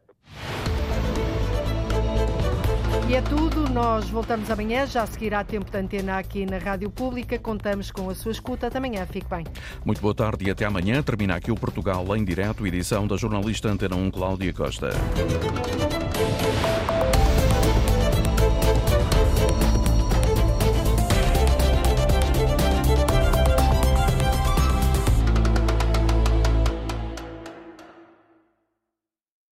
E 3.08 3.14
é 3.14 3.22
tudo, 3.22 3.68
nós 3.68 4.08
voltamos 4.10 4.50
amanhã, 4.50 4.86
já 4.86 5.06
seguirá 5.06 5.44
tempo 5.44 5.70
de 5.70 5.78
antena 5.78 6.18
aqui 6.18 6.44
na 6.44 6.58
Rádio 6.58 6.90
Pública, 6.90 7.38
contamos 7.38 7.90
com 7.90 8.10
a 8.10 8.14
sua 8.14 8.32
escuta, 8.32 8.66
até 8.66 8.78
amanhã, 8.78 9.06
fique 9.06 9.28
bem. 9.28 9.44
Muito 9.84 10.00
boa 10.00 10.14
tarde 10.14 10.46
e 10.46 10.50
até 10.50 10.64
amanhã, 10.64 11.02
termina 11.02 11.36
aqui 11.36 11.52
o 11.52 11.54
Portugal 11.54 12.04
em 12.16 12.24
direto, 12.24 12.66
edição 12.66 13.06
da 13.06 13.16
jornalista 13.16 13.68
Antena 13.68 13.94
1 13.94 14.10
Cláudia 14.10 14.52
Costa. 14.52 14.90